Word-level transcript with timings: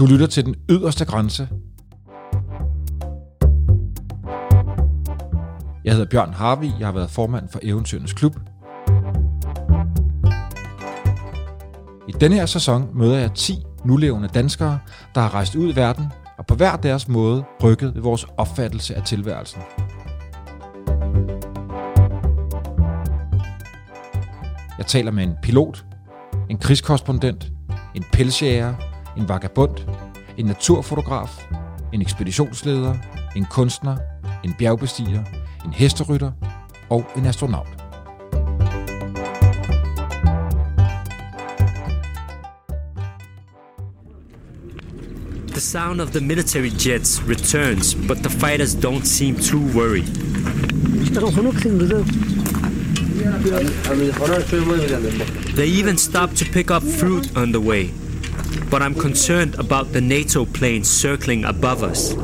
Du 0.00 0.06
lytter 0.06 0.26
til 0.26 0.44
den 0.44 0.54
yderste 0.70 1.04
grænse. 1.04 1.48
Jeg 5.84 5.92
hedder 5.92 6.06
Bjørn 6.10 6.32
Harvi, 6.32 6.72
jeg 6.78 6.86
har 6.86 6.92
været 6.92 7.10
formand 7.10 7.48
for 7.48 7.60
Eventyrenes 7.62 8.12
Klub. 8.12 8.36
I 12.08 12.12
denne 12.20 12.36
her 12.36 12.46
sæson 12.46 12.88
møder 12.94 13.18
jeg 13.18 13.32
10 13.34 13.54
nulevende 13.84 14.28
danskere, 14.28 14.78
der 15.14 15.20
har 15.20 15.34
rejst 15.34 15.54
ud 15.54 15.72
i 15.72 15.76
verden 15.76 16.04
og 16.38 16.46
på 16.46 16.54
hver 16.54 16.76
deres 16.76 17.08
måde 17.08 17.44
rykket 17.62 17.94
ved 17.94 18.02
vores 18.02 18.26
opfattelse 18.36 18.94
af 18.94 19.02
tilværelsen. 19.02 19.62
Jeg 24.78 24.86
taler 24.86 25.10
med 25.10 25.24
en 25.24 25.34
pilot, 25.42 25.84
en 26.50 26.58
krigskorrespondent, 26.58 27.52
en 27.94 28.04
pelsjæger, 28.12 28.74
en 29.16 29.28
vagabond, 29.28 29.89
en 30.40 30.46
naturfotograf, 30.46 31.30
en 31.92 32.00
ekspeditionsleder, 32.00 32.98
en 33.34 33.46
kunstner, 33.46 33.96
en 34.44 34.54
bjergbestiger, 34.58 35.22
en 35.64 35.72
hesterytter 35.72 36.32
og 36.88 37.06
en 37.16 37.26
astronaut. 37.26 37.66
The 45.46 45.60
sound 45.60 46.00
of 46.00 46.10
the 46.10 46.20
military 46.20 46.70
jets 46.70 47.22
returns, 47.28 47.94
but 47.94 48.22
the 48.22 48.30
fighters 48.30 48.74
don't 48.74 49.04
seem 49.04 49.36
too 49.36 49.60
worried. 49.74 50.06
They 55.54 55.66
even 55.66 55.98
stop 55.98 56.34
to 56.34 56.44
pick 56.44 56.70
up 56.70 56.82
fruit 56.82 57.36
on 57.36 57.52
the 57.52 57.60
way. 57.60 57.90
But 58.70 58.82
I'm 58.82 58.94
concerned 58.94 59.54
about 59.58 59.92
the 59.92 60.00
NATO 60.00 60.44
planes 60.44 60.88
circling 60.88 61.44
above 61.44 61.82
us. 61.82 62.14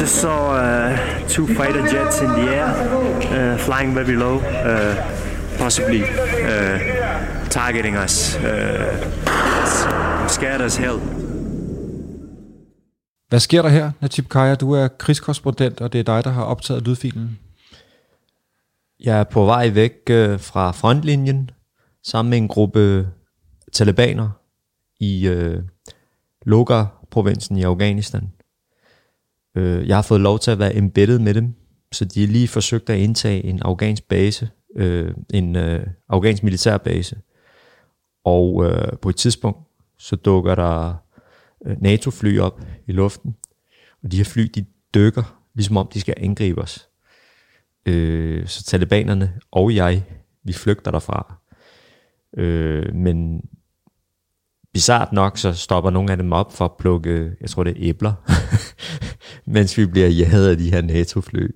Just 0.00 0.20
saw 0.20 0.54
uh, 0.54 1.28
two 1.28 1.46
fighter 1.46 1.86
jets 1.86 2.20
in 2.20 2.28
the 2.28 2.46
air, 2.56 2.68
uh, 3.36 3.58
flying 3.58 3.94
very 3.94 4.16
low, 4.16 4.36
uh, 4.38 4.94
possibly 5.58 6.02
uh, 6.02 6.78
targeting 7.50 7.96
us. 7.96 8.36
Uh, 8.36 8.42
I'm 9.26 10.28
scared 10.28 10.60
as 10.60 10.76
hell. 10.76 11.00
Hvad 13.28 13.40
sker 13.40 13.62
der 13.62 13.68
her, 13.68 13.90
Natib 14.00 14.28
Kaya? 14.28 14.54
Du 14.54 14.72
er 14.72 14.88
krigskorrespondent, 14.88 15.80
og 15.80 15.92
det 15.92 15.98
er 15.98 16.02
dig, 16.02 16.24
der 16.24 16.30
har 16.30 16.42
optaget 16.42 16.82
lydfilen. 16.82 17.38
Jeg 19.00 19.20
er 19.20 19.24
på 19.24 19.44
vej 19.44 19.70
væk 19.74 19.92
øh, 20.10 20.40
fra 20.40 20.70
frontlinjen 20.70 21.50
sammen 22.04 22.30
med 22.30 22.38
en 22.38 22.48
gruppe 22.48 23.08
talibaner 23.72 24.30
i 25.00 25.28
øh, 25.28 25.62
Logar-provinsen 26.46 27.56
i 27.56 27.62
Afghanistan. 27.62 28.32
Øh, 29.54 29.88
jeg 29.88 29.96
har 29.96 30.02
fået 30.02 30.20
lov 30.20 30.38
til 30.38 30.50
at 30.50 30.58
være 30.58 30.76
embedded 30.76 31.18
med 31.18 31.34
dem, 31.34 31.54
så 31.92 32.04
de 32.04 32.20
har 32.20 32.26
lige 32.26 32.48
forsøgt 32.48 32.90
at 32.90 32.98
indtage 32.98 33.44
en 33.44 33.62
afghansk 33.62 34.08
base, 34.08 34.50
øh, 34.76 35.14
en 35.34 35.56
øh, 35.56 35.86
afghansk 36.08 36.42
militærbase. 36.42 37.16
Og 38.24 38.64
øh, 38.64 38.98
på 39.02 39.08
et 39.08 39.16
tidspunkt, 39.16 39.58
så 39.98 40.16
dukker 40.16 40.54
der 40.54 40.94
øh, 41.66 41.76
NATO-fly 41.82 42.38
op 42.38 42.60
i 42.86 42.92
luften, 42.92 43.36
og 44.02 44.12
de 44.12 44.16
her 44.16 44.24
fly, 44.24 44.42
de 44.54 44.64
dykker, 44.94 45.40
ligesom 45.54 45.76
om 45.76 45.88
de 45.94 46.00
skal 46.00 46.14
angribe 46.16 46.62
os. 46.62 46.88
Øh, 47.86 48.46
så 48.46 48.64
talibanerne 48.64 49.32
og 49.50 49.74
jeg, 49.74 50.04
vi 50.44 50.52
flygter 50.52 50.90
derfra. 50.90 51.34
Øh, 52.36 52.94
men 52.94 53.42
bizart 54.72 55.12
nok, 55.12 55.38
så 55.38 55.52
stopper 55.52 55.90
nogle 55.90 56.10
af 56.10 56.16
dem 56.16 56.32
op 56.32 56.52
for 56.52 56.64
at 56.64 56.76
plukke, 56.78 57.32
jeg 57.40 57.50
tror 57.50 57.64
det 57.64 57.70
er 57.70 57.88
æbler, 57.88 58.12
mens 59.54 59.78
vi 59.78 59.86
bliver 59.86 60.08
jaget 60.08 60.50
af 60.50 60.56
de 60.56 60.70
her 60.70 60.82
NATO-fly, 60.82 61.48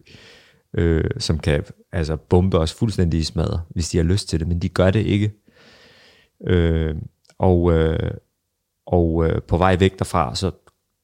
øh, 0.78 1.04
som 1.18 1.38
kan 1.38 1.64
altså 1.92 2.16
bombe 2.16 2.58
os 2.58 2.72
fuldstændig 2.72 3.20
i 3.20 3.24
smadre, 3.24 3.60
hvis 3.70 3.88
de 3.88 3.96
har 3.96 4.04
lyst 4.04 4.28
til 4.28 4.40
det, 4.40 4.48
men 4.48 4.58
de 4.58 4.68
gør 4.68 4.90
det 4.90 5.06
ikke. 5.06 5.32
Øh, 6.46 6.94
og 7.38 7.72
øh, 7.72 8.10
og 8.86 9.26
øh, 9.26 9.42
på 9.42 9.56
vej 9.56 9.76
væk 9.76 9.98
derfra, 9.98 10.34
så 10.34 10.50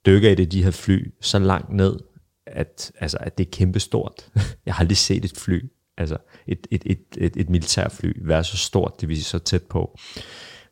dykker 0.06 0.31
et 0.31 0.41
af 0.41 0.49
de 0.49 0.65
her 0.65 0.70
fly 0.70 1.15
så 1.20 1.38
langt 1.38 1.72
ned, 1.72 1.99
at, 2.47 2.93
altså, 3.00 3.16
at 3.20 3.38
det 3.38 3.47
er 3.47 3.50
kæmpestort. 3.50 4.31
Jeg 4.66 4.75
har 4.75 4.81
aldrig 4.81 4.97
set 4.97 5.25
et 5.25 5.37
fly, 5.37 5.72
altså 5.97 6.16
et, 6.47 6.66
et, 6.70 6.82
et, 6.87 7.00
et, 7.19 7.37
et 7.37 7.50
militærfly, 7.50 8.12
være 8.25 8.44
så 8.44 8.56
stort, 8.56 9.00
det 9.00 9.09
vil 9.09 9.16
sige 9.16 9.25
så 9.25 9.38
tæt 9.38 9.62
på. 9.62 9.99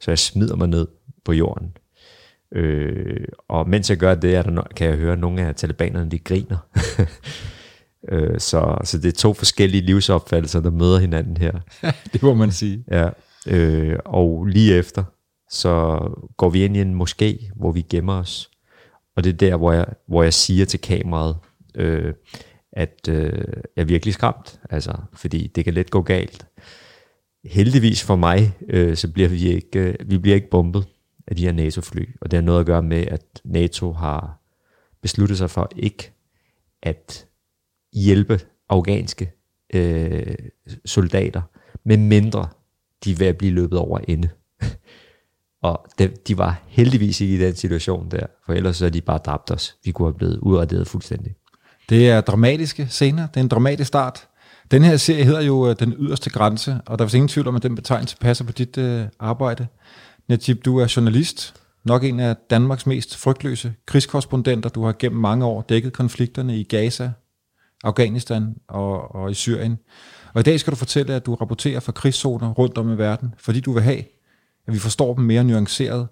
Så 0.00 0.10
jeg 0.10 0.18
smider 0.18 0.56
mig 0.56 0.68
ned 0.68 0.86
på 1.24 1.32
jorden. 1.32 1.76
Øh, 2.52 3.24
og 3.48 3.68
mens 3.68 3.90
jeg 3.90 3.98
gør 3.98 4.14
det, 4.14 4.34
er 4.34 4.42
der, 4.42 4.62
no- 4.62 4.74
kan 4.74 4.88
jeg 4.88 4.96
høre, 4.96 5.12
at 5.12 5.18
nogle 5.18 5.42
af 5.42 5.54
talibanerne, 5.54 6.10
de 6.10 6.18
griner. 6.18 6.58
øh, 8.12 8.40
så, 8.40 8.78
så 8.84 8.98
det 8.98 9.08
er 9.08 9.18
to 9.18 9.34
forskellige 9.34 9.86
livsopfattelser, 9.86 10.60
der 10.60 10.70
møder 10.70 10.98
hinanden 10.98 11.36
her. 11.36 11.52
det 12.12 12.22
må 12.22 12.34
man 12.34 12.52
sige. 12.52 12.84
Ja, 12.90 13.08
øh, 13.46 13.98
og 14.04 14.46
lige 14.46 14.74
efter, 14.74 15.04
så 15.50 16.00
går 16.36 16.50
vi 16.50 16.64
ind 16.64 16.76
i 16.76 16.80
en 16.80 17.00
moské, 17.00 17.50
hvor 17.56 17.72
vi 17.72 17.82
gemmer 17.82 18.14
os. 18.14 18.50
Og 19.16 19.24
det 19.24 19.32
er 19.32 19.36
der, 19.36 19.56
hvor 19.56 19.72
jeg, 19.72 19.86
hvor 20.08 20.22
jeg 20.22 20.34
siger 20.34 20.64
til 20.64 20.80
kameraet, 20.80 21.36
øh, 21.74 22.14
at 22.72 23.08
øh, 23.08 23.44
jeg 23.76 23.82
er 23.82 23.84
virkelig 23.84 24.14
skræmt, 24.14 24.60
altså, 24.70 24.92
fordi 25.12 25.46
det 25.46 25.64
kan 25.64 25.74
let 25.74 25.90
gå 25.90 26.02
galt. 26.02 26.46
Heldigvis 27.44 28.04
for 28.04 28.16
mig, 28.16 28.52
øh, 28.68 28.96
så 28.96 29.12
bliver 29.12 29.28
vi 29.28 29.48
ikke, 29.48 29.78
øh, 29.78 29.94
vi 30.06 30.18
bliver 30.18 30.34
ikke 30.34 30.50
bombet 30.50 30.86
af 31.28 31.36
de 31.36 31.44
her 31.44 31.52
NATO-fly, 31.52 32.04
og 32.20 32.30
det 32.30 32.36
har 32.36 32.44
noget 32.44 32.60
at 32.60 32.66
gøre 32.66 32.82
med, 32.82 33.06
at 33.06 33.22
NATO 33.44 33.92
har 33.92 34.40
besluttet 35.02 35.38
sig 35.38 35.50
for 35.50 35.70
ikke 35.76 36.12
at 36.82 37.26
hjælpe 37.92 38.40
afghanske 38.68 39.32
øh, 39.74 40.34
soldater, 40.84 41.42
med 41.84 41.96
mindre 41.96 42.48
de 43.04 43.12
er 43.12 43.16
ved 43.16 43.26
at 43.26 43.38
blive 43.38 43.52
løbet 43.52 43.78
over 43.78 43.98
ende. 44.08 44.28
Og 45.62 45.86
de, 45.98 46.08
de 46.08 46.38
var 46.38 46.62
heldigvis 46.66 47.20
ikke 47.20 47.34
i 47.34 47.38
den 47.38 47.54
situation 47.54 48.10
der, 48.10 48.26
for 48.46 48.52
ellers 48.52 48.76
så 48.76 48.86
er 48.86 48.90
de 48.90 49.00
bare 49.00 49.18
dræbt 49.18 49.50
os. 49.50 49.76
Vi 49.84 49.92
kunne 49.92 50.08
have 50.08 50.18
blevet 50.18 50.38
udrettet 50.38 50.88
fuldstændig. 50.88 51.34
Det 51.88 52.10
er 52.10 52.20
dramatiske 52.20 52.86
scener. 52.90 53.26
Det 53.26 53.36
er 53.36 53.40
en 53.40 53.48
dramatisk 53.48 53.88
start. 53.88 54.28
Den 54.70 54.82
her 54.82 54.96
serie 54.96 55.24
hedder 55.24 55.40
jo 55.40 55.70
øh, 55.70 55.76
Den 55.78 55.94
yderste 55.98 56.30
grænse, 56.30 56.80
og 56.86 56.98
der 56.98 57.04
er 57.04 57.14
ingen 57.14 57.28
tvivl 57.28 57.48
om, 57.48 57.56
at 57.56 57.62
den 57.62 57.74
betegnelse 57.74 58.16
passer 58.16 58.44
på 58.44 58.52
dit 58.52 58.78
øh, 58.78 59.06
arbejde. 59.18 59.66
Najib, 60.28 60.64
du 60.64 60.78
er 60.78 60.92
journalist, 60.96 61.62
nok 61.84 62.04
en 62.04 62.20
af 62.20 62.36
Danmarks 62.50 62.86
mest 62.86 63.16
frygtløse 63.16 63.74
krigskorrespondenter. 63.86 64.70
Du 64.70 64.84
har 64.84 64.94
gennem 64.98 65.20
mange 65.20 65.44
år 65.44 65.62
dækket 65.62 65.92
konflikterne 65.92 66.58
i 66.58 66.62
Gaza, 66.62 67.12
Afghanistan 67.84 68.56
og, 68.68 69.14
og 69.14 69.30
i 69.30 69.34
Syrien. 69.34 69.78
Og 70.34 70.40
i 70.40 70.42
dag 70.42 70.60
skal 70.60 70.70
du 70.70 70.76
fortælle, 70.76 71.14
at 71.14 71.26
du 71.26 71.34
rapporterer 71.34 71.80
fra 71.80 71.92
krigszoner 71.92 72.50
rundt 72.50 72.78
om 72.78 72.92
i 72.92 72.98
verden, 72.98 73.34
fordi 73.38 73.60
du 73.60 73.72
vil 73.72 73.82
have, 73.82 74.04
at 74.66 74.74
vi 74.74 74.78
forstår 74.78 75.14
dem 75.14 75.24
mere 75.24 75.44
nuanceret, 75.44 76.08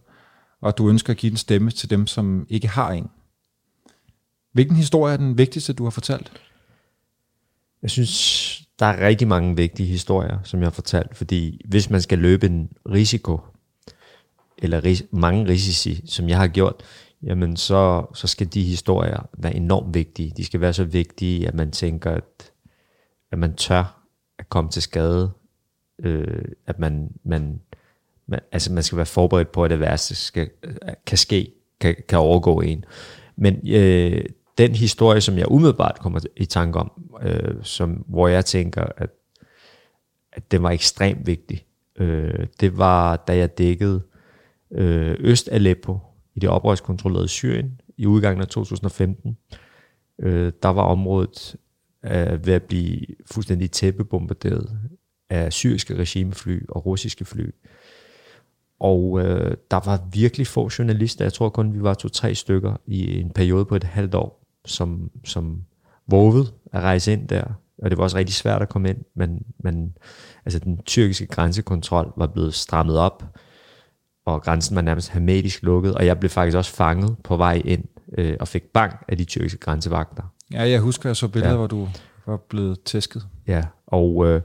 og 0.60 0.68
at 0.68 0.78
du 0.78 0.88
ønsker 0.88 1.10
at 1.12 1.16
give 1.16 1.30
en 1.30 1.36
stemme 1.36 1.70
til 1.70 1.90
dem, 1.90 2.06
som 2.06 2.46
ikke 2.48 2.68
har 2.68 2.90
en. 2.90 3.10
Hvilken 4.52 4.76
historie 4.76 5.12
er 5.12 5.16
den 5.16 5.38
vigtigste, 5.38 5.72
du 5.72 5.84
har 5.84 5.90
fortalt? 5.90 6.32
Jeg 7.82 7.90
synes, 7.90 8.62
der 8.78 8.86
er 8.86 9.06
rigtig 9.06 9.28
mange 9.28 9.56
vigtige 9.56 9.88
historier, 9.88 10.38
som 10.44 10.60
jeg 10.60 10.66
har 10.66 10.72
fortalt, 10.72 11.16
fordi 11.16 11.60
hvis 11.68 11.90
man 11.90 12.02
skal 12.02 12.18
løbe 12.18 12.46
en 12.46 12.68
risiko, 12.88 13.40
eller 14.58 14.84
ris- 14.84 15.06
mange 15.10 15.48
risici, 15.48 16.02
som 16.06 16.28
jeg 16.28 16.38
har 16.38 16.46
gjort, 16.48 16.82
jamen 17.22 17.56
så, 17.56 18.06
så 18.14 18.26
skal 18.26 18.46
de 18.46 18.62
historier 18.62 19.28
være 19.38 19.54
enormt 19.54 19.94
vigtige. 19.94 20.32
De 20.36 20.44
skal 20.44 20.60
være 20.60 20.72
så 20.72 20.84
vigtige, 20.84 21.48
at 21.48 21.54
man 21.54 21.70
tænker, 21.70 22.10
at, 22.10 22.52
at 23.32 23.38
man 23.38 23.54
tør 23.54 24.02
at 24.38 24.48
komme 24.48 24.70
til 24.70 24.82
skade, 24.82 25.30
øh, 25.98 26.44
at 26.66 26.78
man, 26.78 27.10
man, 27.24 27.60
man, 28.26 28.40
altså 28.52 28.72
man 28.72 28.82
skal 28.82 28.96
være 28.96 29.06
forberedt 29.06 29.52
på, 29.52 29.64
at 29.64 29.70
det 29.70 29.80
værste 29.80 30.14
skal, 30.14 30.50
kan 31.06 31.18
ske, 31.18 31.52
kan, 31.80 31.96
kan 32.08 32.18
overgå 32.18 32.60
en. 32.60 32.84
Men 33.36 33.68
øh, 33.68 34.24
den 34.58 34.74
historie, 34.74 35.20
som 35.20 35.38
jeg 35.38 35.50
umiddelbart 35.50 35.98
kommer 36.00 36.20
i 36.36 36.44
tanke 36.44 36.78
om, 36.78 36.90
øh, 37.22 37.54
som, 37.62 37.90
hvor 37.90 38.28
jeg 38.28 38.44
tænker, 38.44 38.84
at, 38.96 39.10
at 40.32 40.50
det 40.50 40.62
var 40.62 40.70
ekstremt 40.70 41.26
vigtig, 41.26 41.64
øh, 41.96 42.46
det 42.60 42.78
var, 42.78 43.16
da 43.16 43.36
jeg 43.36 43.58
dækkede 43.58 44.02
øh, 44.70 45.16
øst 45.18 45.48
Aleppo, 45.52 45.98
i 46.34 46.40
det 46.40 46.48
oprørskontrollerede 46.48 47.28
Syrien, 47.28 47.80
i 47.96 48.06
udgangen 48.06 48.42
af 48.42 48.48
2015. 48.48 49.36
Øh, 50.18 50.52
der 50.62 50.68
var 50.68 50.82
området 50.82 51.56
øh, 52.04 52.46
ved 52.46 52.54
at 52.54 52.62
blive 52.62 53.00
fuldstændig 53.26 53.70
tæppebombarderet 53.70 54.78
af 55.30 55.52
syriske 55.52 55.96
regimefly 55.96 56.60
og 56.68 56.86
russiske 56.86 57.24
fly. 57.24 57.50
Og 58.80 59.20
øh, 59.20 59.56
der 59.70 59.80
var 59.84 60.08
virkelig 60.12 60.46
få 60.46 60.70
journalister, 60.78 61.24
jeg 61.24 61.32
tror 61.32 61.48
kun 61.48 61.74
vi 61.74 61.82
var 61.82 61.94
to-tre 61.94 62.34
stykker 62.34 62.76
i 62.86 63.20
en 63.20 63.30
periode 63.30 63.64
på 63.64 63.76
et 63.76 63.84
halvt 63.84 64.14
år, 64.14 64.46
som, 64.64 65.10
som 65.24 65.62
vågede 66.06 66.46
at 66.72 66.82
rejse 66.82 67.12
ind 67.12 67.28
der. 67.28 67.44
Og 67.78 67.90
det 67.90 67.98
var 67.98 68.04
også 68.04 68.16
rigtig 68.16 68.34
svært 68.34 68.62
at 68.62 68.68
komme 68.68 68.88
ind, 68.88 68.98
men, 69.14 69.42
men 69.58 69.96
altså, 70.44 70.58
den 70.58 70.82
tyrkiske 70.82 71.26
grænsekontrol 71.26 72.12
var 72.16 72.26
blevet 72.26 72.54
strammet 72.54 72.98
op, 72.98 73.24
og 74.26 74.42
grænsen 74.42 74.76
var 74.76 74.82
nærmest 74.82 75.10
hermetisk 75.10 75.62
lukket, 75.62 75.94
og 75.94 76.06
jeg 76.06 76.18
blev 76.18 76.30
faktisk 76.30 76.56
også 76.56 76.72
fanget 76.72 77.16
på 77.24 77.36
vej 77.36 77.62
ind 77.64 77.84
øh, 78.18 78.36
og 78.40 78.48
fik 78.48 78.62
bank 78.62 79.04
af 79.08 79.16
de 79.16 79.24
tyrkiske 79.24 79.58
grænsevagter. 79.58 80.22
Ja, 80.52 80.68
jeg 80.68 80.80
husker, 80.80 81.08
jeg 81.08 81.16
så 81.16 81.28
billeder, 81.28 81.50
ja. 81.50 81.56
hvor 81.56 81.66
du 81.66 81.88
var 82.26 82.36
blevet 82.36 82.82
tæsket. 82.82 83.26
Ja, 83.46 83.62
og 83.86 84.26
øh, 84.26 84.40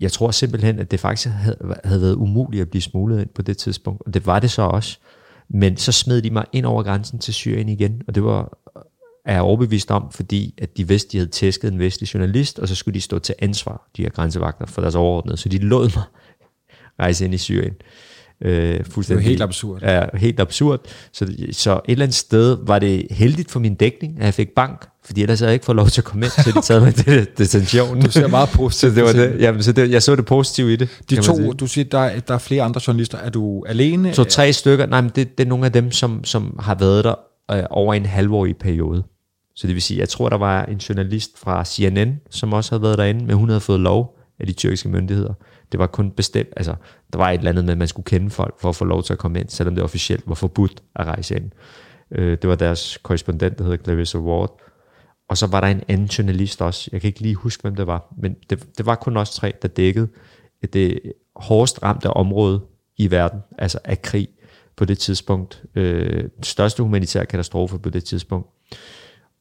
jeg 0.00 0.12
tror 0.12 0.30
simpelthen, 0.30 0.78
at 0.78 0.90
det 0.90 1.00
faktisk 1.00 1.28
havde, 1.28 1.76
havde 1.84 2.00
været 2.00 2.14
umuligt 2.14 2.62
at 2.62 2.70
blive 2.70 2.82
smuglet 2.82 3.20
ind 3.20 3.28
på 3.28 3.42
det 3.42 3.58
tidspunkt, 3.58 4.02
og 4.06 4.14
det 4.14 4.26
var 4.26 4.40
det 4.40 4.50
så 4.50 4.62
også. 4.62 4.98
Men 5.48 5.76
så 5.76 5.92
smed 5.92 6.22
de 6.22 6.30
mig 6.30 6.44
ind 6.52 6.66
over 6.66 6.82
grænsen 6.82 7.18
til 7.18 7.34
Syrien 7.34 7.68
igen, 7.68 8.02
og 8.08 8.14
det 8.14 8.24
var 8.24 8.58
er 9.26 9.32
jeg 9.32 9.42
overbevist 9.42 9.90
om, 9.90 10.10
fordi 10.10 10.54
at 10.58 10.76
de 10.76 10.88
vidste, 10.88 11.12
de 11.12 11.18
havde 11.18 11.30
tæsket 11.30 11.72
en 11.72 11.78
vestlig 11.78 12.14
journalist, 12.14 12.58
og 12.58 12.68
så 12.68 12.74
skulle 12.74 12.94
de 12.94 13.00
stå 13.00 13.18
til 13.18 13.34
ansvar, 13.38 13.88
de 13.96 14.02
her 14.02 14.10
grænsevagter, 14.10 14.66
for 14.66 14.80
deres 14.80 14.94
overordnede. 14.94 15.36
Så 15.36 15.48
de 15.48 15.58
lod 15.58 15.90
mig 15.96 16.04
rejse 17.00 17.24
ind 17.24 17.34
i 17.34 17.38
Syrien. 17.38 17.74
Øh, 18.44 18.84
fuldstændig, 18.90 19.24
det 19.24 19.26
er 19.26 19.30
helt 19.30 19.42
absurd. 19.42 19.82
Ja, 19.82 20.04
helt 20.14 20.40
absurd. 20.40 20.80
Så, 21.12 21.26
så 21.52 21.72
et 21.72 21.80
eller 21.88 22.04
andet 22.04 22.14
sted 22.14 22.58
var 22.62 22.78
det 22.78 23.06
heldigt 23.10 23.50
for 23.50 23.60
min 23.60 23.74
dækning, 23.74 24.18
at 24.18 24.24
jeg 24.24 24.34
fik 24.34 24.48
bank, 24.56 24.88
fordi 25.04 25.22
ellers 25.22 25.38
havde 25.38 25.48
jeg 25.48 25.54
ikke 25.54 25.64
fået 25.64 25.76
lov 25.76 25.86
til 25.86 26.00
at 26.00 26.04
komme 26.04 26.26
ind, 26.26 26.32
så 26.32 26.52
de 26.54 26.62
taget 26.66 26.82
mig 26.82 26.94
til 26.94 27.26
detentionen. 27.38 28.04
Du 28.04 28.10
ser 28.10 28.26
meget 28.26 28.48
positivt. 28.48 28.92
så 28.92 28.96
det 28.96 29.04
var 29.04 29.12
det, 29.12 29.40
jamen, 29.40 29.62
så 29.62 29.72
det, 29.72 29.90
jeg 29.90 30.02
så 30.02 30.16
det 30.16 30.26
positive 30.26 30.72
i 30.72 30.76
det. 30.76 30.88
De 31.10 31.16
to, 31.16 31.52
du 31.52 31.66
siger, 31.66 31.84
der, 31.84 32.20
der 32.20 32.34
er 32.34 32.38
flere 32.38 32.62
andre 32.62 32.80
journalister. 32.86 33.18
Er 33.18 33.30
du 33.30 33.64
alene? 33.68 34.14
Så 34.14 34.24
tre 34.24 34.52
stykker. 34.52 34.86
Nej, 34.86 35.00
men 35.00 35.10
det, 35.16 35.38
det 35.38 35.44
er 35.44 35.48
nogle 35.48 35.66
af 35.66 35.72
dem, 35.72 35.90
som, 35.90 36.24
som 36.24 36.58
har 36.60 36.74
været 36.74 37.04
der 37.04 37.14
øh, 37.52 37.62
over 37.70 37.94
en 37.94 38.06
halvårig 38.06 38.56
periode. 38.56 39.02
Så 39.54 39.66
det 39.66 39.74
vil 39.74 39.82
sige, 39.82 40.00
jeg 40.00 40.08
tror, 40.08 40.28
der 40.28 40.38
var 40.38 40.64
en 40.64 40.76
journalist 40.76 41.38
fra 41.38 41.64
CNN, 41.64 42.20
som 42.30 42.52
også 42.52 42.70
havde 42.72 42.82
været 42.82 42.98
derinde, 42.98 43.24
men 43.24 43.36
hun 43.36 43.48
havde 43.48 43.60
fået 43.60 43.80
lov 43.80 44.18
af 44.40 44.46
de 44.46 44.52
tyrkiske 44.52 44.88
myndigheder. 44.88 45.34
Det 45.72 45.80
var 45.80 45.86
kun 45.86 46.10
bestemt, 46.10 46.48
altså 46.56 46.74
der 47.12 47.18
var 47.18 47.30
et 47.30 47.38
eller 47.38 47.50
andet 47.50 47.64
med, 47.64 47.72
at 47.72 47.78
man 47.78 47.88
skulle 47.88 48.04
kende 48.04 48.30
folk 48.30 48.60
for 48.60 48.68
at 48.68 48.76
få 48.76 48.84
lov 48.84 49.02
til 49.02 49.12
at 49.12 49.18
komme 49.18 49.40
ind, 49.40 49.48
selvom 49.48 49.74
det 49.74 49.84
officielt 49.84 50.28
var 50.28 50.34
forbudt 50.34 50.82
at 50.94 51.06
rejse 51.06 51.36
ind. 51.36 51.50
Øh, 52.10 52.38
det 52.42 52.50
var 52.50 52.54
deres 52.54 52.98
korrespondent, 53.02 53.58
der 53.58 53.64
hedder 53.64 53.84
Clarissa 53.84 54.18
Ward. 54.18 54.60
Og 55.28 55.36
så 55.36 55.46
var 55.46 55.60
der 55.60 55.68
en 55.68 55.82
anden 55.88 56.06
journalist 56.06 56.62
også, 56.62 56.88
jeg 56.92 57.00
kan 57.00 57.08
ikke 57.08 57.20
lige 57.20 57.34
huske, 57.34 57.62
hvem 57.62 57.76
det 57.76 57.86
var, 57.86 58.14
men 58.18 58.36
det, 58.50 58.78
det 58.78 58.86
var 58.86 58.94
kun 58.94 59.16
os 59.16 59.30
tre, 59.30 59.52
der 59.62 59.68
dækkede 59.68 60.08
det 60.72 61.00
hårdest 61.36 61.82
ramte 61.82 62.10
område 62.10 62.60
i 62.96 63.10
verden, 63.10 63.40
altså 63.58 63.78
af 63.84 64.02
krig 64.02 64.28
på 64.76 64.84
det 64.84 64.98
tidspunkt. 64.98 65.62
Øh, 65.74 66.22
den 66.36 66.42
største 66.42 66.82
humanitære 66.82 67.26
katastrofe 67.26 67.78
på 67.78 67.90
det 67.90 68.04
tidspunkt. 68.04 68.48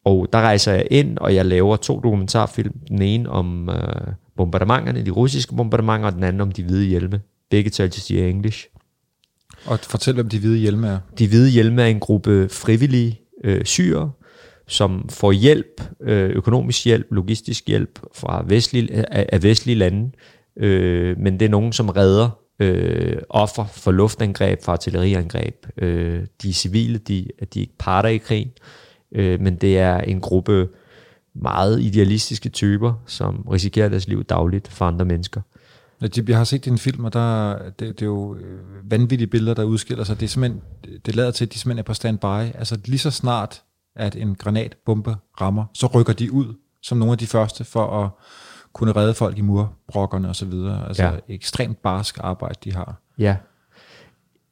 Og 0.05 0.27
der 0.33 0.39
rejser 0.39 0.73
jeg 0.73 0.87
ind, 0.91 1.17
og 1.17 1.35
jeg 1.35 1.45
laver 1.45 1.75
to 1.75 1.99
dokumentarfilm. 1.99 2.73
Den 2.87 3.01
ene 3.01 3.29
om 3.29 3.69
øh, 3.69 4.13
bombardementerne, 4.37 5.05
de 5.05 5.11
russiske 5.11 5.55
bombardementer, 5.55 6.07
og 6.07 6.13
den 6.13 6.23
anden 6.23 6.41
om 6.41 6.51
de 6.51 6.63
hvide 6.63 6.85
hjelme. 6.85 7.21
Begge 7.49 7.69
til 7.69 7.83
Al 7.83 8.29
English. 8.29 8.67
Og 9.65 9.79
fortæl, 9.79 10.13
hvem 10.13 10.29
de 10.29 10.39
hvide 10.39 10.57
hjelme 10.57 10.87
er. 10.87 10.99
De 11.19 11.27
hvide 11.27 11.49
hjelme 11.49 11.81
er 11.81 11.87
en 11.87 11.99
gruppe 11.99 12.49
frivillige 12.49 13.19
øh, 13.43 13.65
syre, 13.65 14.11
som 14.67 15.09
får 15.09 15.31
hjælp, 15.31 15.81
øh, 16.01 16.29
økonomisk 16.29 16.85
hjælp, 16.85 17.07
logistisk 17.11 17.67
hjælp 17.67 17.99
fra 18.15 18.45
vestlige, 18.47 19.13
af, 19.13 19.29
af 19.31 19.43
vestlige 19.43 19.75
lande. 19.75 20.11
Øh, 20.57 21.19
men 21.19 21.39
det 21.39 21.45
er 21.45 21.49
nogen, 21.49 21.73
som 21.73 21.89
redder 21.89 22.29
øh, 22.59 23.17
offer 23.29 23.65
for 23.65 23.91
luftangreb, 23.91 24.63
for 24.63 24.71
artilleriangreb. 24.71 25.65
Øh, 25.77 26.25
de 26.41 26.53
civile, 26.53 26.97
de, 26.97 27.27
de 27.53 27.59
er 27.59 27.61
ikke 27.61 27.77
parter 27.79 28.09
i 28.09 28.17
krig 28.17 28.53
øh, 28.61 28.84
men 29.15 29.55
det 29.55 29.79
er 29.79 29.97
en 29.97 30.21
gruppe 30.21 30.67
meget 31.35 31.81
idealistiske 31.81 32.49
typer, 32.49 32.93
som 33.05 33.47
risikerer 33.51 33.89
deres 33.89 34.07
liv 34.07 34.23
dagligt 34.23 34.67
for 34.67 34.85
andre 34.85 35.05
mennesker. 35.05 35.41
Jeg 36.27 36.37
har 36.37 36.43
set 36.43 36.65
din 36.65 36.77
film, 36.77 37.05
og 37.05 37.13
der, 37.13 37.57
det, 37.69 37.79
det 37.79 38.01
er 38.01 38.05
jo 38.05 38.35
øh, 38.35 38.91
vanvittige 38.91 39.27
billeder, 39.27 39.53
der 39.53 39.63
udskiller 39.63 40.03
sig. 40.03 40.19
Det, 40.19 40.25
er 40.25 40.29
simpelthen, 40.29 40.61
det 41.05 41.15
lader 41.15 41.31
til, 41.31 41.45
at 41.45 41.53
de 41.53 41.59
simpelthen 41.59 41.79
er 41.79 41.83
på 41.83 41.93
standby. 41.93 42.55
Altså 42.57 42.77
lige 42.85 42.99
så 42.99 43.11
snart, 43.11 43.63
at 43.95 44.15
en 44.15 44.35
granatbombe 44.35 45.15
rammer, 45.41 45.65
så 45.73 45.87
rykker 45.87 46.13
de 46.13 46.31
ud 46.31 46.53
som 46.81 46.97
nogle 46.97 47.11
af 47.11 47.17
de 47.17 47.27
første 47.27 47.63
for 47.63 48.03
at 48.03 48.09
kunne 48.73 48.91
redde 48.91 49.13
folk 49.13 49.37
i 49.37 49.41
murbrokkerne 49.41 50.29
osv. 50.29 50.53
Altså 50.87 51.03
ja. 51.03 51.11
ekstremt 51.29 51.81
barsk 51.81 52.17
arbejde, 52.21 52.55
de 52.63 52.73
har. 52.73 53.01
Ja, 53.17 53.35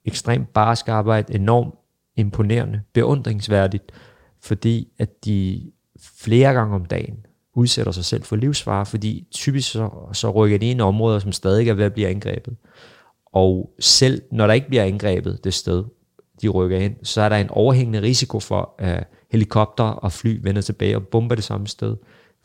ekstremt 0.06 0.54
barsk 0.54 0.90
arbejde, 0.90 1.36
enormt 1.36 1.76
imponerende, 2.16 2.82
beundringsværdigt 2.94 3.92
fordi 4.44 4.88
at 5.00 5.26
de 5.26 5.72
flere 6.18 6.54
gange 6.54 6.76
om 6.76 6.86
dagen 6.86 7.26
udsætter 7.56 7.92
sig 7.92 8.06
selv 8.06 8.24
for 8.24 8.36
livsfare, 8.36 8.86
fordi 8.86 9.28
typisk 9.32 9.72
så, 9.72 9.90
så 10.14 10.32
rykker 10.32 10.58
de 10.58 10.66
ind 10.66 10.80
i 10.80 10.82
områder, 10.82 11.20
som 11.20 11.32
stadig 11.32 11.70
er 11.70 11.74
ved 11.74 11.86
at 11.86 11.94
blive 11.94 12.08
angrebet. 12.08 12.56
Og 13.26 13.74
selv 13.80 14.22
når 14.32 14.48
der 14.48 14.54
ikke 14.54 14.68
bliver 14.68 14.84
angrebet 14.84 15.44
det 15.44 15.54
sted, 15.54 15.84
de 16.42 16.50
rykker 16.50 16.78
ind, 16.78 16.96
så 17.04 17.22
er 17.22 17.30
der 17.30 17.36
en 17.36 17.50
overhængende 17.50 18.02
risiko 18.02 18.40
for, 18.40 18.76
at 18.80 19.08
helikopter 19.32 19.84
og 19.84 20.12
fly 20.12 20.40
vender 20.44 20.62
tilbage 20.62 20.96
og 20.96 21.08
bomber 21.08 21.36
det 21.36 21.44
samme 21.44 21.68
sted. 21.68 21.96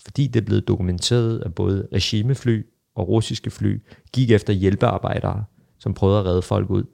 Fordi 0.04 0.26
det 0.26 0.40
er 0.40 0.44
blevet 0.44 0.68
dokumenteret, 0.68 1.42
at 1.46 1.54
både 1.54 1.88
regimefly 1.92 2.62
og 2.94 3.08
russiske 3.08 3.50
fly 3.50 3.82
gik 4.12 4.30
efter 4.30 4.52
hjælpearbejdere, 4.52 5.44
som 5.78 5.94
prøvede 5.94 6.18
at 6.18 6.26
redde 6.26 6.42
folk 6.42 6.70
ud 6.70 6.84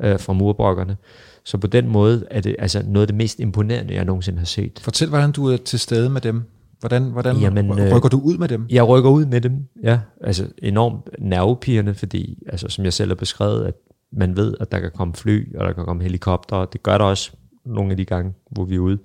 øh, 0.00 0.20
fra 0.20 0.32
murbrokkerne. 0.32 0.96
Så 1.44 1.58
på 1.58 1.66
den 1.66 1.88
måde 1.88 2.26
er 2.30 2.40
det 2.40 2.56
altså 2.58 2.82
noget 2.86 3.02
af 3.02 3.06
det 3.06 3.16
mest 3.16 3.40
imponerende, 3.40 3.94
jeg 3.94 4.04
nogensinde 4.04 4.38
har 4.38 4.46
set. 4.46 4.80
Fortæl, 4.82 5.08
hvordan 5.08 5.32
du 5.32 5.48
er 5.48 5.56
til 5.56 5.78
stede 5.78 6.10
med 6.10 6.20
dem. 6.20 6.42
Hvordan, 6.80 7.02
hvordan 7.02 7.36
Jamen, 7.36 7.80
øh, 7.80 7.96
rykker 7.96 8.08
du 8.08 8.20
ud 8.20 8.38
med 8.38 8.48
dem? 8.48 8.66
Jeg 8.70 8.88
rykker 8.88 9.10
ud 9.10 9.26
med 9.26 9.40
dem, 9.40 9.64
ja. 9.82 9.98
Altså 10.20 10.46
enormt 10.58 11.08
nervepirrende, 11.18 11.94
fordi 11.94 12.42
altså, 12.46 12.68
som 12.68 12.84
jeg 12.84 12.92
selv 12.92 13.10
har 13.10 13.14
beskrevet, 13.14 13.66
at 13.66 13.74
man 14.12 14.36
ved, 14.36 14.54
at 14.60 14.72
der 14.72 14.80
kan 14.80 14.90
komme 14.94 15.14
fly, 15.14 15.56
og 15.56 15.66
der 15.66 15.72
kan 15.72 15.84
komme 15.84 16.02
helikopter, 16.02 16.56
og 16.56 16.72
det 16.72 16.82
gør 16.82 16.98
der 16.98 17.04
også 17.04 17.32
nogle 17.66 17.90
af 17.90 17.96
de 17.96 18.04
gange, 18.04 18.32
hvor 18.50 18.64
vi 18.64 18.74
er 18.74 18.78
ude. 18.78 18.98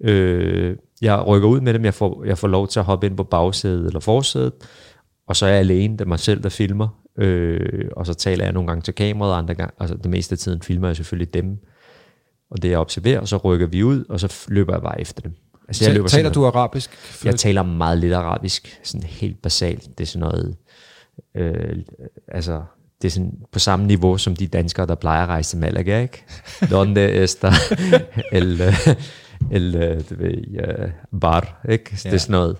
Øh, 0.00 0.76
jeg 1.02 1.26
rykker 1.26 1.48
ud 1.48 1.60
med 1.60 1.74
dem, 1.74 1.84
jeg 1.84 1.94
får, 1.94 2.24
jeg 2.24 2.38
får 2.38 2.48
lov 2.48 2.68
til 2.68 2.78
at 2.78 2.84
hoppe 2.84 3.06
ind 3.06 3.16
på 3.16 3.24
bagsædet 3.24 3.86
eller 3.86 4.00
forsædet, 4.00 4.52
og 5.28 5.36
så 5.36 5.46
er 5.46 5.50
jeg 5.50 5.58
alene, 5.58 5.92
det 5.92 6.00
er 6.00 6.08
mig 6.08 6.18
selv, 6.18 6.42
der 6.42 6.48
filmer, 6.48 6.88
Øh, 7.18 7.88
og 7.96 8.06
så 8.06 8.14
taler 8.14 8.44
jeg 8.44 8.52
nogle 8.52 8.66
gange 8.66 8.82
til 8.82 8.94
kameraet, 8.94 9.38
andre 9.38 9.54
gange, 9.54 9.74
altså 9.80 9.96
det 9.96 10.10
meste 10.10 10.32
af 10.32 10.38
tiden 10.38 10.62
filmer 10.62 10.88
jeg 10.88 10.96
selvfølgelig 10.96 11.34
dem, 11.34 11.58
og 12.50 12.62
det 12.62 12.70
jeg 12.70 12.78
observerer, 12.78 13.20
og 13.20 13.28
så 13.28 13.36
rykker 13.36 13.66
vi 13.66 13.82
ud, 13.82 14.04
og 14.08 14.20
så 14.20 14.46
løber 14.48 14.74
jeg 14.74 14.82
bare 14.82 15.00
efter 15.00 15.20
dem. 15.22 15.32
Altså, 15.68 15.84
jeg 15.84 15.94
løber 15.94 16.08
taler 16.08 16.32
du 16.32 16.46
arabisk? 16.46 16.90
Jeg 17.24 17.36
taler 17.36 17.62
meget 17.62 17.98
lidt 17.98 18.12
arabisk, 18.12 18.80
sådan 18.82 19.06
helt 19.06 19.42
basalt. 19.42 19.98
Det 19.98 20.04
er 20.04 20.06
sådan 20.06 20.28
noget, 20.28 20.56
øh, 21.34 21.76
altså, 22.28 22.62
det 23.02 23.08
er 23.08 23.12
sådan 23.12 23.32
på 23.52 23.58
samme 23.58 23.86
niveau 23.86 24.18
som 24.18 24.36
de 24.36 24.46
danskere, 24.46 24.86
der 24.86 24.94
plejer 24.94 25.22
at 25.22 25.28
rejse 25.28 25.50
til 25.50 25.58
Malaga, 25.58 26.02
ikke? 26.02 26.24
Donde 26.70 27.22
esta 27.22 27.52
el, 28.32 28.62
el, 29.52 29.72
det 29.72 30.18
ved, 30.18 30.84
uh, 31.12 31.20
bar, 31.20 31.60
ikke? 31.68 31.90
Ja. 32.04 32.10
Det 32.10 32.14
er 32.14 32.18
sådan 32.18 32.32
noget. 32.32 32.56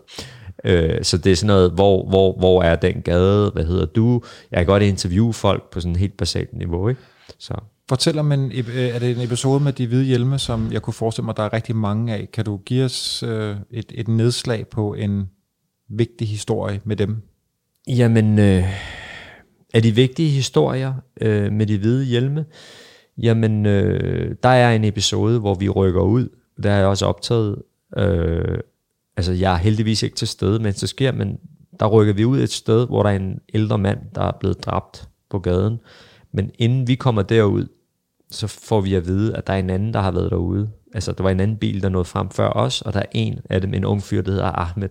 Øh, 0.64 1.04
så 1.04 1.18
det 1.18 1.32
er 1.32 1.36
sådan 1.36 1.46
noget, 1.46 1.70
hvor, 1.70 2.08
hvor, 2.08 2.38
hvor 2.38 2.62
er 2.62 2.76
den 2.76 3.02
gade, 3.02 3.50
hvad 3.50 3.64
hedder 3.64 3.86
du? 3.86 4.22
Jeg 4.50 4.58
kan 4.58 4.66
godt 4.66 4.82
interviewe 4.82 5.32
folk 5.32 5.70
på 5.70 5.80
sådan 5.80 5.92
et 5.92 5.98
helt 5.98 6.16
basalt 6.16 6.52
niveau, 6.52 6.88
ikke? 6.88 7.00
Så. 7.38 7.54
Fortæl 7.88 8.18
om 8.18 8.32
en, 8.32 8.52
øh, 8.52 8.78
er 8.78 8.98
det 8.98 9.16
en 9.16 9.22
episode 9.22 9.64
med 9.64 9.72
de 9.72 9.86
hvide 9.86 10.04
hjelme, 10.04 10.38
som 10.38 10.72
jeg 10.72 10.82
kunne 10.82 10.94
forestille 10.94 11.24
mig, 11.24 11.36
der 11.36 11.42
er 11.42 11.52
rigtig 11.52 11.76
mange 11.76 12.14
af. 12.14 12.28
Kan 12.32 12.44
du 12.44 12.56
give 12.56 12.84
os 12.84 13.22
øh, 13.22 13.56
et, 13.70 13.92
et 13.94 14.08
nedslag 14.08 14.68
på 14.68 14.94
en 14.94 15.30
vigtig 15.88 16.28
historie 16.28 16.80
med 16.84 16.96
dem? 16.96 17.16
Jamen, 17.88 18.38
øh, 18.38 18.64
er 19.74 19.80
de 19.80 19.94
vigtige 19.94 20.28
historier 20.28 20.94
øh, 21.20 21.52
med 21.52 21.66
de 21.66 21.78
hvide 21.78 22.04
hjelme? 22.04 22.44
Jamen, 23.18 23.66
øh, 23.66 24.34
der 24.42 24.48
er 24.48 24.72
en 24.72 24.84
episode, 24.84 25.38
hvor 25.40 25.54
vi 25.54 25.68
rykker 25.68 26.00
ud. 26.00 26.28
Der 26.62 26.70
er 26.70 26.78
jeg 26.78 26.86
også 26.86 27.06
optaget 27.06 27.62
øh, 27.98 28.58
altså 29.16 29.32
jeg 29.32 29.52
er 29.52 29.56
heldigvis 29.56 30.02
ikke 30.02 30.16
til 30.16 30.28
stede, 30.28 30.58
mens 30.58 30.76
det 30.76 30.88
sker, 30.88 31.12
men 31.12 31.38
der 31.80 31.86
rykker 31.86 32.14
vi 32.14 32.24
ud 32.24 32.40
et 32.40 32.52
sted, 32.52 32.86
hvor 32.86 33.02
der 33.02 33.10
er 33.10 33.16
en 33.16 33.40
ældre 33.54 33.78
mand, 33.78 33.98
der 34.14 34.22
er 34.22 34.32
blevet 34.40 34.64
dræbt 34.64 35.08
på 35.30 35.38
gaden. 35.38 35.80
Men 36.32 36.50
inden 36.58 36.88
vi 36.88 36.94
kommer 36.94 37.22
derud, 37.22 37.66
så 38.30 38.46
får 38.46 38.80
vi 38.80 38.94
at 38.94 39.06
vide, 39.06 39.36
at 39.36 39.46
der 39.46 39.52
er 39.52 39.58
en 39.58 39.70
anden, 39.70 39.94
der 39.94 40.00
har 40.00 40.10
været 40.10 40.30
derude. 40.30 40.70
Altså, 40.94 41.12
der 41.12 41.22
var 41.22 41.30
en 41.30 41.40
anden 41.40 41.56
bil, 41.56 41.82
der 41.82 41.88
nåede 41.88 42.04
frem 42.04 42.30
før 42.30 42.48
os, 42.48 42.82
og 42.82 42.92
der 42.92 43.00
er 43.00 43.06
en 43.12 43.40
af 43.50 43.60
dem, 43.60 43.74
en 43.74 43.84
ung 43.84 44.02
fyr, 44.02 44.22
der 44.22 44.30
hedder 44.30 44.58
Ahmed. 44.58 44.88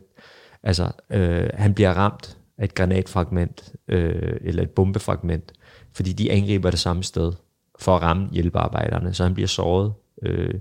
Altså, 0.63 0.91
øh, 1.10 1.50
han 1.53 1.74
bliver 1.74 1.94
ramt 1.94 2.38
af 2.58 2.63
et 2.63 2.74
granatfragment, 2.74 3.74
øh, 3.88 4.38
eller 4.41 4.63
et 4.63 4.70
bombefragment, 4.70 5.53
fordi 5.94 6.13
de 6.13 6.32
angriber 6.32 6.70
det 6.70 6.79
samme 6.79 7.03
sted. 7.03 7.32
for 7.79 7.96
at 7.96 8.01
ramme 8.01 8.29
hjælpearbejderne, 8.32 9.13
så 9.13 9.24
han 9.24 9.34
bliver 9.34 9.48
såret. 9.48 9.94
Øh, 10.22 10.53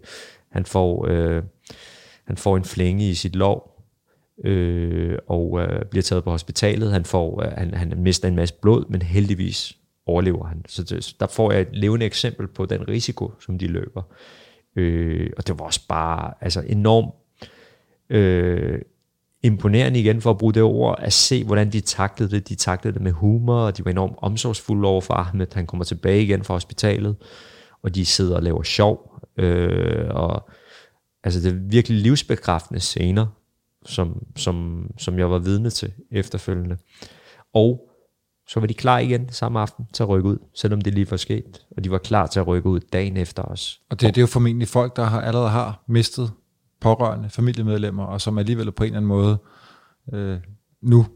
han, 0.52 0.64
får, 0.66 1.06
øh, 1.08 1.42
han 2.26 2.36
får 2.36 2.56
en 2.56 2.64
flænge 2.64 3.10
i 3.10 3.14
sit 3.14 3.36
lov, 3.36 3.74
øh, 4.44 5.18
og 5.26 5.60
øh, 5.60 5.84
bliver 5.84 6.02
taget 6.02 6.24
på 6.24 6.30
hospitalet. 6.30 6.92
Han, 6.92 7.04
får, 7.04 7.42
øh, 7.42 7.52
han, 7.52 7.74
han 7.74 7.94
mister 7.96 8.28
en 8.28 8.36
masse 8.36 8.54
blod, 8.62 8.84
men 8.88 9.02
heldigvis 9.02 9.76
overlever 10.06 10.46
han. 10.46 10.64
Så 10.68 10.82
det, 10.82 11.16
der 11.20 11.26
får 11.26 11.52
jeg 11.52 11.60
et 11.60 11.68
levende 11.72 12.06
eksempel 12.06 12.46
på 12.46 12.66
den 12.66 12.88
risiko, 12.88 13.32
som 13.40 13.58
de 13.58 13.66
løber. 13.66 14.02
Øh, 14.76 15.30
og 15.36 15.46
det 15.46 15.58
var 15.58 15.64
også 15.64 15.88
bare 15.88 16.34
altså 16.40 16.62
enormt 16.66 17.14
øh, 18.10 18.78
imponerende 19.42 20.00
igen, 20.00 20.20
for 20.20 20.30
at 20.30 20.38
bruge 20.38 20.54
det 20.54 20.62
ord, 20.62 20.98
at 20.98 21.12
se, 21.12 21.44
hvordan 21.44 21.72
de 21.72 21.80
taklede 21.80 22.30
det. 22.30 22.48
De 22.48 22.54
taklede 22.54 22.94
det 22.94 23.02
med 23.02 23.12
humor, 23.12 23.60
og 23.60 23.76
de 23.76 23.84
var 23.84 23.90
enormt 23.90 24.16
omsorgsfulde 24.18 24.88
over 24.88 25.00
for 25.00 25.14
Ahmed. 25.14 25.46
Han 25.54 25.66
kommer 25.66 25.84
tilbage 25.84 26.22
igen 26.22 26.44
fra 26.44 26.54
hospitalet, 26.54 27.16
og 27.82 27.94
de 27.94 28.06
sidder 28.06 28.36
og 28.36 28.42
laver 28.42 28.62
sjov. 28.62 29.20
Øh, 29.36 30.06
og 30.10 30.48
altså 31.24 31.40
det 31.40 31.52
er 31.52 31.56
virkelig 31.56 31.98
livsbekræftende 32.00 32.80
scener, 32.80 33.26
som, 33.86 34.22
som, 34.36 34.86
som 34.98 35.18
jeg 35.18 35.30
var 35.30 35.38
vidne 35.38 35.70
til 35.70 35.92
efterfølgende. 36.10 36.76
Og 37.52 37.90
så 38.48 38.60
var 38.60 38.66
de 38.66 38.74
klar 38.74 38.98
igen 38.98 39.32
samme 39.32 39.60
aften 39.60 39.86
til 39.92 40.02
at 40.02 40.08
rykke 40.08 40.28
ud, 40.28 40.38
selvom 40.54 40.80
det 40.80 40.94
lige 40.94 41.10
var 41.10 41.16
sket, 41.16 41.66
og 41.76 41.84
de 41.84 41.90
var 41.90 41.98
klar 41.98 42.26
til 42.26 42.40
at 42.40 42.46
rykke 42.46 42.68
ud 42.68 42.80
dagen 42.80 43.16
efter 43.16 43.42
os. 43.42 43.80
Og 43.90 44.00
det, 44.00 44.08
det 44.08 44.18
er 44.18 44.22
jo 44.22 44.26
formentlig 44.26 44.68
folk, 44.68 44.96
der 44.96 45.04
har, 45.04 45.20
allerede 45.20 45.50
har 45.50 45.84
mistet 45.86 46.32
pårørende, 46.80 47.30
familiemedlemmer, 47.30 48.04
og 48.04 48.20
som 48.20 48.38
alligevel 48.38 48.72
på 48.72 48.84
en 48.84 48.86
eller 48.86 48.96
anden 48.96 49.08
måde 49.08 49.38
øh, 50.12 50.38
nu 50.80 51.06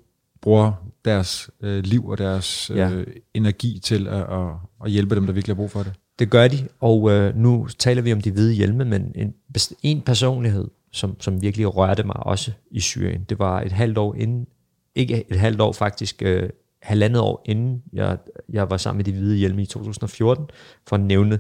bruger 0.41 0.73
deres 1.05 1.51
øh, 1.61 1.85
liv 1.85 2.07
og 2.07 2.19
deres 2.19 2.71
øh, 2.71 2.77
ja. 2.77 3.05
energi 3.35 3.81
til 3.83 4.09
at, 4.09 4.23
at, 4.23 4.49
at 4.85 4.91
hjælpe 4.91 5.15
dem, 5.15 5.27
der 5.27 5.33
virkelig 5.33 5.57
har 5.57 5.61
brug 5.61 5.71
for 5.71 5.83
det. 5.83 5.93
Det 6.19 6.31
gør 6.31 6.49
de, 6.49 6.69
og 6.81 7.11
øh, 7.11 7.37
nu 7.37 7.69
taler 7.79 8.03
vi 8.03 8.13
om 8.13 8.21
de 8.21 8.31
hvide 8.31 8.53
hjelme, 8.53 8.85
men 8.85 9.13
en, 9.15 9.35
en 9.83 10.01
personlighed, 10.01 10.69
som, 10.93 11.21
som 11.21 11.43
virkelig 11.43 11.77
rørte 11.77 12.03
mig 12.03 12.17
også 12.17 12.53
i 12.71 12.81
Syrien, 12.81 13.25
det 13.29 13.39
var 13.39 13.61
et 13.61 13.73
halvt 13.73 13.99
år 13.99 14.15
inden, 14.15 14.47
ikke 14.95 15.25
et 15.31 15.39
halvt 15.39 15.61
år 15.61 15.73
faktisk, 15.73 16.23
øh, 16.23 16.51
halvandet 16.83 17.23
år 17.23 17.43
inden 17.45 17.83
jeg, 17.93 18.19
jeg 18.49 18.71
var 18.71 18.77
sammen 18.77 18.99
med 18.99 19.05
de 19.05 19.13
hvide 19.13 19.37
hjelme 19.37 19.63
i 19.63 19.67
2014, 19.67 20.47
for 20.89 20.97
at 20.97 21.03
nævne 21.03 21.39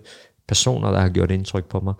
personer, 0.48 0.90
der 0.90 0.98
har 0.98 1.08
gjort 1.08 1.30
indtryk 1.30 1.68
på 1.68 1.80
mig. 1.80 1.94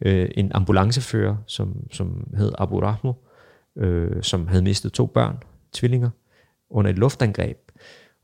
Øh, 0.00 0.30
en 0.34 0.52
ambulancefører, 0.54 1.36
som, 1.46 1.76
som 1.92 2.26
hed 2.36 2.52
Abu 2.58 2.80
Rahmo, 2.80 3.12
øh, 3.76 4.22
som 4.22 4.46
havde 4.46 4.62
mistet 4.62 4.92
to 4.92 5.06
børn, 5.06 5.36
tvillinger, 5.72 6.10
under 6.70 6.90
et 6.90 6.98
luftangreb. 6.98 7.58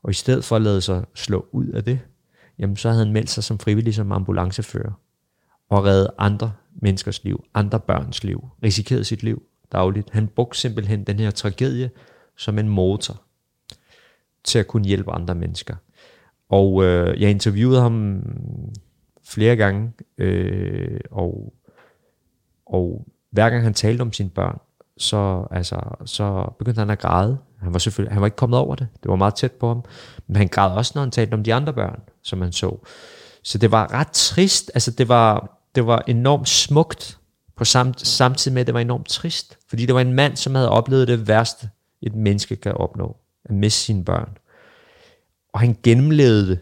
Og 0.03 0.09
i 0.11 0.13
stedet 0.13 0.43
for 0.43 0.55
at 0.55 0.61
lade 0.61 0.81
sig 0.81 1.05
slå 1.15 1.45
ud 1.51 1.67
af 1.67 1.83
det, 1.83 1.99
jamen 2.59 2.77
så 2.77 2.89
havde 2.89 3.05
han 3.05 3.13
meldt 3.13 3.29
sig 3.29 3.43
som 3.43 3.59
frivillig 3.59 3.95
som 3.95 4.11
ambulancefører 4.11 4.91
og 5.69 5.85
reddet 5.85 6.09
andre 6.17 6.53
menneskers 6.81 7.23
liv, 7.23 7.43
andre 7.53 7.79
børns 7.79 8.23
liv, 8.23 8.47
risikerede 8.63 9.03
sit 9.03 9.23
liv 9.23 9.43
dagligt. 9.71 10.09
Han 10.09 10.27
brugte 10.27 10.59
simpelthen 10.59 11.03
den 11.03 11.19
her 11.19 11.31
tragedie 11.31 11.91
som 12.37 12.59
en 12.59 12.69
motor 12.69 13.21
til 14.43 14.59
at 14.59 14.67
kunne 14.67 14.85
hjælpe 14.85 15.11
andre 15.11 15.35
mennesker. 15.35 15.75
Og 16.49 16.83
øh, 16.83 17.21
jeg 17.21 17.29
interviewede 17.29 17.81
ham 17.81 18.23
flere 19.23 19.55
gange, 19.55 19.91
øh, 20.17 20.99
og, 21.11 21.53
og 22.65 23.07
hver 23.31 23.49
gang 23.49 23.63
han 23.63 23.73
talte 23.73 24.01
om 24.01 24.13
sine 24.13 24.29
børn, 24.29 24.59
så, 24.99 25.47
altså, 25.51 25.79
så 26.05 26.53
begyndte 26.59 26.79
han 26.79 26.89
at 26.89 26.99
græde. 26.99 27.37
Han 27.61 27.73
var 27.73 27.79
selvfølgelig 27.79 28.13
han 28.13 28.21
var 28.21 28.27
ikke 28.27 28.37
kommet 28.37 28.59
over 28.59 28.75
det. 28.75 28.87
Det 29.03 29.09
var 29.09 29.15
meget 29.15 29.35
tæt 29.35 29.51
på 29.51 29.67
ham. 29.67 29.83
Men 30.27 30.35
han 30.35 30.47
græd 30.47 30.71
også, 30.71 30.91
når 30.95 31.01
han 31.01 31.11
talte 31.11 31.33
om 31.33 31.43
de 31.43 31.53
andre 31.53 31.73
børn, 31.73 31.99
som 32.23 32.41
han 32.41 32.51
så. 32.51 32.77
Så 33.43 33.57
det 33.57 33.71
var 33.71 33.93
ret 33.93 34.11
trist. 34.11 34.71
Altså, 34.73 34.91
det 34.91 35.09
var, 35.09 35.59
det 35.75 35.85
var 35.87 36.03
enormt 36.07 36.49
smukt, 36.49 37.19
på 37.55 37.65
samt, 37.65 38.07
samtidig 38.07 38.53
med, 38.53 38.61
at 38.61 38.67
det 38.67 38.73
var 38.73 38.79
enormt 38.79 39.07
trist. 39.07 39.57
Fordi 39.69 39.85
det 39.85 39.95
var 39.95 40.01
en 40.01 40.13
mand, 40.13 40.35
som 40.35 40.55
havde 40.55 40.69
oplevet 40.69 41.07
det 41.07 41.27
værste, 41.27 41.69
et 42.01 42.15
menneske 42.15 42.55
kan 42.55 42.73
opnå. 42.73 43.17
At 43.45 43.55
miste 43.55 43.79
sine 43.79 44.05
børn. 44.05 44.37
Og 45.53 45.59
han 45.59 45.77
gennemlevede 45.83 46.47
det 46.47 46.59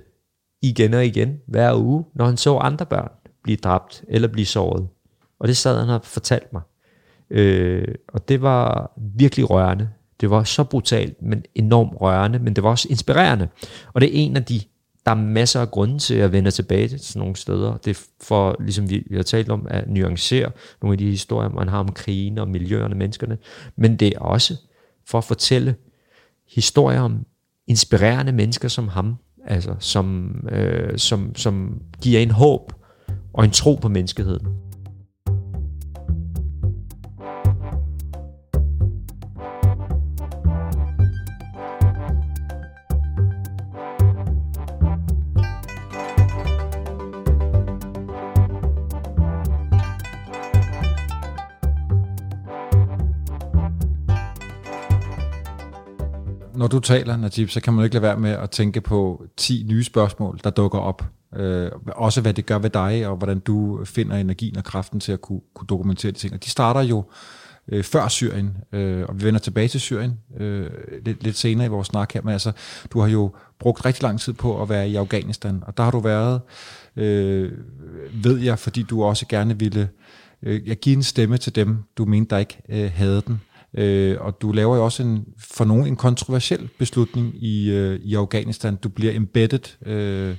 igen 0.62 0.94
og 0.94 1.06
igen, 1.06 1.42
hver 1.48 1.76
uge, 1.76 2.06
når 2.14 2.26
han 2.26 2.38
så 2.38 2.58
andre 2.58 2.86
børn 2.86 3.12
blive 3.44 3.58
dræbt 3.58 4.04
eller 4.08 4.28
blive 4.28 4.46
såret. 4.46 4.88
Og 5.40 5.48
det 5.48 5.58
sad 5.58 5.80
han 5.80 5.90
og 5.90 6.06
fortalt 6.06 6.54
mig. 6.54 6.62
Øh, 7.30 7.96
og 8.08 8.30
det 8.30 8.42
var 8.42 8.92
virkelig 8.98 9.50
rørende. 9.50 9.90
Det 10.22 10.30
var 10.30 10.44
så 10.44 10.64
brutalt, 10.64 11.22
men 11.22 11.44
enormt 11.56 12.02
rørende, 12.02 12.40
men 12.40 12.56
det 12.56 12.64
var 12.64 12.70
også 12.70 12.88
inspirerende. 12.90 13.48
Og 13.94 14.02
det 14.02 14.08
er 14.08 14.26
en 14.26 14.36
af 14.36 14.46
de, 14.46 14.62
der 15.06 15.12
er 15.12 15.16
masser 15.16 15.62
af 15.62 15.72
grunde 15.72 16.00
til 16.00 16.16
at 16.16 16.32
vende 16.32 16.52
tilbage 16.52 16.88
til 16.88 17.00
sådan 17.00 17.20
nogle 17.20 17.36
steder. 17.36 17.78
Det 17.78 17.98
er 17.98 18.02
for, 18.22 18.56
ligesom 18.60 18.90
vi, 18.90 19.04
vi 19.10 19.16
har 19.16 19.24
talt 19.24 19.50
om, 19.50 19.68
at 19.70 19.90
nuancere 19.90 20.52
nogle 20.82 20.94
af 20.94 20.98
de 20.98 21.10
historier, 21.10 21.50
man 21.50 21.68
har 21.68 21.80
om 21.80 21.92
krigen 21.92 22.38
og 22.38 22.48
miljøerne 22.48 22.94
og 22.94 22.98
menneskerne. 22.98 23.38
Men 23.76 23.96
det 23.96 24.08
er 24.08 24.20
også 24.20 24.56
for 25.06 25.18
at 25.18 25.24
fortælle 25.24 25.76
historier 26.48 27.02
om 27.02 27.26
inspirerende 27.68 28.32
mennesker 28.32 28.68
som 28.68 28.88
ham, 28.88 29.16
altså 29.46 29.76
som, 29.80 30.36
øh, 30.52 30.98
som, 30.98 31.36
som 31.36 31.82
giver 32.02 32.20
en 32.20 32.32
håb 32.32 32.74
og 33.34 33.46
en 33.46 33.52
tro 33.52 33.76
på 33.76 33.90
menneskeheden. 33.90 34.48
Når 56.68 56.70
du 56.70 56.80
taler, 56.80 57.18
Najib, 57.18 57.50
så 57.50 57.62
kan 57.62 57.74
man 57.74 57.84
ikke 57.84 57.94
lade 57.94 58.02
være 58.02 58.18
med 58.18 58.32
at 58.32 58.50
tænke 58.50 58.82
på 58.82 59.24
10 59.38 59.66
nye 59.70 59.84
spørgsmål, 59.84 60.40
der 60.44 60.50
dukker 60.50 60.80
op. 60.80 61.06
Øh, 61.36 61.72
også 61.96 62.22
hvad 62.22 62.34
det 62.34 62.46
gør 62.46 62.58
ved 62.58 62.70
dig, 62.70 63.08
og 63.08 63.18
hvordan 63.18 63.40
du 63.40 63.86
finder 63.86 64.16
energien 64.16 64.58
og 64.58 64.64
kraften 64.64 65.00
til 65.00 65.12
at 65.12 65.22
kunne, 65.22 65.42
kunne 65.56 65.68
dokumentere 65.68 66.12
de 66.12 66.18
ting. 66.18 66.34
Og 66.34 66.44
de 66.44 66.50
starter 66.50 66.82
jo 66.82 67.04
øh, 67.68 67.84
før 67.84 68.08
Syrien, 68.08 68.58
øh, 68.72 69.06
og 69.10 69.20
vi 69.20 69.26
vender 69.26 69.40
tilbage 69.40 69.68
til 69.68 69.80
Syrien 69.80 70.14
øh, 70.38 70.70
lidt, 71.06 71.24
lidt 71.24 71.38
senere 71.38 71.66
i 71.66 71.70
vores 71.70 71.88
snak 71.88 72.14
her, 72.14 72.22
men 72.22 72.34
altså, 72.34 72.52
du 72.94 73.00
har 73.00 73.08
jo 73.08 73.36
brugt 73.60 73.86
rigtig 73.86 74.04
lang 74.04 74.20
tid 74.20 74.34
på 74.34 74.62
at 74.62 74.70
være 74.70 74.90
i 74.90 74.96
Afghanistan, 74.96 75.64
og 75.68 75.78
der 75.78 75.84
har 75.84 75.92
du 75.92 76.00
været, 76.00 76.42
øh, 76.96 77.52
ved 78.14 78.38
jeg, 78.38 78.60
fordi 78.60 78.84
du 78.84 79.04
også 79.04 79.26
gerne 79.30 79.60
ville 79.60 79.90
øh, 80.44 80.76
give 80.82 80.96
en 80.96 81.04
stemme 81.04 81.38
til 81.38 81.56
dem, 81.56 81.78
du 81.98 82.06
mente, 82.06 82.30
der 82.30 82.38
ikke 82.38 82.58
øh, 82.70 82.92
havde 82.96 83.22
den. 83.28 83.42
Øh, 83.74 84.18
og 84.20 84.42
du 84.42 84.52
laver 84.52 84.76
jo 84.76 84.86
også 84.86 85.04
en, 85.04 85.26
for 85.40 85.66
nogen 85.66 85.88
en 85.88 85.96
kontroversiel 85.96 86.70
beslutning 86.80 87.44
i, 87.44 87.72
øh, 87.72 88.00
i 88.00 88.16
Afghanistan. 88.16 88.76
Du 88.76 88.90
bliver 88.90 89.16
embedded, 89.16 89.88
øh, 89.88 90.36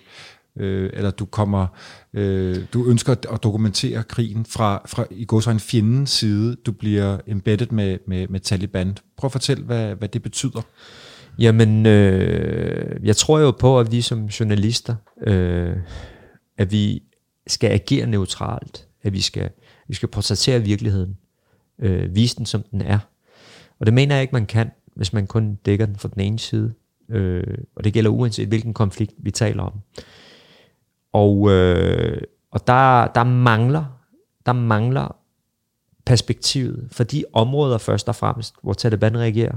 øh, 0.56 0.90
eller 0.92 1.10
du 1.10 1.24
kommer, 1.24 1.66
øh, 2.14 2.56
du 2.72 2.86
ønsker 2.86 3.12
at 3.12 3.42
dokumentere 3.42 4.02
krigen 4.02 4.44
fra, 4.44 4.82
fra 4.86 5.04
i 5.10 5.24
går 5.24 5.40
så 5.40 5.50
en 5.50 5.60
fjendens 5.60 6.10
side. 6.10 6.56
Du 6.66 6.72
bliver 6.72 7.18
embedded 7.26 7.66
med, 7.70 7.98
med, 8.06 8.28
med 8.28 8.40
Taliban. 8.40 8.96
Prøv 9.16 9.28
at 9.28 9.32
fortælle, 9.32 9.64
hvad, 9.64 9.94
hvad 9.94 10.08
det 10.08 10.22
betyder. 10.22 10.62
Jamen, 11.38 11.86
øh, 11.86 13.00
jeg 13.06 13.16
tror 13.16 13.38
jo 13.38 13.50
på, 13.50 13.80
at 13.80 13.92
vi 13.92 14.00
som 14.00 14.26
journalister, 14.26 14.94
øh, 15.26 15.76
at 16.58 16.72
vi 16.72 17.02
skal 17.46 17.70
agere 17.70 18.06
neutralt, 18.06 18.86
at 19.02 19.12
vi 19.12 19.20
skal, 19.20 19.50
vi 19.88 19.94
skal 19.94 20.08
portrættere 20.08 20.62
virkeligheden, 20.62 21.16
øh, 21.78 22.14
vise 22.14 22.36
den 22.36 22.46
som 22.46 22.62
den 22.70 22.80
er. 22.80 22.98
Og 23.80 23.86
det 23.86 23.94
mener 23.94 24.14
jeg 24.14 24.22
ikke, 24.22 24.32
man 24.32 24.46
kan, 24.46 24.70
hvis 24.94 25.12
man 25.12 25.26
kun 25.26 25.54
dækker 25.54 25.86
den 25.86 25.96
fra 25.96 26.08
den 26.14 26.20
ene 26.20 26.38
side. 26.38 26.72
Øh, 27.08 27.58
og 27.76 27.84
det 27.84 27.92
gælder 27.92 28.10
uanset 28.10 28.48
hvilken 28.48 28.74
konflikt 28.74 29.14
vi 29.18 29.30
taler 29.30 29.62
om. 29.62 29.72
Og, 31.12 31.50
øh, 31.50 32.22
og 32.50 32.66
der, 32.66 33.06
der 33.06 33.24
mangler 33.24 33.98
der 34.48 34.52
mangler 34.52 35.16
perspektivet 36.06 36.88
for 36.92 37.04
de 37.04 37.24
områder 37.32 37.78
først 37.78 38.08
og 38.08 38.16
fremmest, 38.16 38.54
hvor 38.62 38.72
Taliban 38.72 39.18
reagerer. 39.18 39.56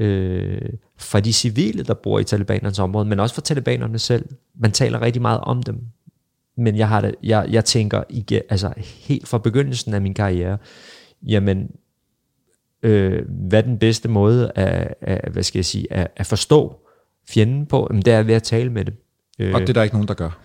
Øh, 0.00 0.70
for 0.96 1.20
de 1.20 1.32
civile, 1.32 1.82
der 1.82 1.94
bor 1.94 2.18
i 2.18 2.24
talibanernes 2.24 2.78
område, 2.78 3.04
men 3.04 3.20
også 3.20 3.34
for 3.34 3.42
talibanerne 3.42 3.98
selv. 3.98 4.28
Man 4.54 4.72
taler 4.72 5.02
rigtig 5.02 5.22
meget 5.22 5.40
om 5.40 5.62
dem. 5.62 5.80
Men 6.56 6.76
jeg, 6.76 6.88
har 6.88 7.00
det, 7.00 7.14
jeg, 7.22 7.46
jeg 7.50 7.64
tænker 7.64 8.02
altså 8.48 8.72
helt 8.78 9.28
fra 9.28 9.38
begyndelsen 9.38 9.94
af 9.94 10.00
min 10.00 10.14
karriere, 10.14 10.58
jamen 11.22 11.70
øh, 12.84 13.22
hvad 13.28 13.62
den 13.62 13.78
bedste 13.78 14.08
måde 14.08 14.52
at, 14.54 14.94
at, 15.00 15.32
hvad 15.32 15.42
skal 15.42 15.58
jeg 15.58 15.64
sige, 15.64 15.92
at, 15.92 16.08
at 16.16 16.26
forstå 16.26 16.80
fjenden 17.28 17.66
på, 17.66 17.86
jamen, 17.90 18.02
det 18.02 18.12
er 18.12 18.22
ved 18.22 18.34
at 18.34 18.42
tale 18.42 18.70
med 18.70 18.84
dem. 18.84 18.94
Øh, 19.38 19.54
og 19.54 19.60
det 19.60 19.68
er 19.68 19.72
der 19.72 19.82
ikke 19.82 19.94
nogen, 19.94 20.08
der 20.08 20.14
gør? 20.14 20.38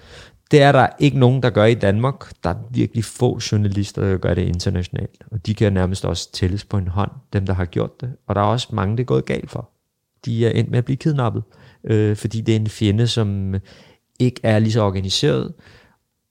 Det 0.51 0.62
er 0.62 0.72
der 0.72 0.88
ikke 1.00 1.19
nogen, 1.19 1.43
der 1.43 1.50
gør 1.50 1.65
i 1.65 1.74
Danmark. 1.74 2.31
Der 2.43 2.50
er 2.50 2.55
virkelig 2.72 3.05
få 3.05 3.39
journalister, 3.51 4.01
der 4.01 4.17
gør 4.17 4.34
det 4.34 4.41
internationalt. 4.41 5.24
Og 5.31 5.46
de 5.46 5.55
kan 5.55 5.74
nærmest 5.74 6.05
også 6.05 6.31
tælles 6.31 6.65
på 6.65 6.77
en 6.77 6.88
hånd, 6.88 7.12
dem 7.34 7.46
der 7.46 7.53
har 7.53 7.65
gjort 7.65 8.01
det. 8.01 8.13
Og 8.27 8.36
der 8.36 8.41
er 8.41 8.46
også 8.46 8.67
mange, 8.72 8.98
det 8.98 9.03
er 9.03 9.05
gået 9.05 9.25
galt 9.25 9.51
for. 9.51 9.69
De 10.25 10.48
er 10.48 10.51
endt 10.51 10.72
med 10.72 10.77
at 10.77 10.86
blive 10.86 10.98
kidnappet, 10.98 11.43
øh, 11.84 12.15
fordi 12.15 12.41
det 12.41 12.51
er 12.51 12.60
en 12.60 12.67
fjende, 12.67 13.08
som 13.08 13.55
ikke 14.19 14.39
er 14.43 14.60
lige 14.60 14.72
så 14.72 14.81
organiseret, 14.81 15.53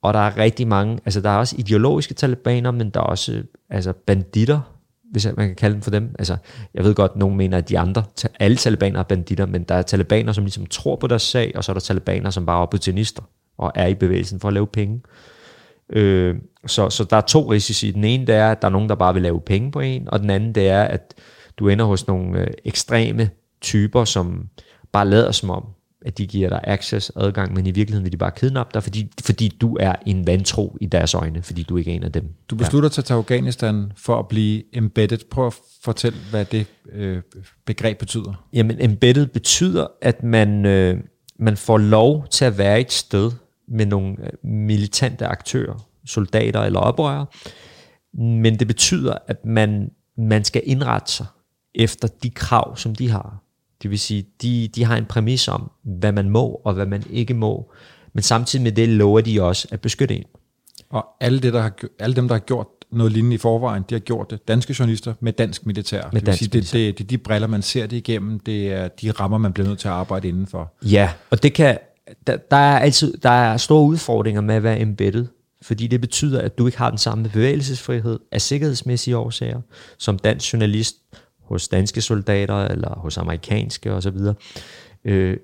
og 0.01 0.13
der 0.13 0.19
er 0.19 0.37
rigtig 0.37 0.67
mange, 0.67 0.99
altså 1.05 1.21
der 1.21 1.29
er 1.29 1.37
også 1.37 1.55
ideologiske 1.59 2.13
talibaner, 2.13 2.71
men 2.71 2.89
der 2.89 2.99
er 2.99 3.03
også 3.03 3.43
altså 3.69 3.93
banditter, 3.93 4.78
hvis 5.11 5.25
man 5.37 5.47
kan 5.47 5.55
kalde 5.55 5.73
dem 5.73 5.81
for 5.81 5.91
dem. 5.91 6.15
Altså, 6.19 6.37
jeg 6.73 6.83
ved 6.83 6.95
godt, 6.95 7.11
at 7.11 7.17
nogen 7.17 7.37
mener, 7.37 7.57
at 7.57 7.69
de 7.69 7.79
andre, 7.79 8.03
alle 8.39 8.57
talibaner 8.57 8.99
er 8.99 9.03
banditter, 9.03 9.45
men 9.45 9.63
der 9.63 9.75
er 9.75 9.81
talibaner, 9.81 10.31
som 10.31 10.43
ligesom 10.43 10.65
tror 10.65 10.95
på 10.95 11.07
deres 11.07 11.21
sag, 11.21 11.51
og 11.55 11.63
så 11.63 11.71
er 11.71 11.73
der 11.73 11.79
talibaner, 11.79 12.29
som 12.29 12.45
bare 12.45 12.57
er 12.57 12.61
opportunister 12.61 13.23
og 13.57 13.71
er 13.75 13.87
i 13.87 13.95
bevægelsen 13.95 14.39
for 14.39 14.47
at 14.47 14.53
lave 14.53 14.67
penge. 14.67 15.01
Øh, 15.89 16.35
så, 16.67 16.89
så 16.89 17.03
der 17.03 17.17
er 17.17 17.21
to 17.21 17.51
risici. 17.51 17.91
Den 17.91 18.03
ene 18.03 18.27
det 18.27 18.35
er, 18.35 18.51
at 18.51 18.61
der 18.61 18.67
er 18.67 18.71
nogen, 18.71 18.89
der 18.89 18.95
bare 18.95 19.13
vil 19.13 19.23
lave 19.23 19.41
penge 19.41 19.71
på 19.71 19.79
en, 19.79 20.09
og 20.09 20.19
den 20.19 20.29
anden 20.29 20.55
det 20.55 20.67
er, 20.67 20.83
at 20.83 21.13
du 21.57 21.67
ender 21.67 21.85
hos 21.85 22.07
nogle 22.07 22.39
øh, 22.39 22.47
ekstreme 22.65 23.29
typer, 23.61 24.03
som 24.05 24.49
bare 24.91 25.07
lader 25.07 25.31
som 25.31 25.49
om, 25.49 25.63
at 26.01 26.17
de 26.17 26.27
giver 26.27 26.49
dig 26.49 26.61
access, 26.63 27.11
adgang, 27.15 27.53
men 27.53 27.67
i 27.67 27.71
virkeligheden 27.71 28.03
vil 28.03 28.11
de 28.11 28.17
bare 28.17 28.31
kidnappe 28.31 28.71
dig, 28.73 28.83
fordi, 28.83 29.11
fordi 29.21 29.47
du 29.47 29.77
er 29.79 29.95
en 30.05 30.27
vantro 30.27 30.77
i 30.81 30.85
deres 30.85 31.13
øjne, 31.13 31.43
fordi 31.43 31.63
du 31.63 31.77
ikke 31.77 31.91
er 31.91 31.95
en 31.95 32.03
af 32.03 32.11
dem. 32.11 32.33
Du 32.49 32.55
beslutter 32.55 32.89
ja. 32.97 33.01
til 33.01 33.13
Afghanistan 33.13 33.91
for 33.97 34.19
at 34.19 34.27
blive 34.27 34.75
embedded. 34.77 35.17
Prøv 35.31 35.47
at 35.47 35.55
fortælle, 35.83 36.17
hvad 36.29 36.45
det 36.45 36.67
øh, 36.91 37.21
begreb 37.65 37.99
betyder. 37.99 38.47
Jamen, 38.53 38.77
embedded 38.79 39.27
betyder, 39.27 39.87
at 40.01 40.23
man, 40.23 40.65
øh, 40.65 40.97
man 41.39 41.57
får 41.57 41.77
lov 41.77 42.27
til 42.27 42.45
at 42.45 42.57
være 42.57 42.79
et 42.79 42.91
sted 42.91 43.31
med 43.67 43.85
nogle 43.85 44.15
øh, 44.23 44.29
militante 44.43 45.25
aktører, 45.25 45.87
soldater 46.05 46.61
eller 46.61 46.79
oprørere, 46.79 47.25
men 48.13 48.59
det 48.59 48.67
betyder, 48.67 49.17
at 49.27 49.45
man, 49.45 49.91
man 50.17 50.43
skal 50.43 50.61
indrette 50.65 51.11
sig 51.11 51.25
efter 51.75 52.07
de 52.23 52.29
krav, 52.29 52.77
som 52.77 52.95
de 52.95 53.09
har. 53.09 53.43
Det 53.83 53.91
vil 53.91 53.99
sige, 53.99 54.25
de, 54.41 54.69
de 54.75 54.83
har 54.83 54.97
en 54.97 55.05
præmis 55.05 55.47
om, 55.47 55.71
hvad 55.83 56.11
man 56.11 56.29
må 56.29 56.61
og 56.63 56.73
hvad 56.73 56.85
man 56.85 57.03
ikke 57.09 57.33
må, 57.33 57.71
men 58.13 58.23
samtidig 58.23 58.63
med 58.63 58.71
det 58.71 58.89
lover 58.89 59.21
de 59.21 59.41
også 59.41 59.67
at 59.71 59.81
beskytte 59.81 60.15
en. 60.15 60.23
Og 60.89 61.05
alle, 61.19 61.39
det, 61.39 61.53
der 61.53 61.61
har, 61.61 61.73
alle 61.99 62.15
dem, 62.15 62.27
der 62.27 62.35
har 62.35 62.39
gjort 62.39 62.67
noget 62.91 63.11
lignende 63.11 63.35
i 63.35 63.37
forvejen, 63.37 63.83
de 63.89 63.95
har 63.95 63.99
gjort 63.99 64.29
det. 64.29 64.47
Danske 64.47 64.75
journalister 64.79 65.13
med 65.19 65.33
dansk 65.33 65.65
militær. 65.65 66.09
Med 66.13 66.21
det 66.21 66.25
dansk 66.25 66.39
sige, 66.39 66.49
det, 66.49 66.71
det, 66.71 66.97
det 66.97 67.03
er 67.03 67.07
de 67.07 67.17
briller, 67.17 67.47
man 67.47 67.61
ser 67.61 67.87
det 67.87 67.97
igennem. 67.97 68.39
Det 68.39 68.73
er 68.73 68.87
de 68.87 69.11
rammer, 69.11 69.37
man 69.37 69.53
bliver 69.53 69.67
nødt 69.67 69.79
til 69.79 69.87
at 69.87 69.93
arbejde 69.93 70.27
indenfor. 70.27 70.73
Ja, 70.81 71.11
og 71.29 71.43
det 71.43 71.53
kan, 71.53 71.77
der, 72.27 72.37
der, 72.37 72.57
er 72.57 72.79
altid, 72.79 73.17
der 73.17 73.29
er 73.29 73.57
store 73.57 73.83
udfordringer 73.83 74.41
med 74.41 74.55
at 74.55 74.63
være 74.63 74.79
embedded, 74.79 75.25
fordi 75.61 75.87
det 75.87 76.01
betyder, 76.01 76.41
at 76.41 76.57
du 76.57 76.65
ikke 76.65 76.77
har 76.77 76.89
den 76.89 76.97
samme 76.97 77.29
bevægelsesfrihed 77.29 78.19
af 78.31 78.41
sikkerhedsmæssige 78.41 79.17
årsager, 79.17 79.61
som 79.97 80.19
dansk 80.19 80.53
journalist 80.53 80.95
hos 81.49 81.67
danske 81.67 82.01
soldater, 82.01 82.65
eller 82.65 82.99
hos 82.99 83.17
amerikanske 83.17 83.93
osv. 83.93 84.17
Øh, 85.05 85.37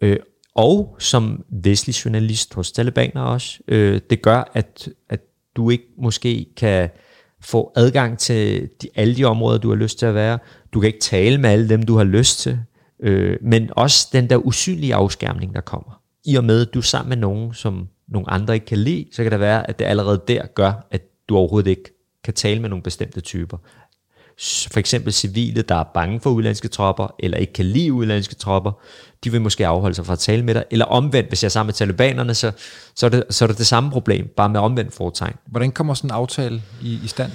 øh, 0.00 0.16
og 0.54 0.96
som 0.98 1.44
vestlig 1.48 2.04
journalist 2.04 2.54
hos 2.54 2.72
talibaner 2.72 3.22
også. 3.22 3.58
Øh, 3.68 4.00
det 4.10 4.22
gør, 4.22 4.50
at, 4.54 4.88
at 5.08 5.20
du 5.56 5.70
ikke 5.70 5.86
måske 5.98 6.46
kan 6.56 6.90
få 7.40 7.72
adgang 7.76 8.18
til 8.18 8.68
de, 8.82 8.88
alle 8.94 9.16
de 9.16 9.24
områder, 9.24 9.58
du 9.58 9.68
har 9.68 9.76
lyst 9.76 9.98
til 9.98 10.06
at 10.06 10.14
være. 10.14 10.38
Du 10.72 10.80
kan 10.80 10.86
ikke 10.86 11.00
tale 11.00 11.38
med 11.38 11.50
alle 11.50 11.68
dem, 11.68 11.82
du 11.82 11.96
har 11.96 12.04
lyst 12.04 12.40
til. 12.40 12.58
Øh, 13.00 13.38
men 13.42 13.70
også 13.76 14.08
den 14.12 14.30
der 14.30 14.36
usynlige 14.36 14.94
afskærmning, 14.94 15.54
der 15.54 15.60
kommer. 15.60 16.00
I 16.24 16.36
og 16.36 16.44
med, 16.44 16.66
at 16.66 16.74
du 16.74 16.78
er 16.78 16.82
sammen 16.82 17.08
med 17.08 17.16
nogen, 17.16 17.54
som 17.54 17.88
nogle 18.08 18.30
andre 18.30 18.54
ikke 18.54 18.66
kan 18.66 18.78
lide, 18.78 19.06
så 19.12 19.22
kan 19.22 19.32
det 19.32 19.40
være, 19.40 19.70
at 19.70 19.78
det 19.78 19.84
allerede 19.84 20.22
der 20.28 20.46
gør, 20.46 20.86
at 20.90 21.02
du 21.28 21.36
overhovedet 21.36 21.70
ikke 21.70 21.90
kan 22.24 22.34
tale 22.34 22.60
med 22.60 22.68
nogle 22.68 22.82
bestemte 22.82 23.20
typer 23.20 23.58
for 24.72 24.78
eksempel 24.78 25.12
civile, 25.12 25.62
der 25.62 25.74
er 25.74 25.84
bange 25.94 26.20
for 26.20 26.30
udlandske 26.30 26.68
tropper, 26.68 27.14
eller 27.18 27.38
ikke 27.38 27.52
kan 27.52 27.64
lide 27.64 27.92
udlandske 27.92 28.34
tropper, 28.34 28.72
de 29.24 29.30
vil 29.30 29.40
måske 29.40 29.66
afholde 29.66 29.94
sig 29.94 30.06
fra 30.06 30.12
at 30.12 30.18
tale 30.18 30.44
med 30.44 30.54
dig. 30.54 30.64
Eller 30.70 30.84
omvendt, 30.84 31.28
hvis 31.28 31.42
jeg 31.42 31.48
er 31.48 31.50
sammen 31.50 31.68
med 31.68 31.74
talibanerne, 31.74 32.34
så, 32.34 32.52
så, 32.94 33.06
er, 33.06 33.10
det, 33.10 33.24
så 33.30 33.44
er 33.44 33.46
det 33.46 33.58
det 33.58 33.66
samme 33.66 33.90
problem, 33.90 34.28
bare 34.36 34.48
med 34.48 34.60
omvendt 34.60 34.94
foretegn. 34.94 35.34
Hvordan 35.46 35.72
kommer 35.72 35.94
sådan 35.94 36.10
en 36.10 36.14
aftale 36.14 36.62
i, 36.82 37.00
i 37.04 37.06
stand? 37.06 37.32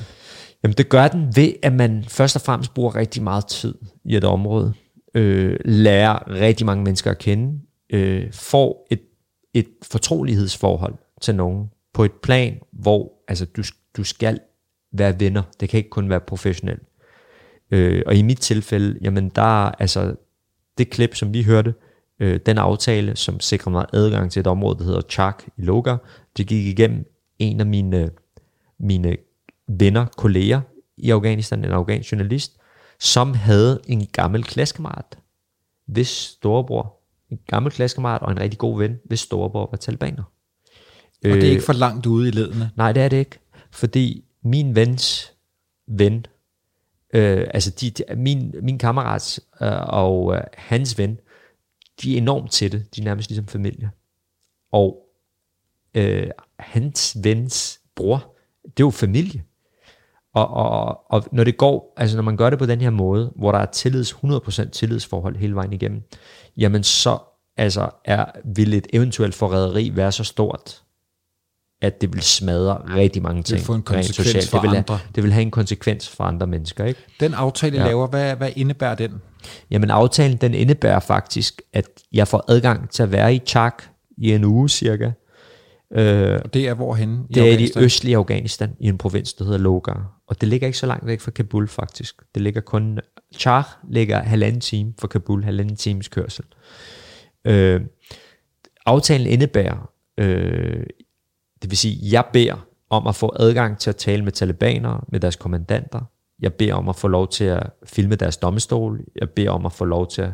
Jamen 0.64 0.76
det 0.78 0.90
gør 0.90 1.08
den 1.08 1.36
ved, 1.36 1.54
at 1.64 1.74
man 1.74 2.06
først 2.08 2.36
og 2.36 2.42
fremmest 2.42 2.74
bruger 2.74 2.96
rigtig 2.96 3.24
meget 3.24 3.46
tid 3.46 3.76
i 4.06 4.16
et 4.16 4.24
område, 4.24 4.74
øh, 5.16 5.60
lærer 5.66 6.32
rigtig 6.32 6.66
mange 6.66 6.84
mennesker 6.84 7.12
at 7.12 7.18
kende, 7.18 7.60
øh, 7.94 8.34
får 8.34 8.88
et, 8.92 9.02
et 9.54 9.68
fortrolighedsforhold 9.84 10.94
til 11.22 11.36
nogen 11.36 11.68
på 11.94 12.04
et 12.04 12.12
plan, 12.24 12.60
hvor 12.74 13.12
altså, 13.28 13.46
du, 13.46 13.64
du 13.98 14.04
skal 14.04 14.40
være 14.94 15.20
venner. 15.20 15.42
Det 15.60 15.70
kan 15.70 15.78
ikke 15.78 15.90
kun 15.90 16.10
være 16.10 16.20
professionelt. 16.20 16.82
Øh, 17.72 18.04
og 18.06 18.16
i 18.16 18.22
mit 18.22 18.40
tilfælde, 18.40 19.00
jamen 19.02 19.30
der 19.30 19.66
er 19.66 19.72
altså 19.80 20.16
det 20.78 20.90
klip, 20.90 21.16
som 21.16 21.34
vi 21.34 21.44
hørte, 21.44 21.74
øh, 22.20 22.40
den 22.46 22.58
aftale, 22.58 23.16
som 23.16 23.40
sikrer 23.40 23.72
mig 23.72 23.86
adgang 23.94 24.32
til 24.32 24.40
et 24.40 24.48
område, 24.48 24.78
der 24.78 24.84
hedder 24.84 25.02
Chak 25.10 25.44
i 25.58 25.62
Loga, 25.62 25.96
det 26.38 26.48
gik 26.48 26.66
igennem 26.66 27.06
en 27.40 27.60
af 27.60 27.66
mine, 27.66 28.10
mine 28.80 29.18
venner, 29.68 30.06
kolleger 30.18 30.62
i 30.98 31.10
Afghanistan, 31.10 31.66
en 31.66 31.72
afghansk 31.72 32.12
journalist, 32.12 32.58
som 33.00 33.34
havde 33.34 33.82
en 33.88 34.08
gammel 34.12 34.44
klassekammerat, 34.44 35.18
hvis 35.86 36.08
storebror, 36.08 36.98
en 37.30 37.40
gammel 37.48 37.72
klassekammerat 37.72 38.22
og 38.22 38.32
en 38.32 38.40
rigtig 38.40 38.60
god 38.60 38.78
ven, 38.78 39.00
hvis 39.06 39.20
storebror 39.20 39.68
var 39.72 39.78
talibaner. 39.78 40.24
Og 41.24 41.30
det 41.30 41.44
er 41.44 41.50
ikke 41.50 41.64
for 41.64 41.74
langt 41.74 42.06
ude 42.06 42.28
i 42.28 42.32
ledene? 42.32 42.72
Nej, 42.76 42.92
det 42.92 43.04
er 43.04 43.08
det 43.08 43.18
ikke. 43.18 43.40
Fordi 43.72 44.24
min 44.44 44.76
vens 44.76 45.34
ven 45.88 46.26
Øh, 47.14 47.48
altså 47.54 47.72
de, 47.72 47.90
de, 47.90 48.04
min, 48.16 48.56
min 48.62 48.78
kammerats 48.78 49.40
øh, 49.62 49.88
og 49.88 50.36
øh, 50.36 50.42
hans 50.54 50.98
ven, 50.98 51.20
de 52.02 52.14
er 52.14 52.18
enormt 52.18 52.52
tætte. 52.52 52.86
De 52.96 53.02
er 53.02 53.06
nærmest 53.06 53.30
ligesom 53.30 53.48
familie. 53.48 53.92
Og 54.72 55.06
øh, 55.94 56.30
hans 56.60 57.18
vens 57.24 57.80
bror, 57.96 58.36
det 58.64 58.84
er 58.84 58.88
jo 58.88 58.90
familie. 58.90 59.44
Og, 60.34 60.48
og, 60.50 61.12
og 61.12 61.24
når 61.32 61.44
det 61.44 61.58
går, 61.58 61.94
altså 61.98 62.18
når 62.18 62.24
man 62.24 62.38
gør 62.38 62.50
det 62.50 62.60
på 62.60 62.66
den 62.66 62.82
her 62.82 62.90
måde, 62.90 63.34
hvor 63.36 63.52
der 63.52 63.60
er 63.60 63.66
tillids, 63.66 64.14
100% 64.14 64.70
tillidsforhold 64.70 65.36
hele 65.36 65.56
vejen 65.56 65.74
igennem, 65.74 66.04
jamen 66.58 66.84
så 66.84 67.20
altså 67.58 67.90
er, 68.06 68.26
vil 68.56 68.74
et 68.74 68.88
eventuelt 68.94 69.36
forræderi 69.36 69.92
være 69.96 70.12
så 70.12 70.24
stort, 70.24 70.84
at 71.82 72.02
det 72.02 72.14
vil 72.14 72.22
smadre 72.22 72.82
rigtig 72.96 73.22
mange 73.22 73.44
ting. 73.44 73.48
Det 73.48 73.54
vil 73.54 73.66
få 73.66 73.74
en 73.74 73.82
konsekvens 73.82 74.16
socialt. 74.16 74.50
for 74.50 74.60
det 74.60 74.72
vil 74.72 74.78
andre. 74.78 74.98
Have, 74.98 75.08
det 75.16 75.24
vil 75.24 75.34
have 75.34 75.42
en 75.42 75.52
konsekvens 75.52 76.10
for 76.10 76.24
andre 76.24 76.48
mennesker. 76.48 76.86
Ikke? 76.86 77.00
Den 77.20 77.34
aftale, 77.34 77.78
ja. 77.78 77.86
laver, 77.86 78.08
hvad, 78.08 78.36
hvad 78.36 78.52
indebærer 78.56 78.96
den? 78.96 79.12
Jamen 79.72 79.90
aftalen, 79.90 80.38
den 80.38 80.54
indebærer 80.54 81.00
faktisk, 81.00 81.62
at 81.74 81.86
jeg 82.14 82.28
får 82.28 82.46
adgang 82.48 82.90
til 82.90 83.04
at 83.04 83.12
være 83.12 83.36
i 83.36 83.40
Chak 83.46 83.84
i 84.18 84.32
en 84.32 84.44
uge 84.44 84.70
cirka. 84.70 85.12
Øh, 85.94 86.40
og 86.44 86.54
det 86.54 86.68
er 86.68 86.74
hvorhen? 86.74 87.26
I 87.30 87.34
det 87.34 87.54
er 87.54 87.58
i 87.58 87.70
østlige 87.78 88.18
Afghanistan, 88.18 88.76
i 88.80 88.88
en 88.88 88.98
provins, 88.98 89.34
der 89.34 89.46
hedder 89.46 89.60
Logar. 89.60 90.22
Og 90.28 90.42
det 90.42 90.50
ligger 90.50 90.68
ikke 90.68 90.80
så 90.80 90.86
langt 90.86 91.06
væk 91.06 91.22
fra 91.22 91.32
Kabul 91.32 91.68
faktisk. 91.68 92.16
Det 92.36 92.42
ligger 92.42 92.62
kun... 92.62 93.00
Char 93.38 93.80
ligger 93.90 94.24
halvanden 94.24 94.62
time 94.62 94.94
fra 95.00 95.08
Kabul, 95.08 95.44
halvanden 95.44 95.76
times 95.76 96.08
kørsel. 96.08 96.46
Øh, 97.46 97.82
aftalen 98.86 99.28
indebærer 99.28 99.90
øh, 100.18 100.84
det 101.62 101.70
vil 101.70 101.78
sige, 101.78 102.00
jeg 102.12 102.26
beder 102.34 102.68
om 102.90 103.08
at 103.08 103.16
få 103.16 103.36
adgang 103.40 103.78
til 103.78 103.90
at 103.90 103.96
tale 103.96 104.24
med 104.24 104.32
talibanere, 104.32 105.02
med 105.08 105.20
deres 105.20 105.36
kommandanter. 105.36 106.02
Jeg 106.42 106.54
beder 106.54 106.74
om 106.74 106.90
at 106.90 106.96
få 106.96 107.08
lov 107.08 107.28
til 107.28 107.44
at 107.44 107.64
filme 107.86 108.16
deres 108.16 108.38
domstol. 108.38 109.02
Jeg 109.22 109.30
beder 109.30 109.50
om 109.50 109.66
at 109.66 109.72
få 109.72 109.86
lov 109.86 110.08
til 110.08 110.22
at 110.22 110.32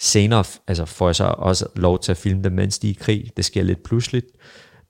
senere, 0.00 0.44
altså 0.68 0.84
får 0.84 1.08
jeg 1.08 1.16
så 1.16 1.24
også 1.24 1.66
lov 1.76 1.98
til 1.98 2.12
at 2.12 2.16
filme 2.16 2.42
dem, 2.42 2.52
mens 2.52 2.78
de 2.78 2.88
er 2.88 2.90
i 2.90 2.96
krig. 3.00 3.30
Det 3.36 3.44
sker 3.44 3.62
lidt 3.62 3.82
pludseligt. 3.82 4.26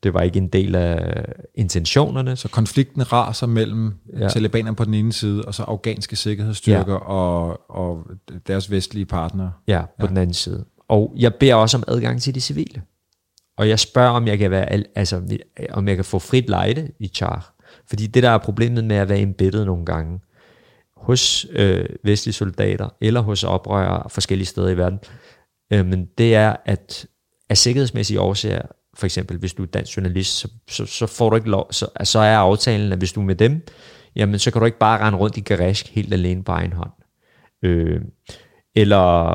Det 0.03 0.15
var 0.15 0.23
ikke 0.23 0.39
en 0.39 0.49
del 0.49 0.75
af 0.75 1.25
intentionerne. 1.55 2.37
Så 2.37 2.49
konflikten 2.49 3.13
raser 3.13 3.47
mellem 3.47 3.95
ja. 4.19 4.29
talibanerne 4.29 4.77
på 4.77 4.85
den 4.85 4.95
ene 4.95 5.13
side, 5.13 5.43
og 5.43 5.55
så 5.55 5.63
afghanske 5.63 6.17
sikkerhedsstyrker 6.17 6.93
ja. 6.93 6.99
og, 6.99 7.61
og 7.71 8.03
deres 8.47 8.71
vestlige 8.71 9.07
partnere. 9.07 9.53
Ja, 9.69 9.81
på 9.81 10.07
ja. 10.07 10.07
den 10.07 10.17
anden 10.17 10.35
side. 10.35 10.65
Og 10.89 11.15
jeg 11.17 11.35
beder 11.35 11.55
også 11.55 11.77
om 11.77 11.85
adgang 11.89 12.23
til 12.23 12.35
de 12.35 12.41
civile. 12.41 12.83
Og 13.57 13.69
jeg 13.69 13.79
spørger, 13.79 14.11
om 14.11 14.27
jeg 14.27 14.39
kan, 14.39 14.51
være, 14.51 14.73
altså, 14.95 15.39
om 15.71 15.89
jeg 15.89 15.97
kan 15.97 16.05
få 16.05 16.19
frit 16.19 16.49
lejde 16.49 16.91
i 16.99 17.09
char. 17.09 17.55
Fordi 17.89 18.07
det, 18.07 18.23
der 18.23 18.31
er 18.31 18.39
problemet 18.39 18.85
med 18.85 18.97
at 18.97 19.09
være 19.09 19.19
embeddet 19.19 19.67
nogle 19.67 19.85
gange, 19.85 20.21
hos 20.97 21.47
øh, 21.53 21.87
vestlige 22.05 22.35
soldater, 22.35 22.89
eller 23.01 23.21
hos 23.21 23.45
oprørere 23.45 24.11
forskellige 24.11 24.47
steder 24.47 24.69
i 24.69 24.77
verden, 24.77 24.99
øh, 25.73 25.87
men 25.87 26.09
det 26.19 26.35
er, 26.35 26.57
at 26.65 27.07
af 27.51 27.59
sikkerhedsmæssige 27.59 28.21
årsager, 28.21 28.63
for 28.95 29.07
eksempel 29.07 29.39
hvis 29.39 29.55
du 29.55 29.63
er 29.63 29.67
dansk 29.67 29.97
journalist, 29.97 30.39
så, 30.39 30.49
så, 30.69 30.87
så 30.87 31.07
får 31.07 31.31
du 31.31 31.37
ikke 31.37 31.51
lov, 31.51 31.73
så, 31.73 31.87
så 32.05 32.19
er 32.19 32.37
aftalen, 32.37 32.93
at 32.93 32.99
hvis 32.99 33.13
du 33.13 33.21
er 33.21 33.25
med 33.25 33.35
dem, 33.35 33.67
jamen 34.17 34.39
så 34.39 34.51
kan 34.51 34.61
du 34.61 34.67
ikke 34.67 34.79
bare 34.79 35.01
rende 35.01 35.19
rundt 35.19 35.37
i 35.37 35.41
garage 35.41 35.89
helt 35.91 36.13
alene 36.13 36.45
på 36.45 36.53
egen 36.53 36.73
hånd. 36.73 36.91
Øh, 37.63 38.01
eller 38.75 39.35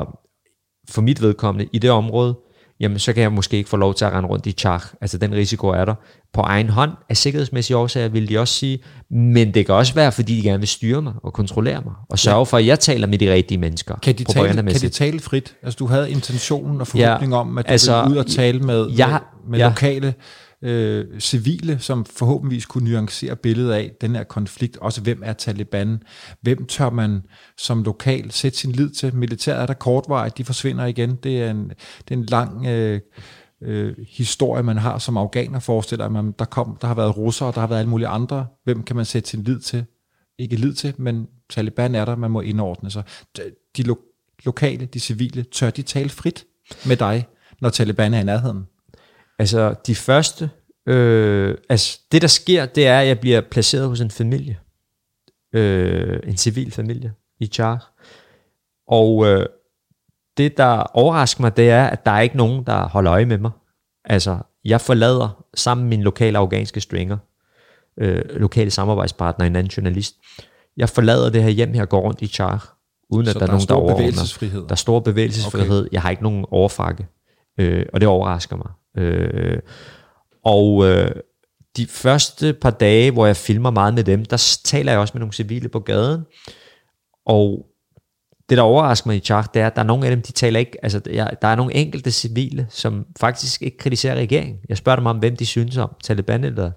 for 0.88 1.02
mit 1.02 1.22
vedkommende, 1.22 1.70
i 1.72 1.78
det 1.78 1.90
område, 1.90 2.38
jamen 2.80 2.98
så 2.98 3.12
kan 3.12 3.22
jeg 3.22 3.32
måske 3.32 3.56
ikke 3.56 3.70
få 3.70 3.76
lov 3.76 3.94
til 3.94 4.04
at 4.04 4.12
rende 4.12 4.28
rundt 4.28 4.46
i 4.46 4.52
char. 4.52 4.92
Altså 5.00 5.18
den 5.18 5.34
risiko 5.34 5.68
er 5.68 5.84
der. 5.84 5.94
På 6.32 6.40
egen 6.40 6.68
hånd, 6.68 6.90
af 7.08 7.16
sikkerhedsmæssige 7.16 7.76
årsager, 7.76 8.08
vil 8.08 8.28
de 8.28 8.38
også 8.38 8.54
sige, 8.54 8.78
men 9.10 9.54
det 9.54 9.66
kan 9.66 9.74
også 9.74 9.94
være, 9.94 10.12
fordi 10.12 10.36
de 10.36 10.42
gerne 10.42 10.58
vil 10.58 10.68
styre 10.68 11.02
mig 11.02 11.12
og 11.22 11.32
kontrollere 11.32 11.80
mig, 11.84 11.92
og 12.10 12.18
sørge 12.18 12.46
for, 12.46 12.56
at 12.56 12.66
jeg 12.66 12.80
taler 12.80 13.06
med 13.06 13.18
de 13.18 13.32
rigtige 13.32 13.58
mennesker. 13.58 13.94
Kan 14.02 14.14
de, 14.14 14.24
tale, 14.24 14.54
kan 14.54 14.66
de 14.66 14.88
tale 14.88 15.20
frit? 15.20 15.56
Altså 15.62 15.76
du 15.76 15.86
havde 15.86 16.10
intentionen 16.10 16.80
og 16.80 16.86
forhåbning 16.86 17.32
ja, 17.32 17.38
om, 17.38 17.58
at 17.58 17.66
du 17.66 17.72
altså, 17.72 18.02
ville 18.02 18.14
ud 18.14 18.16
og 18.24 18.26
tale 18.26 18.60
med, 18.60 18.90
jeg, 18.96 19.08
med, 19.08 19.50
med 19.50 19.58
ja, 19.58 19.68
lokale 19.68 20.14
øh, 20.62 21.20
civile, 21.20 21.78
som 21.78 22.04
forhåbentlig 22.04 22.62
kunne 22.62 22.90
nuancere 22.90 23.36
billedet 23.36 23.72
af 23.72 23.92
den 24.00 24.14
her 24.14 24.24
konflikt. 24.24 24.76
Også 24.76 25.00
hvem 25.00 25.22
er 25.24 25.32
Taliban? 25.32 26.02
Hvem 26.40 26.66
tør 26.66 26.90
man 26.90 27.22
som 27.58 27.82
lokal 27.82 28.30
sætte 28.30 28.58
sin 28.58 28.72
lid 28.72 28.90
til? 28.90 29.14
Militæret 29.14 29.62
er 29.62 29.66
der 29.66 29.74
kortvarigt, 29.74 30.38
de 30.38 30.44
forsvinder 30.44 30.86
igen. 30.86 31.16
Det 31.16 31.42
er 31.42 31.50
en, 31.50 31.68
det 32.08 32.14
er 32.14 32.18
en 32.18 32.26
lang... 32.26 32.66
Øh, 32.66 33.00
øh, 33.62 33.96
historie, 34.08 34.62
man 34.62 34.78
har 34.78 34.98
som 34.98 35.16
afghaner, 35.16 35.58
forestiller 35.58 36.08
man, 36.08 36.34
der, 36.38 36.44
kom, 36.44 36.78
der 36.80 36.86
har 36.86 36.94
været 36.94 37.16
russere, 37.16 37.52
der 37.52 37.60
har 37.60 37.66
været 37.66 37.78
alle 37.78 37.90
mulige 37.90 38.08
andre. 38.08 38.46
Hvem 38.64 38.82
kan 38.82 38.96
man 38.96 39.04
sætte 39.04 39.28
sin 39.28 39.42
lid 39.42 39.60
til? 39.60 39.84
Ikke 40.38 40.56
lid 40.56 40.74
til, 40.74 40.94
men 40.98 41.26
Taliban 41.50 41.94
er 41.94 42.04
der, 42.04 42.16
man 42.16 42.30
må 42.30 42.40
indordne 42.40 42.90
sig. 42.90 43.02
De 43.76 43.82
lo- 43.82 43.98
lokale, 44.44 44.86
de 44.86 45.00
civile, 45.00 45.42
tør 45.42 45.70
de 45.70 45.82
tale 45.82 46.08
frit 46.08 46.44
med 46.86 46.96
dig, 46.96 47.26
når 47.60 47.68
Taliban 47.68 48.14
er 48.14 48.20
i 48.20 48.24
nærheden? 48.24 48.64
Altså, 49.40 49.74
de 49.86 49.94
første... 49.94 50.50
Øh, 50.86 51.56
altså, 51.68 52.00
det 52.12 52.22
der 52.22 52.28
sker, 52.28 52.66
det 52.66 52.86
er, 52.86 53.00
at 53.00 53.06
jeg 53.06 53.20
bliver 53.20 53.40
placeret 53.40 53.88
hos 53.88 54.00
en 54.00 54.10
familie. 54.10 54.58
Øh, 55.52 56.20
en 56.24 56.36
civil 56.36 56.72
familie 56.72 57.12
i 57.40 57.46
Char. 57.46 57.92
Og 58.88 59.26
øh, 59.26 59.46
det, 60.36 60.56
der 60.56 60.82
overrasker 60.82 61.40
mig, 61.40 61.56
det 61.56 61.70
er, 61.70 61.86
at 61.86 62.06
der 62.06 62.10
er 62.10 62.20
ikke 62.20 62.36
nogen, 62.36 62.66
der 62.66 62.88
holder 62.88 63.12
øje 63.12 63.24
med 63.24 63.38
mig. 63.38 63.50
Altså, 64.04 64.38
jeg 64.64 64.80
forlader 64.80 65.44
sammen 65.54 65.88
min 65.88 66.02
lokale 66.02 66.38
afghanske 66.38 66.80
stringer, 66.80 67.18
øh, 68.00 68.22
lokale 68.36 68.70
samarbejdspartner, 68.70 69.46
en 69.46 69.56
anden 69.56 69.70
journalist. 69.76 70.16
Jeg 70.76 70.88
forlader 70.88 71.30
det 71.30 71.42
her 71.42 71.50
hjem 71.50 71.74
her, 71.74 71.84
går 71.84 72.00
rundt 72.00 72.22
i 72.22 72.26
Char, 72.26 72.76
uden 73.10 73.26
Så 73.26 73.30
at 73.30 73.34
der, 73.34 73.40
der 73.40 73.46
er 73.46 73.50
nogen, 73.50 73.60
der 73.60 73.64
stor 73.64 73.76
overordner. 73.76 73.96
bevægelsesfrihed? 73.96 74.62
Der 74.62 74.70
er 74.70 74.74
stor 74.74 75.00
bevægelsesfrihed. 75.00 75.80
Okay. 75.80 75.92
Jeg 75.92 76.02
har 76.02 76.10
ikke 76.10 76.22
nogen 76.22 76.44
overfrakke. 76.50 77.06
Øh, 77.58 77.86
og 77.92 78.00
det 78.00 78.08
overrasker 78.08 78.56
mig. 78.56 78.70
Øh, 78.96 79.58
og 80.44 80.86
øh, 80.86 81.10
de 81.76 81.86
første 81.86 82.52
par 82.52 82.70
dage, 82.70 83.10
hvor 83.10 83.26
jeg 83.26 83.36
filmer 83.36 83.70
meget 83.70 83.94
med 83.94 84.04
dem, 84.04 84.24
der 84.24 84.58
taler 84.64 84.92
jeg 84.92 85.00
også 85.00 85.12
med 85.14 85.20
nogle 85.20 85.32
civile 85.32 85.68
på 85.68 85.80
gaden. 85.80 86.24
Og 87.26 87.66
det, 88.48 88.58
der 88.58 88.62
overrasker 88.62 89.08
mig 89.08 89.16
i 89.16 89.20
Chak, 89.20 89.54
det 89.54 89.62
er, 89.62 89.66
at 89.66 89.76
der 89.76 89.82
er 89.82 89.86
nogle 89.86 90.06
af 90.06 90.10
dem, 90.10 90.22
de 90.22 90.32
taler 90.32 90.60
ikke, 90.60 90.84
altså 90.84 91.00
jeg, 91.10 91.36
der 91.42 91.48
er 91.48 91.54
nogle 91.54 91.74
enkelte 91.74 92.10
civile, 92.10 92.66
som 92.70 93.06
faktisk 93.20 93.62
ikke 93.62 93.76
kritiserer 93.76 94.14
regeringen. 94.14 94.58
Jeg 94.68 94.76
spørger 94.76 94.96
dem 94.96 95.06
om, 95.06 95.18
hvem 95.18 95.36
de 95.36 95.46
synes 95.46 95.76
om, 95.76 95.90
Taliban 96.02 96.44
eller, 96.44 96.70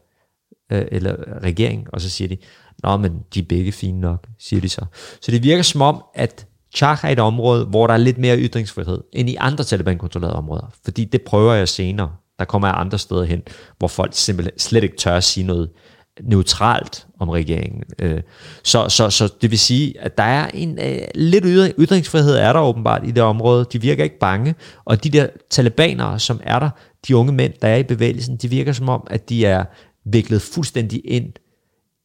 øh, 0.72 0.86
eller 0.92 1.42
regeringen, 1.44 1.88
og 1.94 2.02
så 2.02 2.10
siger 2.10 2.28
de, 2.28 2.38
nå, 2.84 2.98
men 2.98 3.20
de 3.34 3.40
er 3.40 3.44
begge 3.50 3.72
fine 3.72 4.00
nok, 4.00 4.28
siger 4.40 4.62
de 4.62 4.70
så. 4.70 4.86
Så 5.22 5.32
det 5.32 5.44
virker 5.44 5.64
som 5.64 5.82
om, 5.82 6.04
at 6.16 6.48
Chak 6.76 7.04
er 7.04 7.10
et 7.10 7.20
område, 7.20 7.66
hvor 7.66 7.88
der 7.88 7.94
er 7.94 7.98
lidt 7.98 8.18
mere 8.18 8.38
ytringsfrihed, 8.38 9.02
end 9.14 9.30
i 9.30 9.36
andre 9.40 9.64
Taliban-kontrollerede 9.64 10.36
områder. 10.36 10.74
Fordi 10.86 11.06
det 11.06 11.22
prøver 11.22 11.54
jeg 11.54 11.68
senere. 11.70 12.12
Der 12.40 12.46
kommer 12.46 12.68
jeg 12.68 12.78
andre 12.78 12.98
steder 12.98 13.24
hen, 13.24 13.42
hvor 13.78 13.88
folk 13.88 14.12
simpelthen 14.14 14.60
slet 14.60 14.84
ikke 14.84 14.98
tør 14.98 15.16
at 15.16 15.24
sige 15.24 15.46
noget 15.46 15.70
neutralt 16.22 17.08
om 17.20 17.30
regeringen. 17.30 17.84
Øh, 18.00 18.22
så, 18.64 18.90
så, 18.90 19.10
så 19.10 19.34
det 19.42 19.52
vil 19.52 19.60
sige, 19.60 20.02
at 20.02 20.18
der 20.18 20.24
er 20.24 20.48
en 20.54 20.80
øh, 20.80 21.02
lidt 21.16 21.46
ytringsfrihed 21.80 22.36
er 22.36 22.54
der 22.54 22.60
åbenbart 22.60 23.02
i 23.08 23.12
det 23.12 23.24
område. 23.24 23.66
De 23.74 23.82
virker 23.82 24.04
ikke 24.04 24.20
bange, 24.20 24.56
og 24.86 25.04
de 25.04 25.10
der 25.10 25.28
talibanere, 25.50 26.20
som 26.20 26.40
er 26.44 26.60
der, 26.60 26.70
de 27.08 27.16
unge 27.16 27.34
mænd, 27.34 27.54
der 27.62 27.68
er 27.68 27.76
i 27.76 27.84
bevægelsen, 27.84 28.38
de 28.38 28.50
virker 28.50 28.74
som 28.74 28.90
om, 28.90 29.08
at 29.10 29.30
de 29.30 29.46
er 29.46 29.66
viklet 30.06 30.42
fuldstændig 30.42 31.02
ind 31.06 31.34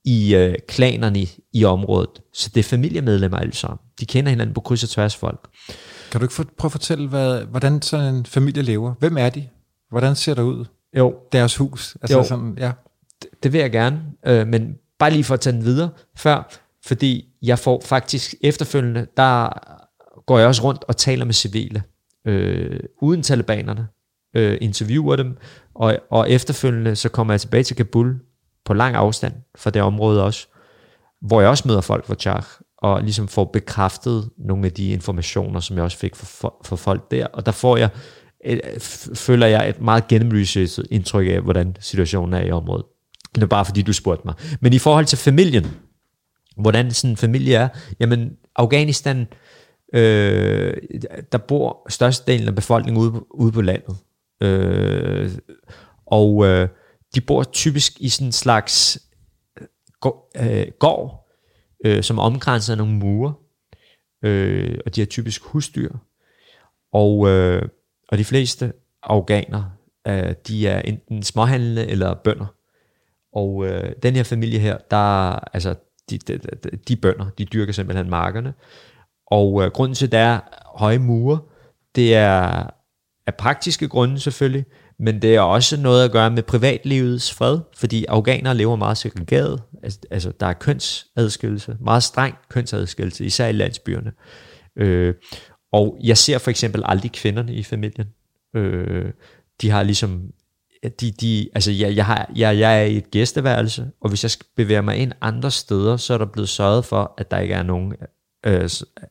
i 0.04 0.34
øh, 0.34 0.54
klanerne 0.68 1.18
i, 1.18 1.30
i 1.52 1.64
området. 1.64 2.10
Så 2.32 2.50
det 2.54 2.60
er 2.60 2.64
familiemedlemmer 2.64 3.38
alle 3.38 3.54
sammen. 3.54 3.78
De 4.00 4.06
kender 4.06 4.30
hinanden 4.30 4.54
på 4.54 4.60
kryds 4.60 4.82
og 4.82 4.88
tværs 4.88 5.16
folk. 5.16 5.48
Kan 6.10 6.20
du 6.20 6.24
ikke 6.24 6.34
for, 6.34 6.46
prøve 6.58 6.68
at 6.68 6.72
fortælle, 6.72 7.08
hvad, 7.08 7.44
hvordan 7.44 7.82
sådan 7.82 8.14
en 8.14 8.26
familie 8.26 8.62
lever? 8.62 8.94
Hvem 8.98 9.16
er 9.18 9.28
de? 9.28 9.48
Hvordan 9.90 10.16
ser 10.16 10.34
det 10.34 10.42
ud? 10.42 10.64
Jo, 10.96 11.14
Deres 11.32 11.56
hus? 11.56 11.96
Altså 12.02 12.18
Jo. 12.18 12.24
Sådan, 12.24 12.56
ja. 12.58 12.72
det, 13.22 13.28
det 13.42 13.52
vil 13.52 13.60
jeg 13.60 13.70
gerne, 13.72 14.02
øh, 14.26 14.46
men 14.46 14.74
bare 14.98 15.10
lige 15.10 15.24
for 15.24 15.34
at 15.34 15.40
tage 15.40 15.56
den 15.56 15.64
videre 15.64 15.90
før, 16.16 16.58
fordi 16.86 17.24
jeg 17.42 17.58
får 17.58 17.82
faktisk 17.84 18.34
efterfølgende, 18.40 19.06
der 19.16 19.48
går 20.26 20.38
jeg 20.38 20.48
også 20.48 20.62
rundt 20.62 20.84
og 20.88 20.96
taler 20.96 21.24
med 21.24 21.34
civile, 21.34 21.82
øh, 22.24 22.80
uden 23.02 23.22
talibanerne, 23.22 23.86
øh, 24.34 24.58
interviewer 24.60 25.16
dem, 25.16 25.36
og, 25.74 25.98
og 26.10 26.30
efterfølgende 26.30 26.96
så 26.96 27.08
kommer 27.08 27.32
jeg 27.32 27.40
tilbage 27.40 27.62
til 27.62 27.76
Kabul 27.76 28.20
på 28.68 28.74
lang 28.74 28.94
afstand 28.94 29.32
fra 29.56 29.70
det 29.70 29.82
område 29.82 30.24
også, 30.24 30.46
hvor 31.20 31.40
jeg 31.40 31.50
også 31.50 31.68
møder 31.68 31.80
folk 31.80 32.06
fra 32.06 32.14
Char, 32.14 32.60
og 32.78 33.02
ligesom 33.02 33.28
får 33.28 33.44
bekræftet 33.44 34.30
nogle 34.38 34.66
af 34.66 34.72
de 34.72 34.88
informationer, 34.88 35.60
som 35.60 35.76
jeg 35.76 35.84
også 35.84 35.98
fik 35.98 36.16
fra, 36.16 36.54
for 36.64 36.76
folk 36.76 37.10
der, 37.10 37.26
og 37.26 37.46
der 37.46 37.52
får 37.52 37.76
jeg, 37.76 37.90
øh, 38.44 38.52
et, 38.52 38.82
føler 39.14 39.46
jeg 39.46 39.68
et 39.68 39.80
meget 39.80 40.08
gennemlyset 40.08 40.86
indtryk 40.90 41.26
af, 41.28 41.40
hvordan 41.40 41.76
situationen 41.80 42.34
er 42.34 42.40
i 42.40 42.50
området. 42.50 42.86
Det 43.34 43.42
er 43.42 43.46
bare 43.46 43.64
fordi, 43.64 43.82
du 43.82 43.92
spurgte 43.92 44.22
mig. 44.24 44.34
Men 44.60 44.72
i 44.72 44.78
forhold 44.78 45.04
til 45.04 45.18
familien, 45.18 45.66
hvordan 46.56 46.90
sådan 46.90 47.10
en 47.10 47.16
familie 47.16 47.54
er, 47.54 47.68
jamen 48.00 48.30
Afghanistan, 48.56 49.26
øh, 49.94 50.76
der 51.32 51.38
bor 51.38 51.86
størstedelen 51.88 52.48
af 52.48 52.54
befolkningen 52.54 53.02
ude, 53.02 53.24
ude 53.30 53.52
på 53.52 53.62
landet. 53.62 53.96
Øh, 54.42 55.30
og 56.06 56.46
øh, 56.46 56.68
de 57.14 57.20
bor 57.20 57.42
typisk 57.42 58.00
i 58.00 58.08
sådan 58.08 58.28
en 58.28 58.32
slags 58.32 58.98
øh, 59.60 59.66
gå- 60.00 60.30
øh, 60.36 60.66
gård, 60.78 61.28
øh, 61.84 62.02
som 62.02 62.18
omgrænser 62.18 62.74
nogle 62.74 62.94
mure, 62.94 63.34
øh, 64.24 64.78
og 64.86 64.94
de 64.94 65.00
har 65.00 65.06
typisk 65.06 65.42
husdyr. 65.42 65.92
Og, 66.92 67.28
øh, 67.28 67.68
og 68.08 68.18
de 68.18 68.24
fleste 68.24 68.72
afghanere, 69.02 69.72
øh, 70.06 70.34
de 70.48 70.68
er 70.68 70.80
enten 70.80 71.22
småhandlende 71.22 71.86
eller 71.86 72.14
bønder. 72.14 72.46
Og 73.32 73.66
øh, 73.66 73.92
den 74.02 74.16
her 74.16 74.22
familie 74.22 74.58
her, 74.58 74.78
der 74.90 75.30
altså, 75.54 75.74
de, 76.10 76.18
de, 76.18 76.38
de, 76.38 76.70
de 76.88 76.96
bønder, 76.96 77.30
de 77.38 77.44
dyrker 77.44 77.72
simpelthen 77.72 78.10
markerne. 78.10 78.54
Og 79.26 79.62
øh, 79.62 79.70
grunden 79.70 79.94
til, 79.94 80.06
at 80.06 80.12
der 80.12 80.18
er 80.18 80.40
høje 80.78 80.98
mure, 80.98 81.38
det 81.94 82.14
er 82.14 82.70
af 83.26 83.34
praktiske 83.34 83.88
grunde 83.88 84.20
selvfølgelig, 84.20 84.64
men 85.00 85.22
det 85.22 85.34
er 85.34 85.40
også 85.40 85.76
noget 85.76 86.04
at 86.04 86.12
gøre 86.12 86.30
med 86.30 86.42
privatlivets 86.42 87.34
fred, 87.34 87.58
fordi 87.76 88.04
afghanere 88.04 88.54
lever 88.54 88.76
meget 88.76 88.98
segregeret. 88.98 89.62
Altså, 89.82 89.98
altså 90.10 90.32
der 90.40 90.46
er 90.46 90.52
kønsadskillelse, 90.52 91.76
meget 91.80 92.02
streng 92.02 92.34
kønsadskillelse, 92.48 93.24
især 93.24 93.46
i 93.46 93.52
landsbyerne. 93.52 94.12
Øh, 94.76 95.14
og 95.72 95.98
jeg 96.02 96.18
ser 96.18 96.38
for 96.38 96.50
eksempel 96.50 96.82
aldrig 96.84 97.12
kvinderne 97.12 97.54
i 97.54 97.62
familien. 97.62 98.06
Øh, 98.56 99.12
de 99.62 99.70
har 99.70 99.82
ligesom 99.82 100.32
de, 101.00 101.10
de, 101.10 101.48
altså 101.54 101.70
jeg, 101.72 101.96
jeg, 101.96 102.06
har, 102.06 102.30
jeg, 102.36 102.58
jeg 102.58 102.80
er 102.80 102.84
i 102.84 102.96
et 102.96 103.10
gæsteværelse, 103.10 103.90
og 104.00 104.08
hvis 104.08 104.24
jeg 104.24 104.30
skal 104.30 104.46
bevæge 104.56 104.82
mig 104.82 104.96
ind 104.96 105.12
andre 105.20 105.50
steder, 105.50 105.96
så 105.96 106.14
er 106.14 106.18
der 106.18 106.26
blevet 106.26 106.48
sørget 106.48 106.84
for, 106.84 107.14
at 107.18 107.30
der 107.30 107.38
ikke 107.38 107.54
er 107.54 107.62
nogen 107.62 107.94
øh, 108.46 108.70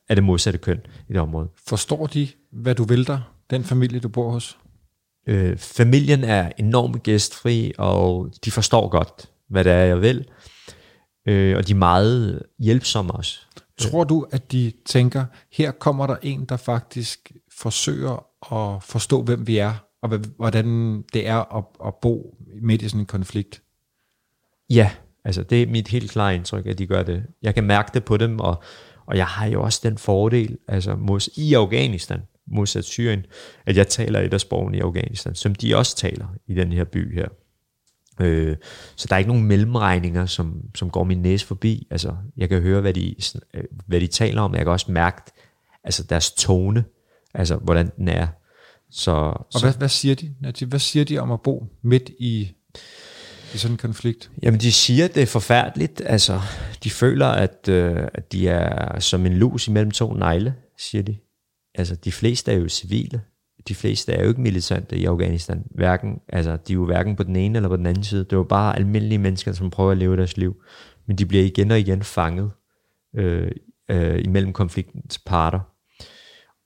af 0.09 0.15
det 0.15 0.23
modsatte 0.23 0.59
køn 0.59 0.79
i 1.09 1.13
det 1.13 1.21
område. 1.21 1.49
Forstår 1.67 2.07
de, 2.07 2.27
hvad 2.51 2.75
du 2.75 2.83
vil 2.83 3.07
der? 3.07 3.33
Den 3.49 3.63
familie, 3.63 3.99
du 3.99 4.09
bor 4.09 4.31
hos? 4.31 4.57
Øh, 5.27 5.57
familien 5.57 6.23
er 6.23 6.51
enormt 6.57 7.03
gæstfri, 7.03 7.73
og 7.77 8.31
de 8.45 8.51
forstår 8.51 8.89
godt, 8.89 9.29
hvad 9.49 9.63
det 9.63 9.71
er, 9.71 9.83
jeg 9.83 10.01
vil. 10.01 10.25
Øh, 11.27 11.57
og 11.57 11.67
de 11.67 11.71
er 11.71 11.77
meget 11.77 12.43
hjælpsomme 12.59 13.11
også. 13.11 13.39
Tror 13.77 14.03
du, 14.03 14.27
at 14.31 14.51
de 14.51 14.71
tænker, 14.85 15.25
her 15.51 15.71
kommer 15.71 16.07
der 16.07 16.15
en, 16.21 16.45
der 16.45 16.57
faktisk 16.57 17.31
forsøger 17.57 18.25
at 18.53 18.83
forstå, 18.83 19.21
hvem 19.21 19.47
vi 19.47 19.57
er, 19.57 19.73
og 20.01 20.09
hvordan 20.37 21.01
det 21.13 21.27
er 21.27 21.57
at, 21.57 21.63
at 21.85 21.95
bo 22.01 22.37
midt 22.61 22.81
i 22.81 22.89
sådan 22.89 22.99
en 22.99 23.05
konflikt? 23.05 23.61
Ja, 24.69 24.91
altså 25.25 25.43
det 25.43 25.61
er 25.61 25.67
mit 25.67 25.87
helt 25.87 26.11
klare 26.11 26.35
indtryk, 26.35 26.65
at 26.65 26.77
de 26.77 26.87
gør 26.87 27.03
det. 27.03 27.23
Jeg 27.41 27.55
kan 27.55 27.63
mærke 27.63 27.91
det 27.93 28.05
på 28.05 28.17
dem, 28.17 28.39
og, 28.39 28.63
og 29.05 29.17
jeg 29.17 29.25
har 29.27 29.45
jo 29.45 29.63
også 29.63 29.79
den 29.83 29.97
fordel, 29.97 30.57
altså 30.67 30.95
mos, 30.95 31.29
i 31.35 31.53
Afghanistan, 31.53 32.21
modsat 32.47 32.85
Syrien, 32.85 33.25
at 33.65 33.77
jeg 33.77 33.87
taler 33.87 34.19
et 34.19 34.33
af 34.33 34.41
sprogene 34.41 34.77
i 34.77 34.81
Afghanistan, 34.81 35.35
som 35.35 35.55
de 35.55 35.75
også 35.75 35.95
taler 35.95 36.27
i 36.47 36.53
den 36.53 36.71
her 36.71 36.83
by 36.83 37.15
her. 37.15 37.27
Øh, 38.21 38.55
så 38.95 39.05
der 39.09 39.15
er 39.15 39.17
ikke 39.17 39.27
nogen 39.27 39.43
mellemregninger, 39.43 40.25
som, 40.25 40.61
som 40.75 40.89
går 40.89 41.03
min 41.03 41.21
næse 41.21 41.45
forbi. 41.45 41.87
Altså, 41.91 42.15
jeg 42.37 42.49
kan 42.49 42.61
høre, 42.61 42.81
hvad 42.81 42.93
de, 42.93 43.15
øh, 43.53 43.63
hvad 43.87 43.99
de 43.99 44.07
taler 44.07 44.41
om. 44.41 44.55
Jeg 44.55 44.65
kan 44.65 44.71
også 44.71 44.91
mærke 44.91 45.21
altså 45.83 46.03
deres 46.03 46.31
tone, 46.31 46.83
altså 47.33 47.55
hvordan 47.55 47.91
den 47.97 48.07
er. 48.07 48.27
Så, 48.91 49.11
Og 49.11 49.45
så 49.51 49.59
hvad, 49.65 49.73
hvad 49.73 49.89
siger 49.89 50.15
de? 50.15 50.35
Hvad 50.65 50.79
siger 50.79 51.05
de 51.05 51.17
om 51.17 51.31
at 51.31 51.41
bo 51.41 51.65
midt 51.81 52.09
i, 52.19 52.51
i 53.53 53.57
sådan 53.57 53.73
en 53.73 53.77
konflikt? 53.77 54.31
Jamen, 54.43 54.59
de 54.59 54.71
siger, 54.71 55.05
at 55.05 55.15
det 55.15 55.23
er 55.23 55.27
forfærdeligt. 55.27 56.01
Altså, 56.05 56.41
de 56.83 56.89
føler, 56.89 57.27
at, 57.27 57.69
øh, 57.69 58.07
at 58.13 58.31
de 58.31 58.47
er 58.47 58.99
som 58.99 59.25
en 59.25 59.33
lus 59.33 59.67
imellem 59.67 59.91
to 59.91 60.13
negle, 60.13 60.55
siger 60.77 61.01
de. 61.01 61.17
Altså, 61.77 61.95
de 61.95 62.11
fleste 62.11 62.51
er 62.51 62.55
jo 62.55 62.67
civile. 62.67 63.21
De 63.67 63.75
fleste 63.75 64.13
er 64.13 64.23
jo 64.23 64.29
ikke 64.29 64.41
militante 64.41 64.97
i 64.97 65.05
Afghanistan. 65.05 65.63
Hverken, 65.75 66.19
altså, 66.29 66.57
de 66.67 66.73
er 66.73 66.75
jo 66.75 66.85
hverken 66.85 67.15
på 67.15 67.23
den 67.23 67.35
ene 67.35 67.57
eller 67.57 67.69
på 67.69 67.77
den 67.77 67.85
anden 67.85 68.03
side. 68.03 68.23
Det 68.23 68.33
er 68.33 68.37
jo 68.37 68.43
bare 68.43 68.75
almindelige 68.75 69.19
mennesker, 69.19 69.51
som 69.51 69.69
prøver 69.69 69.91
at 69.91 69.97
leve 69.97 70.17
deres 70.17 70.37
liv. 70.37 70.63
Men 71.07 71.17
de 71.17 71.25
bliver 71.25 71.43
igen 71.43 71.71
og 71.71 71.79
igen 71.79 72.03
fanget 72.03 72.51
øh, 73.15 73.51
øh, 73.91 74.25
imellem 74.25 74.53
konfliktens 74.53 75.19
parter. 75.25 75.59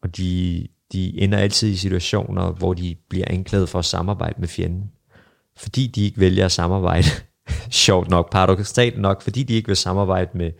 Og 0.03 0.17
de, 0.17 0.67
de 0.93 1.21
ender 1.21 1.37
altid 1.37 1.69
i 1.69 1.75
situationer, 1.75 2.51
hvor 2.51 2.73
de 2.73 2.95
bliver 3.09 3.25
anklaget 3.29 3.69
for 3.69 3.79
at 3.79 3.85
samarbejde 3.85 4.35
med 4.39 4.47
fjenden. 4.47 4.91
fordi 5.57 5.87
de 5.87 6.03
ikke 6.03 6.19
vælger 6.19 6.45
at 6.45 6.51
samarbejde, 6.51 7.07
sjovt 7.85 8.09
nok, 8.09 8.31
paradoxalt 8.31 9.01
nok, 9.01 9.21
fordi 9.21 9.43
de 9.43 9.53
ikke 9.53 9.67
vil 9.67 9.75
samarbejde 9.75 10.29
med 10.33 10.51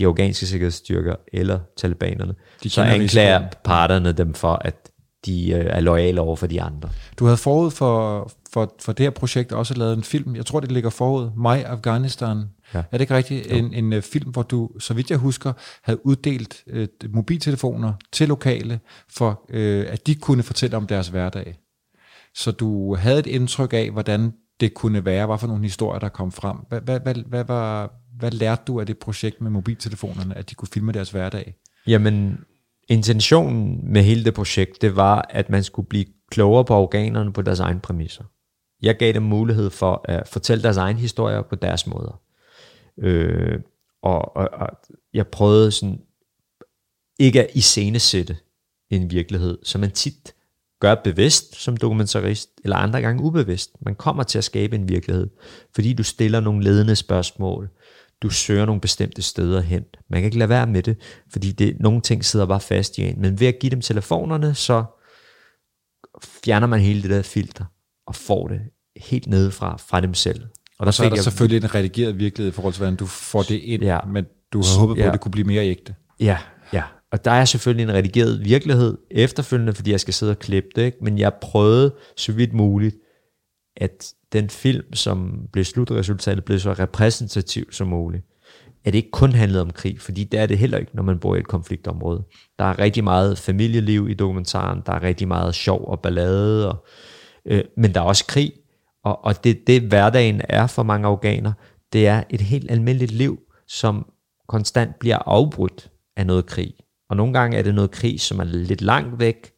de 0.00 0.06
afghanske 0.06 0.46
sikkerhedsstyrker 0.46 1.14
eller 1.32 1.58
talibanerne, 1.76 2.34
De 2.62 2.70
så 2.70 2.82
anklager 2.82 3.38
risikoen. 3.38 3.50
parterne 3.64 4.12
dem 4.12 4.34
for, 4.34 4.52
at 4.64 4.90
de 5.26 5.50
øh, 5.50 5.66
er 5.66 5.80
lojale 5.80 6.20
over 6.20 6.36
for 6.36 6.46
de 6.46 6.62
andre. 6.62 6.88
Du 7.18 7.24
havde 7.24 7.36
forud 7.36 7.70
for, 7.70 8.30
for, 8.52 8.74
for 8.80 8.92
det 8.92 9.04
her 9.04 9.10
projekt 9.10 9.52
også 9.52 9.74
lavet 9.74 9.96
en 9.96 10.02
film, 10.02 10.36
jeg 10.36 10.46
tror 10.46 10.60
det 10.60 10.72
ligger 10.72 10.90
forud, 10.90 11.30
My 11.36 11.64
Afghanistan. 11.64 12.44
Ja. 12.74 12.78
Er 12.78 12.82
det 12.92 13.00
ikke 13.00 13.16
rigtigt? 13.16 13.46
En, 13.52 13.74
en 13.74 13.92
øh, 13.92 14.02
film, 14.02 14.30
hvor 14.30 14.42
du, 14.42 14.70
så 14.78 14.94
vidt 14.94 15.10
jeg 15.10 15.18
husker, 15.18 15.52
havde 15.82 16.06
uddelt 16.06 16.64
øh, 16.66 16.88
mobiltelefoner 17.10 17.92
til 18.12 18.28
lokale, 18.28 18.80
for 19.10 19.40
øh, 19.50 19.86
at 19.88 20.06
de 20.06 20.14
kunne 20.14 20.42
fortælle 20.42 20.76
om 20.76 20.86
deres 20.86 21.08
hverdag. 21.08 21.54
Så 22.34 22.50
du 22.50 22.94
havde 22.94 23.18
et 23.18 23.26
indtryk 23.26 23.72
af, 23.72 23.90
hvordan 23.90 24.32
det 24.60 24.74
kunne 24.74 25.04
være, 25.04 25.26
hvad 25.26 25.38
for 25.38 25.46
nogle 25.46 25.62
historier, 25.62 25.98
der 25.98 26.08
kom 26.08 26.32
frem. 26.32 26.56
Hvad, 26.68 26.80
hvad, 26.80 27.00
hvad, 27.00 27.14
hvad, 27.14 27.44
var, 27.44 27.92
hvad 28.18 28.30
lærte 28.30 28.62
du 28.66 28.80
af 28.80 28.86
det 28.86 28.98
projekt 28.98 29.40
med 29.40 29.50
mobiltelefonerne, 29.50 30.38
at 30.38 30.50
de 30.50 30.54
kunne 30.54 30.68
filme 30.72 30.92
deres 30.92 31.10
hverdag? 31.10 31.54
Jamen, 31.86 32.38
intentionen 32.88 33.92
med 33.92 34.02
hele 34.02 34.24
det 34.24 34.34
projekt, 34.34 34.82
det 34.82 34.96
var, 34.96 35.26
at 35.30 35.50
man 35.50 35.64
skulle 35.64 35.88
blive 35.88 36.04
klogere 36.30 36.64
på 36.64 36.74
afghanerne 36.74 37.32
på 37.32 37.42
deres 37.42 37.60
egen 37.60 37.80
præmisser. 37.80 38.24
Jeg 38.82 38.96
gav 38.96 39.12
dem 39.12 39.22
mulighed 39.22 39.70
for 39.70 40.00
at 40.04 40.28
fortælle 40.28 40.62
deres 40.62 40.76
egen 40.76 40.96
historier 40.96 41.42
på 41.42 41.54
deres 41.54 41.86
måder. 41.86 42.20
Øh, 42.98 43.60
og, 44.02 44.36
og, 44.36 44.48
og 44.52 44.68
jeg 45.14 45.26
prøvede 45.26 45.70
sådan 45.70 46.00
ikke 47.18 47.42
at 47.42 47.50
iscenesætte 47.54 48.36
en 48.90 49.10
virkelighed, 49.10 49.58
som 49.62 49.80
man 49.80 49.90
tit 49.90 50.34
gør 50.80 50.94
bevidst 50.94 51.56
som 51.56 51.76
dokumentarist, 51.76 52.50
eller 52.64 52.76
andre 52.76 53.00
gange 53.00 53.22
ubevidst. 53.22 53.70
Man 53.80 53.94
kommer 53.94 54.22
til 54.22 54.38
at 54.38 54.44
skabe 54.44 54.76
en 54.76 54.88
virkelighed, 54.88 55.28
fordi 55.74 55.92
du 55.92 56.02
stiller 56.02 56.40
nogle 56.40 56.64
ledende 56.64 56.96
spørgsmål, 56.96 57.68
du 58.22 58.30
søger 58.30 58.66
nogle 58.66 58.80
bestemte 58.80 59.22
steder 59.22 59.60
hen. 59.60 59.84
Man 60.10 60.20
kan 60.20 60.24
ikke 60.24 60.38
lade 60.38 60.48
være 60.48 60.66
med 60.66 60.82
det, 60.82 60.96
fordi 61.32 61.52
det, 61.52 61.76
nogle 61.80 62.00
ting 62.00 62.24
sidder 62.24 62.46
bare 62.46 62.60
fast 62.60 62.98
i 62.98 63.02
en. 63.02 63.20
Men 63.20 63.40
ved 63.40 63.46
at 63.46 63.58
give 63.60 63.70
dem 63.70 63.80
telefonerne, 63.80 64.54
så 64.54 64.84
fjerner 66.44 66.66
man 66.66 66.80
hele 66.80 67.02
det 67.02 67.10
der 67.10 67.22
filter, 67.22 67.64
og 68.06 68.14
får 68.14 68.48
det 68.48 68.60
helt 68.96 69.26
nedefra, 69.26 69.76
fra 69.88 70.00
dem 70.00 70.14
selv. 70.14 70.42
Og 70.78 70.86
der 70.86 70.92
Så 70.92 71.04
er 71.04 71.08
der 71.08 71.16
jeg- 71.16 71.24
selvfølgelig 71.24 71.64
en 71.64 71.74
redigeret 71.74 72.18
virkelighed 72.18 72.52
i 72.52 72.54
forhold 72.54 72.74
til, 72.74 72.80
hvordan 72.80 72.96
du 72.96 73.06
får 73.06 73.42
det 73.42 73.54
ind, 73.54 73.82
Ja. 73.82 73.98
men 74.12 74.24
du 74.52 74.58
har 74.58 74.78
håbet 74.80 74.96
på, 74.96 75.00
Ja. 75.00 75.06
at 75.06 75.12
det 75.12 75.20
kunne 75.20 75.32
blive 75.32 75.46
mere 75.46 75.66
ægte. 75.66 75.94
Ja. 76.20 76.38
Og 77.12 77.24
der 77.24 77.30
er 77.30 77.44
selvfølgelig 77.44 77.82
en 77.82 77.92
redigeret 77.94 78.44
virkelighed 78.44 78.98
efterfølgende, 79.10 79.72
fordi 79.72 79.90
jeg 79.90 80.00
skal 80.00 80.14
sidde 80.14 80.32
og 80.32 80.38
klippe 80.38 80.68
det, 80.76 80.82
ikke? 80.82 80.98
men 81.02 81.18
jeg 81.18 81.32
prøvede 81.40 81.94
så 82.16 82.32
vidt 82.32 82.52
muligt, 82.52 82.96
at 83.76 84.12
den 84.32 84.50
film, 84.50 84.94
som 84.94 85.48
blev 85.52 85.64
slutresultatet, 85.64 86.44
blev 86.44 86.58
så 86.58 86.72
repræsentativ 86.72 87.72
som 87.72 87.88
muligt. 87.88 88.24
At 88.84 88.92
det 88.92 88.98
ikke 88.98 89.10
kun 89.10 89.32
handlede 89.32 89.62
om 89.62 89.70
krig, 89.70 90.00
fordi 90.00 90.24
det 90.24 90.40
er 90.40 90.46
det 90.46 90.58
heller 90.58 90.78
ikke, 90.78 90.96
når 90.96 91.02
man 91.02 91.18
bor 91.18 91.36
i 91.36 91.38
et 91.38 91.48
konfliktområde. 91.48 92.22
Der 92.58 92.64
er 92.64 92.78
rigtig 92.78 93.04
meget 93.04 93.38
familieliv 93.38 94.08
i 94.08 94.14
dokumentaren, 94.14 94.82
der 94.86 94.92
er 94.92 95.02
rigtig 95.02 95.28
meget 95.28 95.54
sjov 95.54 95.84
og 95.88 96.00
ballade, 96.00 96.68
og, 96.68 96.86
øh, 97.46 97.64
men 97.76 97.94
der 97.94 98.00
er 98.00 98.04
også 98.04 98.26
krig, 98.26 98.52
og, 99.04 99.24
og 99.24 99.44
det, 99.44 99.66
det 99.66 99.82
hverdagen 99.82 100.40
er 100.48 100.66
for 100.66 100.82
mange 100.82 101.06
afghaner, 101.06 101.52
det 101.92 102.06
er 102.06 102.22
et 102.30 102.40
helt 102.40 102.70
almindeligt 102.70 103.12
liv, 103.12 103.38
som 103.68 104.06
konstant 104.48 104.98
bliver 104.98 105.18
afbrudt 105.26 105.90
af 106.16 106.26
noget 106.26 106.46
krig. 106.46 106.74
Og 107.10 107.16
nogle 107.16 107.32
gange 107.32 107.58
er 107.58 107.62
det 107.62 107.74
noget 107.74 107.90
krig, 107.90 108.20
som 108.20 108.40
er 108.40 108.44
lidt 108.44 108.80
langt 108.82 109.18
væk, 109.18 109.52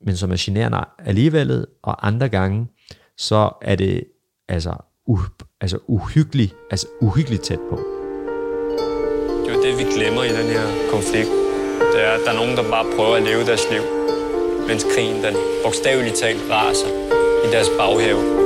men 0.00 0.16
som 0.16 0.32
er 0.32 0.36
generende 0.38 0.84
alligevel, 0.98 1.66
og 1.82 2.06
andre 2.06 2.28
gange, 2.28 2.66
så 3.16 3.50
er 3.62 3.74
det 3.74 4.04
altså, 4.48 4.74
uh, 5.06 5.20
altså 5.60 5.78
uhyggeligt, 5.86 6.54
altså 6.70 6.86
uhyggeligt 7.00 7.42
tæt 7.42 7.58
på. 7.70 7.76
Det 9.44 9.50
er 9.50 9.54
jo 9.56 9.62
det, 9.62 9.78
vi 9.78 9.84
glemmer 9.94 10.22
i 10.24 10.28
den 10.28 10.46
her 10.46 10.66
konflikt. 10.90 11.30
Det 11.92 12.04
er, 12.06 12.10
at 12.10 12.20
der 12.26 12.32
er 12.32 12.36
nogen, 12.36 12.56
der 12.56 12.70
bare 12.70 12.86
prøver 12.96 13.16
at 13.16 13.22
leve 13.22 13.46
deres 13.46 13.64
liv, 13.70 13.82
mens 14.68 14.84
krigen 14.94 15.24
den 15.24 15.34
bogstaveligt 15.64 16.16
talt 16.16 16.42
raser 16.50 16.88
i 17.46 17.52
deres 17.52 17.68
baghave. 17.78 18.42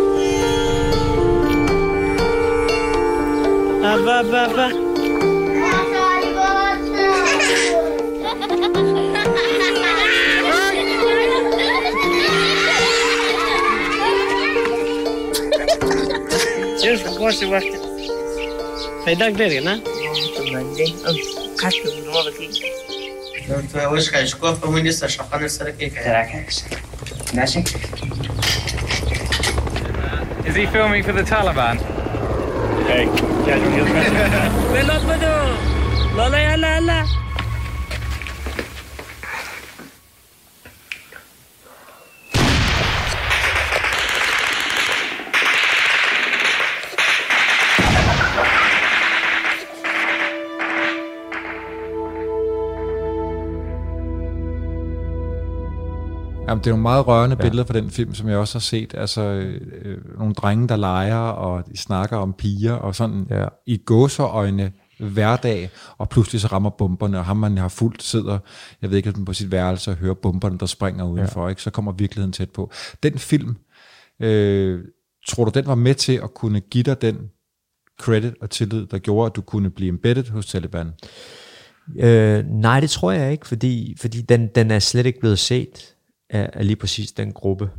Is 30.47 30.57
he 30.57 30.67
filming 30.67 31.03
for 31.05 31.13
the 31.13 31.25
Taliban? 31.25 31.77
Hey, 32.89 33.09
gel. 33.47 33.61
Ve 34.75 34.83
lotmadı. 34.87 35.33
Jamen, 56.49 56.65
det 56.65 56.67
er 56.67 56.73
nogle 56.73 56.83
meget 56.83 57.07
rørende 57.07 57.37
ja. 57.41 57.43
billeder 57.43 57.65
fra 57.65 57.75
den 57.75 57.91
film, 57.91 58.15
som 58.15 58.29
jeg 58.29 58.39
også 58.39 58.55
har 58.55 58.61
set. 58.61 58.95
Altså, 58.95 59.23
øh, 59.23 59.61
øh, 59.83 60.19
nogle 60.19 60.35
drenge, 60.35 60.69
der 60.69 60.77
leger, 60.77 61.17
og 61.17 61.65
snakker 61.75 62.17
om 62.17 62.33
piger, 62.33 62.73
og 62.73 62.95
sådan 62.95 63.27
Ja. 63.31 63.47
i 63.67 63.77
gåseøjne 63.77 64.73
hverdag, 64.99 65.71
og 65.99 66.09
pludselig 66.09 66.41
så 66.41 66.47
rammer 66.47 66.71
bomberne, 66.71 67.19
og 67.19 67.25
ham 67.25 67.37
man 67.37 67.59
har 67.59 67.69
fuldt 67.69 68.03
sidder, 68.03 68.39
jeg 68.83 68.91
ved 68.91 68.97
ikke, 68.97 69.13
på 69.27 69.33
sit 69.33 69.51
værelse 69.51 69.91
og 69.91 69.97
hører 69.97 70.15
bomberne, 70.15 70.59
der 70.59 70.67
springer 70.67 71.05
udenfor, 71.05 71.43
ja. 71.43 71.49
ikke? 71.49 71.63
så 71.63 71.71
kommer 71.71 71.93
virkeligheden 71.93 72.33
tæt 72.33 72.51
på. 72.51 72.71
Den 73.03 73.19
film, 73.19 73.57
øh, 74.21 74.81
tror 75.29 75.45
du, 75.45 75.51
den 75.55 75.67
var 75.67 75.75
med 75.75 75.95
til 75.95 76.13
at 76.23 76.35
kunne 76.35 76.61
give 76.61 76.85
dig 76.85 77.03
den 77.03 77.17
credit 78.01 78.35
og 78.41 78.51
tillid, 78.51 78.87
der 78.87 78.99
gjorde, 78.99 79.27
at 79.27 79.37
du 79.37 79.43
kunne 79.43 79.71
blive 79.71 79.89
embedded 79.89 80.31
hos 80.31 80.47
Taliban? 80.47 80.93
Øh, 81.99 82.45
nej, 82.47 82.81
det 82.81 82.91
tror 82.91 83.13
jeg 83.13 83.33
ikke, 83.33 83.47
fordi, 83.47 83.97
fordi 84.01 84.21
den, 84.21 84.49
den 84.55 84.71
er 84.71 84.79
slet 84.79 85.07
ikke 85.07 85.21
blevet 85.21 85.39
set 85.39 85.96
af, 86.31 86.51
af 86.53 86.67
lige 86.67 86.77
præcis 86.77 87.13
den 87.13 87.33
gruppe. 87.33 87.71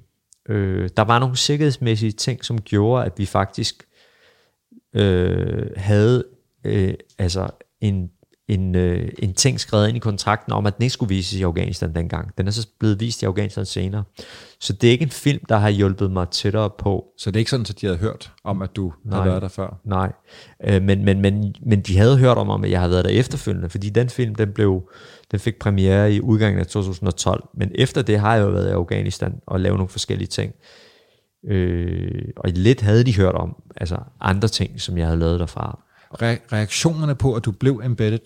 Øh, 0.50 0.90
der 0.98 1.04
var 1.04 1.20
nogle 1.20 1.38
sikkerhedsmæssige 1.38 2.12
ting, 2.12 2.46
som 2.46 2.62
gjorde, 2.62 3.06
at 3.06 3.14
vi 3.18 3.26
faktisk 3.26 3.88
øh, 4.94 5.72
havde 5.76 6.26
øh, 6.64 6.94
altså 7.18 7.50
en, 7.82 8.12
en, 8.48 8.76
øh, 8.76 9.10
en 9.20 9.34
ting 9.34 9.60
skrevet 9.60 9.88
ind 9.88 9.98
i 9.98 10.00
kontrakten 10.00 10.54
om, 10.54 10.66
at 10.66 10.78
den 10.78 10.84
ikke 10.84 10.94
skulle 10.94 11.10
vises 11.10 11.40
i 11.40 11.44
Afghanistan 11.44 11.96
dengang. 11.96 12.38
Den 12.38 12.48
er 12.48 12.52
så 12.52 12.68
blevet 12.80 13.00
vist 13.00 13.22
i 13.22 13.26
Afghanistan 13.26 13.66
senere. 13.66 14.04
Så 14.60 14.74
det 14.74 14.88
er 14.88 14.92
ikke 14.92 15.04
en 15.04 15.10
film, 15.10 15.46
der 15.50 15.58
har 15.58 15.70
hjulpet 15.70 16.12
mig 16.12 16.30
tættere 16.30 16.70
på. 16.70 17.06
Så 17.18 17.32
det 17.32 17.36
er 17.36 17.40
ikke 17.40 17.52
sådan, 17.52 17.66
at 17.70 17.82
de 17.82 17.86
havde 17.86 18.00
hørt 18.00 18.32
om, 18.44 18.62
at 18.62 18.76
du 18.76 18.94
havde 19.10 19.24
Nej. 19.24 19.28
været 19.28 19.42
der 19.42 19.48
før? 19.48 19.80
Nej, 19.84 20.12
øh, 20.64 20.82
men, 20.82 21.06
men, 21.06 21.22
men, 21.22 21.56
men 21.66 21.82
de 21.82 21.98
havde 21.98 22.18
hørt 22.18 22.38
om, 22.38 22.64
at 22.64 22.72
jeg 22.72 22.80
havde 22.80 22.92
været 22.92 23.06
der 23.06 23.12
efterfølgende, 23.12 23.70
fordi 23.70 23.90
den 23.90 24.10
film, 24.10 24.36
den, 24.36 24.52
blev, 24.52 24.90
den 25.32 25.40
fik 25.40 25.60
premiere 25.60 26.14
i 26.14 26.22
udgangen 26.22 26.60
af 26.60 26.68
2012, 26.68 27.44
men 27.54 27.72
efter 27.76 28.02
det 28.02 28.20
har 28.20 28.36
jeg 28.36 28.44
jo 28.44 28.50
været 28.50 28.68
i 28.68 28.72
Afghanistan 28.72 29.40
og 29.46 29.60
lavet 29.60 29.78
nogle 29.78 29.90
forskellige 29.90 30.28
ting. 30.28 30.54
Øh, 31.48 32.22
og 32.38 32.50
lidt 32.50 32.82
havde 32.82 33.04
de 33.04 33.16
hørt 33.16 33.36
om, 33.36 33.56
altså 33.76 33.98
andre 34.22 34.48
ting, 34.48 34.82
som 34.82 34.98
jeg 34.98 35.06
havde 35.06 35.20
lavet 35.20 35.40
derfra. 35.40 35.87
Re- 36.14 36.54
reaktionerne 36.54 37.16
på, 37.16 37.34
at 37.34 37.46
du 37.46 37.52
blev 37.52 37.82
embedded, 37.84 38.20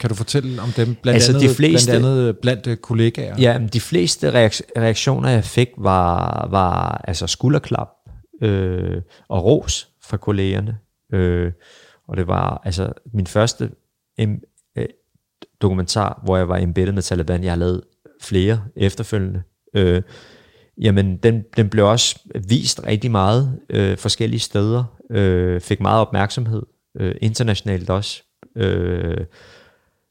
kan 0.00 0.08
du 0.10 0.14
fortælle 0.14 0.62
om 0.62 0.68
dem? 0.76 0.94
Blandt 1.02 1.14
Altså, 1.14 1.32
de 1.32 1.36
andet, 1.38 1.56
fleste- 1.56 1.90
blandt 1.90 2.06
andet 2.06 2.38
blandt 2.38 2.66
øh, 2.66 2.76
kollegaer? 2.76 3.36
Ja, 3.40 3.58
de 3.72 3.80
fleste 3.80 4.28
reak- 4.30 4.60
reaktioner, 4.80 5.28
jeg 5.28 5.44
fik, 5.44 5.68
var, 5.78 6.48
var 6.50 7.00
altså 7.08 7.26
skulderklap 7.26 7.88
øh, 8.42 9.02
og 9.28 9.44
ros 9.44 9.88
fra 10.04 10.16
kollegerne. 10.16 10.78
Øh, 11.12 11.52
og 12.08 12.16
det 12.16 12.26
var 12.26 12.60
altså 12.64 12.92
min 13.14 13.26
første 13.26 13.70
em, 14.18 14.40
øh, 14.78 14.86
dokumentar, 15.60 16.20
hvor 16.24 16.36
jeg 16.36 16.48
var 16.48 16.56
embedded 16.56 16.92
med 16.92 17.02
Taliban. 17.02 17.42
Jeg 17.44 17.52
har 17.52 17.56
lavet 17.56 17.82
flere 18.22 18.62
efterfølgende. 18.76 19.42
Øh, 19.76 20.02
jamen, 20.80 21.16
den, 21.16 21.42
den 21.56 21.68
blev 21.68 21.86
også 21.88 22.18
vist 22.48 22.80
rigtig 22.86 23.10
meget 23.10 23.58
øh, 23.70 23.96
forskellige 23.98 24.40
steder. 24.40 24.84
Øh, 25.10 25.60
fik 25.60 25.80
meget 25.80 26.00
opmærksomhed. 26.00 26.62
Øh, 26.94 27.14
internationalt 27.20 27.90
også. 27.90 28.22
Øh, 28.56 29.24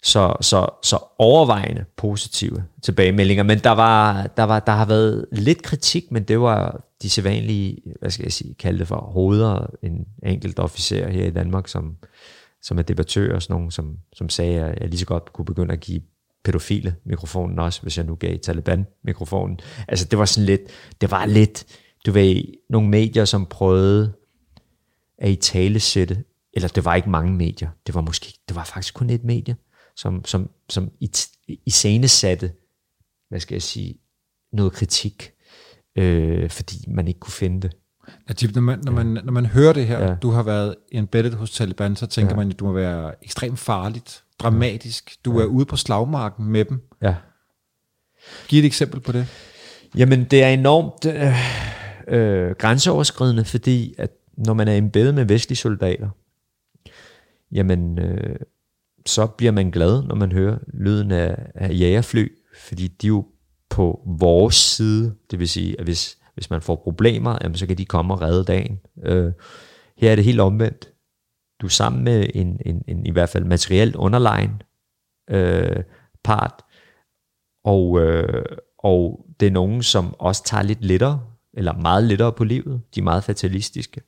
så, 0.03 0.35
så, 0.41 0.67
så 0.83 0.99
overvejende 1.17 1.85
positive 1.97 2.63
tilbagemeldinger. 2.81 3.43
Men 3.43 3.59
der, 3.59 3.71
var, 3.71 4.27
der, 4.37 4.43
var, 4.43 4.59
der 4.59 4.71
har 4.71 4.85
været 4.85 5.25
lidt 5.31 5.61
kritik, 5.61 6.11
men 6.11 6.23
det 6.23 6.39
var, 6.39 6.85
de 7.01 7.09
sædvanlige, 7.09 7.77
hvad 7.99 8.09
skal 8.09 8.23
jeg 8.23 8.33
sige, 8.33 8.53
kalde 8.53 8.79
det 8.79 8.87
for 8.87 8.95
hoveder, 8.95 9.67
en 9.83 10.07
enkelt 10.23 10.59
officer 10.59 11.09
her 11.09 11.25
i 11.25 11.31
Danmark, 11.31 11.67
som, 11.67 11.97
som 12.61 12.77
er 12.77 12.81
debattør 12.81 13.35
og 13.35 13.41
sådan 13.41 13.53
nogen, 13.53 13.71
som, 13.71 13.97
som 14.13 14.29
sagde, 14.29 14.59
at 14.59 14.81
jeg 14.81 14.89
lige 14.89 14.99
så 14.99 15.05
godt 15.05 15.33
kunne 15.33 15.45
begynde 15.45 15.73
at 15.73 15.79
give 15.79 16.01
pædofile 16.43 16.95
mikrofonen 17.05 17.59
også, 17.59 17.81
hvis 17.81 17.97
jeg 17.97 18.05
nu 18.05 18.15
gav 18.15 18.37
Taliban 18.37 18.87
mikrofonen. 19.03 19.59
Altså 19.87 20.05
det 20.05 20.19
var 20.19 20.25
sådan 20.25 20.45
lidt, 20.45 20.61
det 21.01 21.11
var 21.11 21.25
lidt, 21.25 21.65
du 22.05 22.11
ved, 22.11 22.43
nogle 22.69 22.89
medier, 22.89 23.25
som 23.25 23.45
prøvede 23.45 24.13
at 25.17 25.29
i 25.29 25.35
tale 25.35 25.79
sætte, 25.79 26.23
eller 26.53 26.67
det 26.69 26.85
var 26.85 26.95
ikke 26.95 27.09
mange 27.09 27.33
medier, 27.33 27.69
det 27.87 27.95
var 27.95 28.01
måske, 28.01 28.33
det 28.47 28.55
var 28.55 28.63
faktisk 28.63 28.93
kun 28.93 29.09
et 29.09 29.23
medie, 29.23 29.55
som, 29.95 30.25
som, 30.25 30.49
som 30.69 30.91
i, 30.99 31.11
i 31.65 31.69
scene 31.69 32.07
satte, 32.07 32.51
hvad 33.29 33.39
skal 33.39 33.55
jeg 33.55 33.61
sige, 33.61 33.95
noget 34.53 34.73
kritik, 34.73 35.31
øh, 35.95 36.49
fordi 36.49 36.85
man 36.87 37.07
ikke 37.07 37.19
kunne 37.19 37.33
finde 37.33 37.61
det. 37.61 37.71
Najib, 38.27 38.55
når 38.55 38.61
man, 38.61 38.79
når, 38.83 38.91
man, 38.91 39.05
når 39.23 39.31
man 39.31 39.45
hører 39.45 39.73
det 39.73 39.87
her, 39.87 39.99
ja. 39.99 40.15
du 40.15 40.29
har 40.29 40.43
været 40.43 40.75
embedded 40.91 41.31
hos 41.31 41.51
Taliban, 41.51 41.95
så 41.95 42.07
tænker 42.07 42.31
ja. 42.31 42.37
man, 42.37 42.49
at 42.49 42.59
du 42.59 42.65
må 42.65 42.73
være 42.73 43.13
ekstremt 43.23 43.59
farligt, 43.59 44.23
dramatisk. 44.39 45.15
Du 45.25 45.39
ja. 45.39 45.45
er 45.45 45.47
ude 45.47 45.65
på 45.65 45.75
slagmarken 45.75 46.45
med 46.45 46.65
dem. 46.65 46.81
Ja. 47.01 47.15
Giv 48.47 48.59
et 48.59 48.65
eksempel 48.65 48.99
på 48.99 49.11
det. 49.11 49.27
Jamen, 49.97 50.23
det 50.23 50.43
er 50.43 50.47
enormt 50.47 51.05
øh, 51.05 52.17
øh, 52.19 52.55
grænseoverskridende, 52.55 53.45
fordi 53.45 53.95
at 53.97 54.11
når 54.37 54.53
man 54.53 54.67
er 54.67 54.75
embedded 54.75 55.11
med 55.11 55.25
vestlige 55.25 55.57
soldater, 55.57 56.09
jamen, 57.51 57.99
øh, 57.99 58.35
så 59.05 59.27
bliver 59.27 59.51
man 59.51 59.71
glad, 59.71 60.03
når 60.03 60.15
man 60.15 60.31
hører 60.31 60.57
lyden 60.73 61.11
af, 61.11 61.51
af 61.55 61.69
jægerfly, 61.79 62.27
fordi 62.55 62.87
de 62.87 63.07
er 63.07 63.09
jo 63.09 63.25
på 63.69 64.01
vores 64.05 64.55
side, 64.55 65.15
det 65.31 65.39
vil 65.39 65.49
sige, 65.49 65.79
at 65.79 65.83
hvis, 65.83 66.17
hvis 66.33 66.49
man 66.49 66.61
får 66.61 66.75
problemer, 66.75 67.37
jamen, 67.41 67.55
så 67.55 67.67
kan 67.67 67.77
de 67.77 67.85
komme 67.85 68.13
og 68.13 68.21
redde 68.21 68.43
dagen. 68.43 68.79
Øh, 69.03 69.31
her 69.97 70.11
er 70.11 70.15
det 70.15 70.25
helt 70.25 70.39
omvendt. 70.39 70.89
Du 71.61 71.65
er 71.65 71.69
sammen 71.69 72.03
med 72.03 72.27
en, 72.33 72.59
en, 72.65 72.83
en 72.87 73.05
i 73.05 73.11
hvert 73.11 73.29
fald 73.29 73.43
materielt 73.43 73.95
underlegen 73.95 74.61
øh, 75.29 75.83
part, 76.23 76.63
og, 77.63 77.99
øh, 78.01 78.45
og 78.79 79.25
det 79.39 79.47
er 79.47 79.51
nogen, 79.51 79.83
som 79.83 80.15
også 80.19 80.43
tager 80.43 80.63
lidt 80.63 80.85
lettere, 80.85 81.23
eller 81.53 81.73
meget 81.73 82.03
lettere 82.03 82.31
på 82.31 82.43
livet. 82.43 82.81
De 82.95 82.99
er 82.99 83.03
meget 83.03 83.23
fatalistiske. 83.23 84.01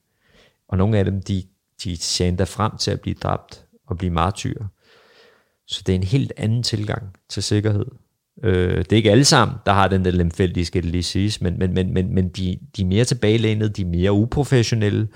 Og 0.67 0.77
nogle 0.77 0.97
af 0.97 1.06
dem, 1.06 1.21
de, 1.21 1.43
de 1.83 1.97
ser 1.97 2.45
frem 2.45 2.77
til 2.77 2.91
at 2.91 3.01
blive 3.01 3.13
dræbt 3.13 3.65
og 3.87 3.97
blive 3.97 4.13
martyrer. 4.13 4.65
Så 5.67 5.83
det 5.85 5.93
er 5.93 5.97
en 5.97 6.03
helt 6.03 6.33
anden 6.37 6.63
tilgang 6.63 7.03
til 7.29 7.43
sikkerhed. 7.43 7.85
Øh, 8.43 8.77
det 8.77 8.91
er 8.91 8.95
ikke 8.95 9.11
alle 9.11 9.25
sammen, 9.25 9.57
der 9.65 9.71
har 9.71 9.87
den 9.87 10.05
der 10.05 10.11
lemfældige, 10.11 10.65
skal 10.65 10.83
det 10.83 10.91
lige 10.91 11.03
siges, 11.03 11.41
men, 11.41 11.59
men, 11.59 11.73
men, 11.73 11.93
men, 11.93 12.15
men 12.15 12.29
de, 12.29 12.59
de 12.77 12.81
er 12.81 12.85
mere 12.85 13.05
tilbagelænede, 13.05 13.69
de 13.69 13.81
er 13.81 13.85
mere 13.85 14.11
uprofessionelle, 14.11 15.07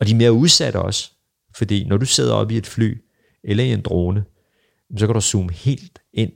og 0.00 0.06
de 0.06 0.12
er 0.12 0.16
mere 0.16 0.32
udsatte 0.32 0.76
også. 0.76 1.12
Fordi 1.56 1.84
når 1.84 1.96
du 1.96 2.06
sidder 2.06 2.34
oppe 2.34 2.54
i 2.54 2.56
et 2.56 2.66
fly, 2.66 3.02
eller 3.44 3.64
i 3.64 3.72
en 3.72 3.82
drone, 3.82 4.24
så 4.96 5.06
kan 5.06 5.14
du 5.14 5.20
zoome 5.20 5.52
helt 5.52 5.98
ind 6.12 6.32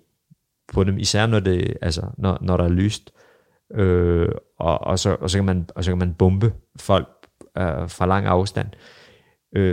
på 0.73 0.85
dem, 0.85 0.99
især 0.99 1.27
når, 1.27 1.41
det, 1.41 1.77
altså, 1.83 2.03
når, 2.19 2.39
når 2.41 2.57
der 2.57 2.65
er 2.65 2.69
lyst. 2.69 3.11
Øh, 3.75 4.29
og, 4.59 4.81
og, 4.81 4.99
så, 4.99 5.17
og, 5.21 5.31
så 5.31 5.39
kan 5.39 5.45
man, 5.45 5.67
og 5.75 5.85
så 5.85 5.91
kan 5.91 5.99
man 5.99 6.15
bombe 6.15 6.53
folk 6.77 7.09
øh, 7.59 7.89
fra 7.89 8.07
lang 8.07 8.27
afstand. 8.27 8.69
Øh, 8.75 8.98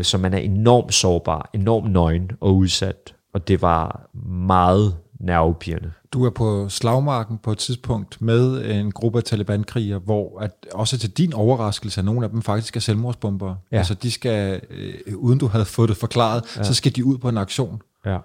så 0.04 0.18
man 0.18 0.34
er 0.34 0.38
enormt 0.38 0.94
sårbar, 0.94 1.50
enormt 1.54 1.92
nøgen 1.92 2.32
og 2.40 2.56
udsat. 2.56 3.16
Og 3.34 3.48
det 3.48 3.62
var 3.62 4.10
meget 4.28 4.96
nervepirrende. 5.20 5.92
Du 6.14 6.26
er 6.26 6.30
på 6.30 6.70
slagmarken 6.70 7.38
på 7.38 7.52
et 7.52 7.58
tidspunkt 7.58 8.22
med 8.22 8.66
en 8.72 8.92
gruppe 8.92 9.18
af 9.18 9.24
Taliban-krigere, 9.24 10.00
hvor 10.00 10.40
at 10.40 10.52
også 10.74 10.98
til 10.98 11.12
din 11.12 11.34
overraskelse, 11.34 12.02
at 12.02 12.06
nogle 12.06 12.24
af 12.24 12.30
dem 12.30 12.42
faktisk 12.42 12.76
er 12.76 12.80
selvmordsbomber. 12.80 13.56
Ja. 13.72 13.78
Altså 13.78 13.94
de 13.94 14.12
skal, 14.12 14.62
øh, 14.70 14.94
uden 15.16 15.40
du 15.40 15.48
havde 15.48 15.66
fået 15.66 15.90
det 15.90 15.98
forklaret, 15.98 16.44
ja. 16.58 16.64
så 16.64 16.74
skal 16.74 16.96
de 16.96 17.06
ud 17.06 17.18
på 17.18 17.30
en 17.30 17.38
aktion. 17.38 17.82
Ja. 18.06 18.18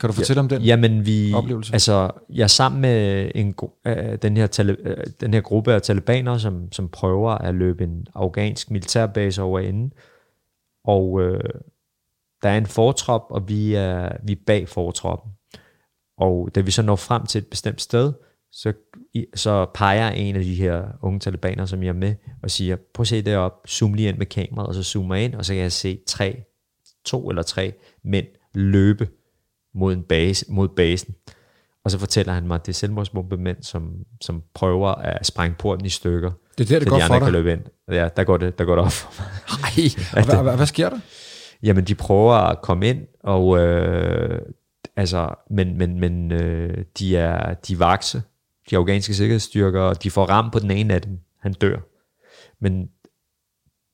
Kan 0.00 0.08
du 0.08 0.12
fortælle 0.12 0.40
ja, 0.40 0.42
om 0.42 0.48
den 0.48 0.62
jamen, 0.62 1.06
vi, 1.06 1.32
oplevelse? 1.34 1.72
Altså, 1.72 2.10
jeg 2.30 2.42
er 2.42 2.46
sammen 2.46 2.80
med 2.80 3.30
en, 3.34 3.54
uh, 3.62 3.92
den, 4.22 4.36
her 4.36 4.46
tale, 4.46 4.76
uh, 4.86 5.04
den 5.20 5.34
her 5.34 5.40
gruppe 5.40 5.72
af 5.72 5.82
talibaner, 5.82 6.38
som, 6.38 6.72
som 6.72 6.88
prøver 6.88 7.30
at 7.30 7.54
løbe 7.54 7.84
en 7.84 8.06
afghansk 8.14 8.70
militærbase 8.70 9.42
over 9.42 9.60
inden. 9.60 9.92
Og 10.88 11.22
øh, 11.22 11.40
der 12.42 12.48
er 12.48 12.58
en 12.58 12.66
fortrop, 12.66 13.26
og 13.30 13.48
vi 13.48 13.74
er, 13.74 14.16
vi 14.24 14.32
er 14.32 14.42
bag 14.46 14.68
fortroppen. 14.68 15.32
Og 16.18 16.54
da 16.54 16.60
vi 16.60 16.70
så 16.70 16.82
når 16.82 16.96
frem 16.96 17.26
til 17.26 17.38
et 17.38 17.46
bestemt 17.46 17.80
sted, 17.80 18.12
så, 18.52 18.72
så 19.34 19.66
peger 19.74 20.10
en 20.10 20.36
af 20.36 20.42
de 20.42 20.54
her 20.54 20.84
unge 21.02 21.20
talibaner, 21.20 21.66
som 21.66 21.82
jeg 21.82 21.88
er 21.88 21.92
med, 21.92 22.14
og 22.42 22.50
siger, 22.50 22.76
prøv 22.94 23.02
at 23.02 23.06
se 23.06 23.22
derop, 23.22 23.52
zoom 23.68 23.94
lige 23.94 24.08
ind 24.08 24.18
med 24.18 24.26
kameraet, 24.26 24.68
og 24.68 24.74
så 24.74 24.82
zoomer 24.82 25.14
ind, 25.14 25.34
og 25.34 25.44
så 25.44 25.52
kan 25.52 25.62
jeg 25.62 25.72
se 25.72 26.00
tre, 26.06 26.42
to 27.04 27.28
eller 27.28 27.42
tre 27.42 27.72
mænd 28.04 28.26
løbe 28.54 29.08
mod, 29.74 29.92
en 29.92 30.02
base, 30.02 30.46
mod 30.48 30.68
basen. 30.68 31.14
Og 31.84 31.90
så 31.90 31.98
fortæller 31.98 32.32
han 32.32 32.46
mig, 32.46 32.54
at 32.54 32.66
det 32.66 32.72
er 32.72 32.76
selvmordsbombemænd, 32.76 33.62
som, 33.62 33.94
som 34.20 34.42
prøver 34.54 34.88
at 34.88 35.26
sprænge 35.26 35.56
porten 35.58 35.86
i 35.86 35.88
stykker. 35.88 36.32
Det 36.58 36.64
er 36.64 36.68
der, 36.68 36.78
det 36.78 36.88
går 36.88 36.96
de 36.96 37.02
for 37.06 37.14
dig? 37.14 37.22
kan 37.22 37.32
løbe 37.32 37.52
ind. 37.52 37.60
Ja, 37.88 38.08
der 38.16 38.24
går 38.24 38.36
det, 38.36 38.58
der 38.58 38.64
går 38.64 38.74
det 38.74 38.84
op 38.84 38.92
for 38.92 39.22
mig. 39.22 39.28
Ej, 40.16 40.24
hvad, 40.24 40.42
hvad, 40.42 40.56
hvad 40.56 40.66
sker 40.66 40.88
der? 40.88 40.98
Jamen, 41.62 41.84
de 41.84 41.94
prøver 41.94 42.34
at 42.34 42.62
komme 42.62 42.88
ind, 42.88 43.06
og 43.22 43.58
øh, 43.58 44.40
altså, 44.96 45.34
men, 45.50 45.78
men, 45.78 46.00
men 46.00 46.32
øh, 46.32 46.84
de 46.98 47.16
er 47.16 47.54
de 47.54 47.78
vakse, 47.78 48.22
de 48.70 48.76
afghanske 48.76 49.14
sikkerhedsstyrker, 49.14 49.80
og 49.80 50.02
de 50.02 50.10
får 50.10 50.24
ram 50.24 50.50
på 50.50 50.58
den 50.58 50.70
ene 50.70 50.94
af 50.94 51.02
dem. 51.02 51.18
Han 51.40 51.52
dør. 51.52 51.78
Men 52.60 52.88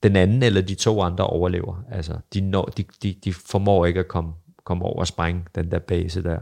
den 0.03 0.17
anden 0.17 0.43
eller 0.43 0.61
de 0.61 0.75
to 0.75 1.03
andre 1.03 1.27
overlever. 1.27 1.85
Altså, 1.93 2.19
de, 2.35 2.41
når, 2.41 2.65
de, 2.65 2.85
de, 3.03 3.15
de 3.25 3.33
formår 3.33 3.87
ikke 3.87 4.01
at 4.01 4.09
komme 4.09 4.33
komme 4.65 4.85
over 4.85 5.01
og 5.01 5.07
sprænge 5.07 5.45
den 5.55 5.71
der 5.71 5.79
base 5.79 6.23
der. 6.23 6.39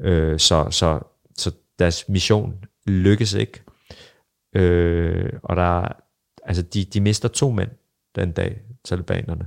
Øh, 0.00 0.38
så, 0.38 0.66
så, 0.70 1.00
så 1.38 1.52
deres 1.78 2.08
mission 2.08 2.64
lykkes 2.86 3.34
ikke. 3.34 3.62
Øh, 4.54 5.32
og 5.42 5.56
der, 5.56 5.88
altså 6.44 6.62
de, 6.62 6.84
de 6.84 7.00
mister 7.00 7.28
to 7.28 7.50
mænd 7.50 7.70
den 8.16 8.32
dag, 8.32 8.60
talibanerne. 8.84 9.46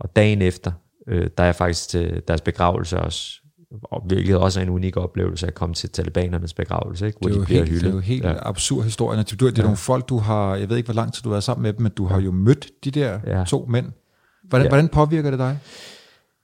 Og 0.00 0.16
dagen 0.16 0.42
efter, 0.42 0.72
øh, 1.06 1.30
der 1.38 1.44
er 1.44 1.52
faktisk 1.52 1.88
til 1.88 2.22
deres 2.28 2.40
begravelse 2.40 2.98
også, 2.98 3.40
og 3.82 4.02
hvilket 4.06 4.36
også 4.36 4.60
er 4.60 4.64
en 4.64 4.70
unik 4.70 4.96
oplevelse 4.96 5.46
at 5.46 5.54
komme 5.54 5.74
til 5.74 5.90
talibanernes 5.90 6.54
begravelse, 6.54 7.06
ikke? 7.06 7.18
hvor 7.20 7.28
det 7.28 7.40
de 7.40 7.44
bliver 7.44 7.58
helt, 7.58 7.70
hyldet. 7.70 7.84
Det 7.84 7.90
er 7.90 7.94
jo 7.94 8.00
helt 8.00 8.24
ja. 8.24 8.48
absurd 8.48 8.84
historie. 8.84 9.22
Du, 9.22 9.34
det 9.34 9.42
er 9.42 9.52
ja. 9.56 9.62
nogle 9.62 9.76
folk, 9.76 10.08
du 10.08 10.18
har, 10.18 10.56
jeg 10.56 10.68
ved 10.68 10.76
ikke, 10.76 10.86
hvor 10.86 10.94
lang 10.94 11.12
tid 11.12 11.22
du 11.22 11.28
har 11.28 11.34
været 11.34 11.44
sammen 11.44 11.62
med 11.62 11.72
dem, 11.72 11.82
men 11.82 11.92
du 11.92 12.06
har 12.06 12.20
jo 12.20 12.30
mødt 12.30 12.70
de 12.84 12.90
der 12.90 13.20
ja. 13.26 13.44
to 13.44 13.66
mænd. 13.68 13.86
Hvordan, 14.44 14.64
ja. 14.64 14.68
hvordan 14.68 14.88
påvirker 14.88 15.30
det 15.30 15.38
dig? 15.38 15.58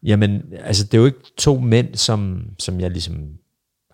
Jamen, 0.02 0.42
altså 0.52 0.85
det 0.85 0.94
er 0.94 0.98
jo 0.98 1.06
ikke 1.06 1.18
to 1.37 1.59
mænd, 1.59 1.94
som, 1.94 2.42
som 2.59 2.80
jeg 2.80 2.90
ligesom 2.90 3.28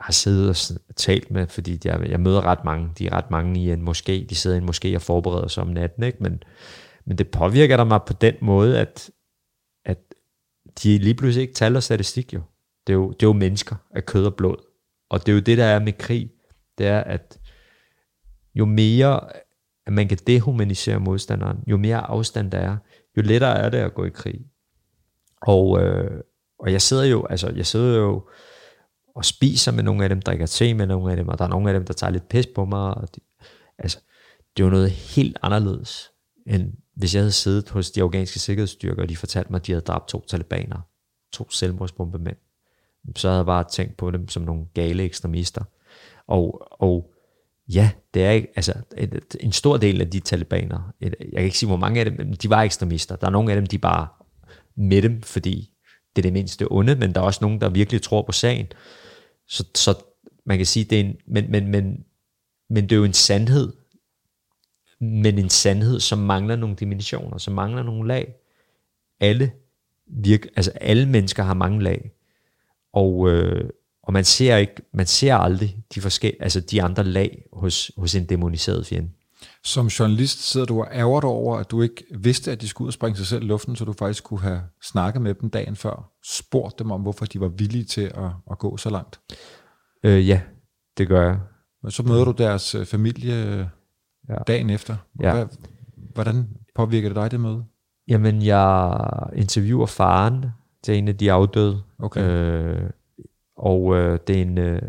har 0.02 0.12
siddet 0.12 0.48
og 0.88 0.96
talt 0.96 1.30
med, 1.30 1.46
fordi 1.46 1.78
jeg, 1.84 2.06
jeg 2.08 2.20
møder 2.20 2.46
ret 2.46 2.64
mange. 2.64 2.90
De 2.98 3.06
er 3.06 3.12
ret 3.12 3.30
mange 3.30 3.60
i 3.60 3.72
en 3.72 3.88
moské. 3.88 4.26
De 4.26 4.34
sidder 4.34 4.56
i 4.56 4.60
en 4.62 4.68
moské 4.68 4.94
og 4.94 5.02
forbereder 5.02 5.48
sig 5.48 5.62
om 5.62 5.68
natten, 5.68 6.02
ikke? 6.02 6.18
Men, 6.20 6.42
men 7.04 7.18
det 7.18 7.30
påvirker 7.30 7.76
der 7.76 7.84
mig 7.84 8.00
på 8.06 8.12
den 8.12 8.34
måde, 8.40 8.80
at, 8.80 9.10
at 9.84 9.98
de 10.82 10.98
lige 10.98 11.14
pludselig 11.14 11.42
ikke 11.42 11.54
taler 11.54 11.80
statistik 11.80 12.34
jo. 12.34 12.42
Det 12.86 12.92
er 12.92 12.96
jo, 12.96 13.10
det 13.10 13.22
er 13.22 13.26
jo 13.26 13.32
mennesker 13.32 13.76
af 13.90 14.06
kød 14.06 14.26
og 14.26 14.34
blod. 14.34 14.56
Og 15.10 15.26
det 15.26 15.32
er 15.32 15.36
jo 15.36 15.40
det, 15.40 15.58
der 15.58 15.64
er 15.64 15.78
med 15.78 15.92
krig. 15.92 16.30
Det 16.78 16.86
er, 16.86 17.00
at 17.00 17.38
jo 18.54 18.64
mere 18.64 19.20
at 19.86 19.92
man 19.92 20.08
kan 20.08 20.18
dehumanisere 20.26 21.00
modstanderen, 21.00 21.58
jo 21.66 21.76
mere 21.76 21.98
afstand 21.98 22.50
der 22.50 22.58
er, 22.58 22.76
jo 23.16 23.22
lettere 23.22 23.58
er 23.58 23.68
det 23.68 23.78
at 23.78 23.94
gå 23.94 24.04
i 24.04 24.10
krig. 24.10 24.40
Og, 25.42 25.82
øh, 25.82 26.20
og 26.58 26.72
jeg 26.72 26.82
sidder 26.82 27.04
jo, 27.04 27.26
altså 27.26 27.52
jeg 27.56 27.66
sidder 27.66 27.98
jo 27.98 28.28
og 29.14 29.24
spiser 29.24 29.72
med 29.72 29.82
nogle 29.82 30.02
af 30.02 30.08
dem, 30.08 30.22
drikker 30.22 30.46
te 30.46 30.74
med 30.74 30.86
nogle 30.86 31.10
af 31.10 31.16
dem, 31.16 31.28
og 31.28 31.38
der 31.38 31.44
er 31.44 31.48
nogle 31.48 31.70
af 31.70 31.74
dem, 31.74 31.84
der 31.84 31.92
tager 31.92 32.10
lidt 32.10 32.28
pis 32.28 32.46
på 32.54 32.64
mig. 32.64 32.94
Og 32.94 33.14
de, 33.14 33.20
altså, 33.78 33.98
det 34.56 34.62
er 34.62 34.66
jo 34.66 34.70
noget 34.70 34.90
helt 34.90 35.38
anderledes, 35.42 36.10
end 36.46 36.72
hvis 36.94 37.14
jeg 37.14 37.22
havde 37.22 37.32
siddet 37.32 37.68
hos 37.68 37.90
de 37.90 38.02
afghanske 38.02 38.38
sikkerhedsstyrker, 38.38 39.02
og 39.02 39.08
de 39.08 39.16
fortalte 39.16 39.50
mig, 39.50 39.58
at 39.58 39.66
de 39.66 39.72
havde 39.72 39.84
dræbt 39.84 40.08
to 40.08 40.24
talibaner, 40.26 40.80
to 41.32 41.50
selvmordsbombemænd. 41.50 42.36
Så 43.16 43.28
havde 43.28 43.38
jeg 43.38 43.46
bare 43.46 43.64
tænkt 43.64 43.96
på 43.96 44.10
dem 44.10 44.28
som 44.28 44.42
nogle 44.42 44.64
gale 44.74 45.02
ekstremister. 45.02 45.64
Og, 46.26 46.66
og 46.82 47.12
ja, 47.68 47.90
det 48.14 48.24
er 48.24 48.30
ikke, 48.30 48.48
altså 48.56 48.74
en 49.40 49.52
stor 49.52 49.76
del 49.76 50.00
af 50.00 50.10
de 50.10 50.20
talibaner, 50.20 50.92
jeg 51.00 51.12
kan 51.18 51.44
ikke 51.44 51.58
sige, 51.58 51.66
hvor 51.66 51.76
mange 51.76 52.00
af 52.00 52.06
dem, 52.06 52.34
de 52.34 52.50
var 52.50 52.62
ekstremister. 52.62 53.16
Der 53.16 53.26
er 53.26 53.30
nogle 53.30 53.52
af 53.52 53.56
dem, 53.56 53.66
de 53.66 53.78
bare 53.78 54.06
med 54.76 55.02
dem, 55.02 55.22
fordi 55.22 55.72
det 56.16 56.22
er 56.22 56.22
det 56.22 56.32
mindste 56.32 56.66
onde, 56.70 56.96
men 56.96 57.14
der 57.14 57.20
er 57.20 57.24
også 57.24 57.38
nogen, 57.42 57.60
der 57.60 57.68
virkelig 57.68 58.02
tror 58.02 58.22
på 58.22 58.32
sagen. 58.32 58.66
Så, 59.48 59.64
så 59.74 60.04
man 60.44 60.56
kan 60.56 60.66
sige, 60.66 60.84
det 60.84 61.00
er 61.00 61.04
en, 61.04 61.16
men, 61.26 61.50
men, 61.50 61.68
men, 61.68 62.04
men 62.70 62.84
det 62.84 62.92
er 62.92 62.96
jo 62.96 63.04
en 63.04 63.12
sandhed, 63.12 63.72
men 65.00 65.38
en 65.38 65.50
sandhed, 65.50 66.00
som 66.00 66.18
mangler 66.18 66.56
nogle 66.56 66.76
dimensioner, 66.76 67.38
som 67.38 67.54
mangler 67.54 67.82
nogle 67.82 68.08
lag. 68.08 68.34
Alle, 69.20 69.52
virke, 70.06 70.48
altså 70.56 70.70
alle 70.70 71.08
mennesker 71.08 71.42
har 71.42 71.54
mange 71.54 71.82
lag, 71.82 72.12
og, 72.92 73.30
øh, 73.30 73.70
og 74.02 74.12
man 74.12 74.24
ser 74.24 74.56
ikke, 74.56 74.82
man 74.92 75.06
ser 75.06 75.34
aldrig 75.34 75.76
de 75.94 76.00
forskellige, 76.00 76.42
altså 76.42 76.60
de 76.60 76.82
andre 76.82 77.04
lag 77.04 77.44
hos, 77.52 77.92
hos 77.96 78.14
en 78.14 78.24
demoniseret 78.24 78.86
fjende. 78.86 79.10
Som 79.64 79.86
journalist 79.86 80.42
sidder 80.50 80.66
du 80.66 80.80
og 80.80 80.88
ærger 80.92 81.20
dig 81.20 81.30
over, 81.30 81.58
at 81.58 81.70
du 81.70 81.82
ikke 81.82 82.04
vidste, 82.18 82.52
at 82.52 82.60
de 82.60 82.68
skulle 82.68 82.86
ud 82.86 82.88
og 82.88 82.92
springe 82.92 83.16
sig 83.16 83.26
selv 83.26 83.42
i 83.42 83.46
luften, 83.46 83.76
så 83.76 83.84
du 83.84 83.92
faktisk 83.92 84.24
kunne 84.24 84.40
have 84.40 84.62
snakket 84.82 85.22
med 85.22 85.34
dem 85.34 85.50
dagen 85.50 85.76
før, 85.76 86.10
spurgt 86.24 86.78
dem 86.78 86.90
om, 86.90 87.00
hvorfor 87.02 87.24
de 87.24 87.40
var 87.40 87.48
villige 87.48 87.84
til 87.84 88.00
at, 88.14 88.30
at 88.50 88.58
gå 88.58 88.76
så 88.76 88.90
langt. 88.90 89.20
Øh, 90.04 90.28
ja, 90.28 90.40
det 90.98 91.08
gør 91.08 91.22
jeg. 91.26 91.40
Men 91.82 91.90
så 91.90 92.02
møder 92.02 92.24
du 92.24 92.30
deres 92.30 92.74
øh, 92.74 92.86
familie 92.86 93.70
Ja. 94.28 94.36
dagen 94.46 94.70
efter. 94.70 94.96
Ja. 95.20 95.32
Hvad, 95.34 95.46
hvordan 95.96 96.48
påvirker 96.74 97.08
det 97.08 97.16
dig, 97.16 97.30
det 97.30 97.40
møde? 97.40 97.64
Jamen, 98.08 98.42
jeg 98.42 98.98
interviewer 99.36 99.86
faren 99.86 100.46
til 100.84 100.94
en 100.98 101.08
af 101.08 101.16
de 101.16 101.32
afdøde. 101.32 101.82
Okay. 101.98 102.20
Øh, 102.20 102.90
og 103.56 103.96
øh, 103.96 104.18
det 104.26 104.36
er 104.38 104.42
en, 104.42 104.58
øh, 104.58 104.82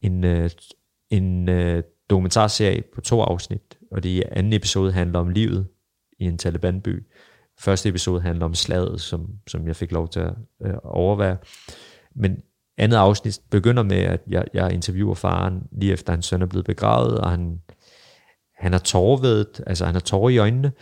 en, 0.00 0.24
øh, 0.24 0.50
en 1.10 1.48
øh, 1.48 1.82
dokumentarserie 2.10 2.82
på 2.94 3.00
to 3.00 3.20
afsnit, 3.20 3.78
og 3.90 4.02
det 4.02 4.22
anden 4.30 4.52
episode 4.52 4.92
handler 4.92 5.18
om 5.18 5.28
livet 5.28 5.66
i 6.18 6.24
en 6.24 6.38
Taliban-by. 6.38 7.06
Første 7.58 7.88
episode 7.88 8.20
handler 8.20 8.44
om 8.44 8.54
slaget, 8.54 9.00
som, 9.00 9.28
som 9.46 9.66
jeg 9.66 9.76
fik 9.76 9.92
lov 9.92 10.08
til 10.08 10.20
at 10.20 10.34
øh, 10.66 10.74
overvære. 10.82 11.36
Men 12.14 12.42
andet 12.78 12.96
afsnit 12.96 13.40
begynder 13.50 13.82
med, 13.82 13.96
at 13.96 14.20
jeg, 14.28 14.44
jeg 14.54 14.72
interviewer 14.72 15.14
faren 15.14 15.62
lige 15.72 15.92
efter 15.92 16.12
hans 16.12 16.26
søn 16.26 16.42
er 16.42 16.46
blevet 16.46 16.66
begravet, 16.66 17.18
og 17.18 17.30
han, 17.30 17.60
han 18.58 18.72
har 18.72 18.78
tårervedet, 18.78 19.62
altså 19.66 19.84
han 19.84 19.94
har 19.94 20.00
tårer 20.00 20.30
i 20.30 20.38
øjnene, 20.38 20.72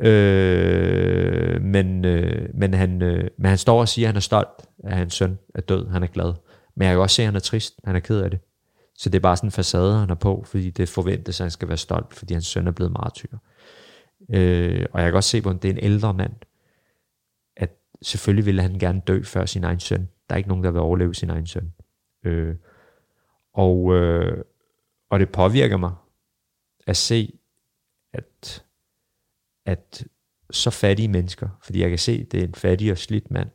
øh, 0.00 1.62
men, 1.62 2.04
øh, 2.04 2.48
men, 2.54 2.74
han, 2.74 3.02
øh, 3.02 3.30
men 3.38 3.48
han 3.48 3.58
står 3.58 3.80
og 3.80 3.88
siger, 3.88 4.06
at 4.06 4.08
han 4.08 4.16
er 4.16 4.20
stolt, 4.20 4.62
at 4.84 4.96
hans 4.96 5.14
søn 5.14 5.38
er 5.54 5.60
død, 5.60 5.88
han 5.88 6.02
er 6.02 6.06
glad. 6.06 6.32
Men 6.76 6.86
jeg 6.86 6.94
kan 6.94 7.00
også 7.00 7.16
se, 7.16 7.22
at 7.22 7.26
han 7.26 7.36
er 7.36 7.40
trist, 7.40 7.74
han 7.84 7.96
er 7.96 8.00
ked 8.00 8.20
af 8.20 8.30
det. 8.30 8.40
Så 8.96 9.10
det 9.10 9.18
er 9.18 9.22
bare 9.22 9.36
sådan 9.36 9.48
en 9.48 9.52
facade, 9.52 9.98
han 9.98 10.10
er 10.10 10.14
på, 10.14 10.44
fordi 10.46 10.70
det 10.70 10.88
forventes, 10.88 11.40
at 11.40 11.44
han 11.44 11.50
skal 11.50 11.68
være 11.68 11.76
stolt, 11.76 12.14
fordi 12.14 12.32
hans 12.34 12.46
søn 12.46 12.66
er 12.66 12.70
blevet 12.70 12.92
martyr. 12.92 13.38
Øh, 14.28 14.86
og 14.92 15.02
jeg 15.02 15.10
kan 15.10 15.16
også 15.16 15.30
se, 15.30 15.38
at 15.38 15.62
det 15.62 15.64
er 15.64 15.72
en 15.72 15.84
ældre 15.84 16.14
mand, 16.14 16.34
at 17.56 17.70
selvfølgelig 18.02 18.46
ville 18.46 18.62
han 18.62 18.78
gerne 18.78 19.02
dø 19.06 19.22
før 19.22 19.46
sin 19.46 19.64
egen 19.64 19.80
søn. 19.80 20.08
Der 20.28 20.34
er 20.34 20.36
ikke 20.36 20.48
nogen, 20.48 20.64
der 20.64 20.70
vil 20.70 20.80
overleve 20.80 21.14
sin 21.14 21.30
egen 21.30 21.46
søn. 21.46 21.72
Øh, 22.24 22.56
og, 23.52 23.94
øh, 23.94 24.44
og 25.10 25.20
det 25.20 25.32
påvirker 25.32 25.76
mig 25.76 25.94
at 26.86 26.96
se, 26.96 27.38
at, 28.12 28.64
at 29.66 30.06
så 30.50 30.70
fattige 30.70 31.08
mennesker, 31.08 31.48
fordi 31.62 31.80
jeg 31.80 31.88
kan 31.88 31.98
se, 31.98 32.12
at 32.12 32.32
det 32.32 32.40
er 32.40 32.44
en 32.44 32.54
fattig 32.54 32.92
og 32.92 32.98
slidt 32.98 33.30
mand, 33.30 33.50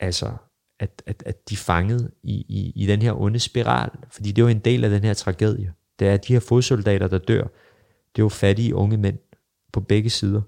altså, 0.00 0.36
at, 0.80 1.02
at, 1.06 1.22
at 1.26 1.48
de 1.50 1.54
er 1.54 1.58
fanget 1.58 2.10
i, 2.22 2.32
i, 2.32 2.72
i 2.76 2.86
den 2.86 3.02
her 3.02 3.20
onde 3.20 3.38
spiral, 3.38 3.90
fordi 4.10 4.28
det 4.32 4.42
er 4.42 4.46
jo 4.46 4.48
en 4.48 4.58
del 4.58 4.84
af 4.84 4.90
den 4.90 5.04
her 5.04 5.14
tragedie. 5.14 5.72
Det 5.98 6.08
er, 6.08 6.16
de 6.16 6.32
her 6.32 6.40
fodsoldater, 6.40 7.08
der 7.08 7.18
dør, 7.18 7.42
det 8.16 8.22
er 8.22 8.24
jo 8.24 8.28
fattige 8.28 8.74
unge 8.74 8.96
mænd 8.96 9.18
på 9.72 9.80
begge 9.80 10.10
sider, 10.10 10.42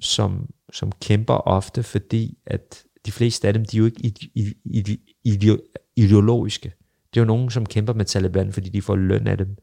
som, 0.00 0.50
som 0.72 0.92
kæmper 0.92 1.34
ofte, 1.34 1.82
fordi 1.82 2.38
at 2.46 2.84
de 3.06 3.12
fleste 3.12 3.48
af 3.48 3.54
dem, 3.54 3.64
de 3.64 3.76
er 3.76 3.78
jo 3.78 3.84
ikke 3.84 4.00
ide, 4.34 4.54
ide, 4.64 4.98
ide, 5.24 5.58
ideologiske. 5.96 6.72
Det 7.14 7.20
er 7.20 7.24
jo 7.24 7.26
nogen, 7.26 7.50
som 7.50 7.66
kæmper 7.66 7.92
med 7.92 8.04
Taliban, 8.04 8.52
fordi 8.52 8.68
de 8.68 8.82
får 8.82 8.96
løn 8.96 9.26
af 9.26 9.38
dem. 9.38 9.56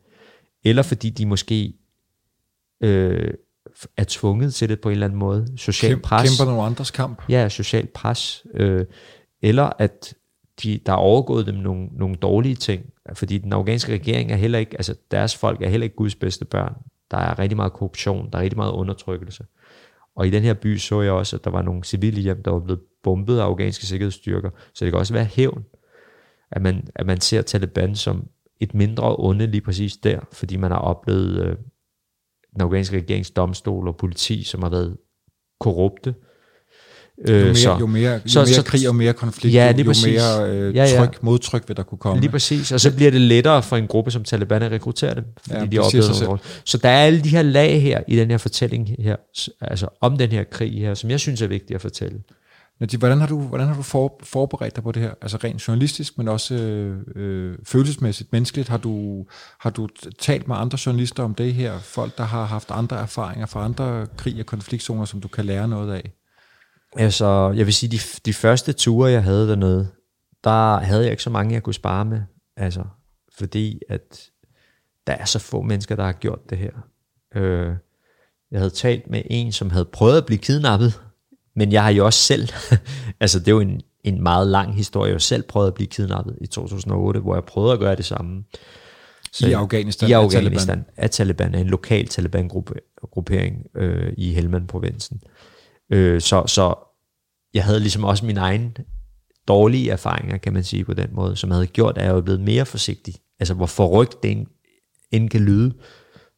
Eller 0.63 0.83
fordi 0.83 1.09
de 1.09 1.25
måske 1.25 1.73
øh, 2.81 3.33
er 3.97 4.03
tvunget 4.07 4.53
til 4.53 4.69
det 4.69 4.81
på 4.81 4.89
en 4.89 4.93
eller 4.93 5.05
anden 5.05 5.19
måde. 5.19 5.47
Social 5.57 5.91
Kæm, 5.91 6.01
pres. 6.01 6.29
Kæmper 6.29 6.51
nogle 6.51 6.67
andres 6.67 6.91
kamp? 6.91 7.21
Ja, 7.29 7.49
social 7.49 7.87
pres. 7.87 8.45
Øh, 8.53 8.85
eller 9.41 9.69
at 9.79 10.13
de, 10.63 10.79
der 10.85 10.91
er 10.91 10.97
overgået 10.97 11.45
dem 11.45 11.55
nogle, 11.55 11.85
nogle 11.91 12.15
dårlige 12.15 12.55
ting. 12.55 12.85
Fordi 13.13 13.37
den 13.37 13.53
afghanske 13.53 13.93
regering 13.93 14.31
er 14.31 14.35
heller 14.35 14.59
ikke, 14.59 14.77
altså 14.77 14.95
deres 15.11 15.37
folk 15.37 15.61
er 15.61 15.69
heller 15.69 15.83
ikke 15.83 15.95
Guds 15.95 16.15
bedste 16.15 16.45
børn. 16.45 16.73
Der 17.11 17.17
er 17.17 17.39
rigtig 17.39 17.55
meget 17.55 17.73
korruption, 17.73 18.29
der 18.31 18.37
er 18.37 18.43
rigtig 18.43 18.57
meget 18.57 18.71
undertrykkelse. 18.71 19.45
Og 20.15 20.27
i 20.27 20.29
den 20.29 20.43
her 20.43 20.53
by 20.53 20.77
så 20.77 21.01
jeg 21.01 21.11
også, 21.11 21.35
at 21.35 21.43
der 21.43 21.49
var 21.49 21.61
nogle 21.61 21.83
civile 21.83 22.21
hjem, 22.21 22.43
der 22.43 22.51
var 22.51 22.59
blevet 22.59 22.81
bombet 23.03 23.39
af 23.39 23.43
afghanske 23.43 23.85
sikkerhedsstyrker. 23.85 24.49
Så 24.73 24.85
det 24.85 24.91
kan 24.91 24.99
også 24.99 25.13
være 25.13 25.25
hævn, 25.25 25.65
at 26.51 26.61
man, 26.61 26.87
at 26.95 27.05
man 27.05 27.21
ser 27.21 27.41
Taliban 27.41 27.95
som 27.95 28.27
et 28.59 28.73
mindre 28.73 29.15
onde 29.19 29.47
lige 29.47 29.61
præcis 29.61 29.97
der, 29.97 30.19
fordi 30.31 30.57
man 30.57 30.71
har 30.71 30.77
oplevet 30.77 31.45
øh, 31.45 31.55
den 32.53 32.61
afghanske 32.61 32.97
regerings 32.97 33.31
domstol 33.31 33.87
og 33.87 33.97
politi, 33.97 34.43
som 34.43 34.63
har 34.63 34.69
været 34.69 34.97
korrupte. 35.59 36.15
Jo 37.28 37.34
mere, 37.34 37.80
jo 37.80 37.86
mere, 37.88 38.11
jo 38.13 38.20
så- 38.26 38.39
mere 38.39 38.47
så- 38.47 38.63
krig 38.63 38.89
og 38.89 38.95
mere 38.95 39.13
konflikt, 39.13 39.53
Ja, 39.55 39.72
jo, 39.78 39.84
jo 39.84 39.93
mere 40.05 40.49
øh, 40.51 40.76
Ja, 40.76 40.84
ja. 40.86 40.97
tryk, 40.97 41.24
modtryk 41.24 41.63
vil 41.67 41.78
der 41.78 41.84
kunne 41.84 41.97
komme. 41.97 42.22
Lige 42.22 42.32
præcis, 42.32 42.72
og 42.72 42.80
så 42.80 42.95
bliver 42.95 43.11
det 43.11 43.22
lettere 43.22 43.63
for 43.63 43.78
en 43.78 43.88
gruppe 43.88 44.11
som 44.11 44.24
Taliban 44.24 44.61
at 44.61 44.72
rekruttere 44.72 45.15
dem, 45.15 45.24
fordi 45.47 45.59
Ja, 45.59 45.65
de 45.65 45.80
oplever 45.80 46.24
noget. 46.26 46.41
Så 46.65 46.78
der 46.78 46.89
er 46.89 47.05
alle 47.05 47.22
de 47.22 47.30
her 47.30 47.41
lag 47.41 47.82
her 47.82 48.01
i 48.07 48.15
den 48.15 48.30
her 48.32 48.38
fortælling 48.38 48.95
her, 48.99 49.15
altså 49.61 49.88
om 50.01 50.17
den 50.17 50.30
her 50.30 50.43
krig 50.43 50.80
her, 50.80 50.93
som 50.93 51.09
jeg 51.09 51.20
synes 51.20 51.41
er 51.41 51.47
vigtigt 51.47 51.76
at 51.76 51.82
fortælle. 51.82 52.20
Najib, 52.80 52.99
hvordan 52.99 53.20
har 53.20 53.28
du, 53.28 53.39
hvordan 53.41 53.67
har 53.67 53.76
du 53.76 53.82
for, 53.82 54.20
forberedt 54.24 54.76
dig 54.76 54.84
på 54.84 54.91
det 54.91 55.01
her? 55.01 55.11
Altså 55.22 55.38
rent 55.43 55.67
journalistisk, 55.67 56.17
men 56.17 56.28
også 56.28 56.53
øh, 56.55 56.97
øh, 57.15 57.53
følelsesmæssigt, 57.63 58.32
menneskeligt. 58.32 58.70
Har 58.70 58.78
du, 58.78 59.26
har 59.59 59.70
du 59.70 59.88
talt 60.20 60.47
med 60.47 60.55
andre 60.55 60.78
journalister 60.86 61.24
om 61.24 61.36
det 61.36 61.53
her? 61.53 61.80
Folk, 61.80 62.17
der 62.17 62.24
har 62.24 62.45
haft 62.45 62.72
andre 62.72 62.99
erfaringer 62.99 63.45
fra 63.45 63.65
andre 63.65 64.07
krig- 64.17 64.39
og 64.39 64.45
konfliktzoner, 64.45 65.05
som 65.05 65.22
du 65.22 65.28
kan 65.28 65.45
lære 65.45 65.67
noget 65.67 65.93
af? 65.93 66.11
Altså, 66.95 67.53
jeg 67.55 67.65
vil 67.65 67.73
sige, 67.73 67.89
de, 67.89 67.99
de 68.25 68.33
første 68.33 68.73
ture, 68.73 69.11
jeg 69.11 69.23
havde 69.23 69.47
dernede, 69.47 69.87
der 70.43 70.79
havde 70.79 71.03
jeg 71.03 71.11
ikke 71.11 71.23
så 71.23 71.29
mange, 71.29 71.53
jeg 71.53 71.63
kunne 71.63 71.73
spare 71.73 72.05
med. 72.05 72.21
Altså, 72.57 72.83
fordi 73.37 73.79
at 73.89 74.29
der 75.07 75.13
er 75.13 75.25
så 75.25 75.39
få 75.39 75.61
mennesker, 75.61 75.95
der 75.95 76.03
har 76.03 76.11
gjort 76.11 76.49
det 76.49 76.57
her. 76.57 76.71
Øh, 77.35 77.75
jeg 78.51 78.59
havde 78.59 78.69
talt 78.69 79.09
med 79.09 79.21
en, 79.25 79.51
som 79.51 79.69
havde 79.69 79.85
prøvet 79.85 80.17
at 80.17 80.25
blive 80.25 80.37
kidnappet, 80.37 81.01
men 81.55 81.71
jeg 81.71 81.83
har 81.83 81.89
jo 81.89 82.05
også 82.05 82.19
selv, 82.19 82.49
altså 83.21 83.39
det 83.39 83.47
er 83.47 83.51
jo 83.51 83.59
en, 83.59 83.81
en 84.03 84.23
meget 84.23 84.47
lang 84.47 84.75
historie, 84.75 85.09
jeg 85.09 85.13
har 85.13 85.19
selv 85.19 85.43
prøvet 85.43 85.67
at 85.67 85.73
blive 85.73 85.87
kidnappet 85.87 86.37
i 86.41 86.47
2008, 86.47 87.19
hvor 87.19 87.35
jeg 87.35 87.43
prøvede 87.43 87.73
at 87.73 87.79
gøre 87.79 87.95
det 87.95 88.05
samme. 88.05 88.43
I 89.39 89.51
Afghanistan 89.51 90.09
I 90.09 90.11
af 90.11 90.19
Afghanistan 90.19 90.77
Taliban. 90.77 90.93
af 90.97 91.09
Taliban, 91.09 91.55
af 91.55 91.59
en 91.59 91.67
lokal 91.67 92.07
Taliban-gruppering 92.07 93.65
øh, 93.75 94.13
i 94.17 94.33
Helmand-provinsen. 94.33 95.21
Øh, 95.25 95.29
Øh, 95.89 96.21
så, 96.21 96.43
så 96.47 96.75
jeg 97.53 97.63
havde 97.63 97.79
ligesom 97.79 98.03
også 98.03 98.25
min 98.25 98.37
egen 98.37 98.77
dårlige 99.47 99.91
erfaringer, 99.91 100.37
kan 100.37 100.53
man 100.53 100.63
sige 100.63 100.85
på 100.85 100.93
den 100.93 101.09
måde, 101.11 101.35
som 101.35 101.51
havde 101.51 101.67
gjort, 101.67 101.97
at 101.97 102.05
jeg 102.05 102.15
var 102.15 102.21
blevet 102.21 102.41
mere 102.41 102.65
forsigtig. 102.65 103.15
Altså 103.39 103.53
hvor 103.53 103.65
forrygt 103.65 104.23
det 104.23 104.47
end, 105.11 105.29
kan 105.29 105.41
lyde, 105.41 105.73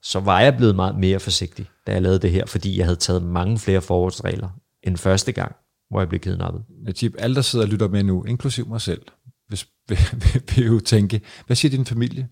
så 0.03 0.19
var 0.19 0.41
jeg 0.41 0.57
blevet 0.57 0.75
meget 0.75 0.97
mere 0.97 1.19
forsigtig, 1.19 1.69
da 1.87 1.91
jeg 1.91 2.01
lavede 2.01 2.19
det 2.19 2.31
her, 2.31 2.45
fordi 2.45 2.77
jeg 2.77 2.85
havde 2.85 2.99
taget 2.99 3.23
mange 3.23 3.59
flere 3.59 3.81
forholdsregler 3.81 4.49
end 4.83 4.97
første 4.97 5.31
gang, 5.31 5.55
hvor 5.89 5.99
jeg 5.99 6.09
blev 6.09 6.19
kidnappet. 6.19 6.63
Najib, 6.83 7.15
alle 7.19 7.35
der 7.35 7.41
sidder 7.41 7.65
og 7.65 7.71
lytter 7.71 7.87
med 7.87 8.03
nu, 8.03 8.23
inklusiv 8.23 8.67
mig 8.67 8.81
selv, 8.81 9.01
hvis, 9.47 9.67
vil, 9.89 9.97
vil, 10.13 10.41
vil 10.55 10.65
jo 10.65 10.79
tænke, 10.79 11.21
hvad 11.45 11.55
siger 11.55 11.69
din 11.69 11.85
familie? 11.85 12.27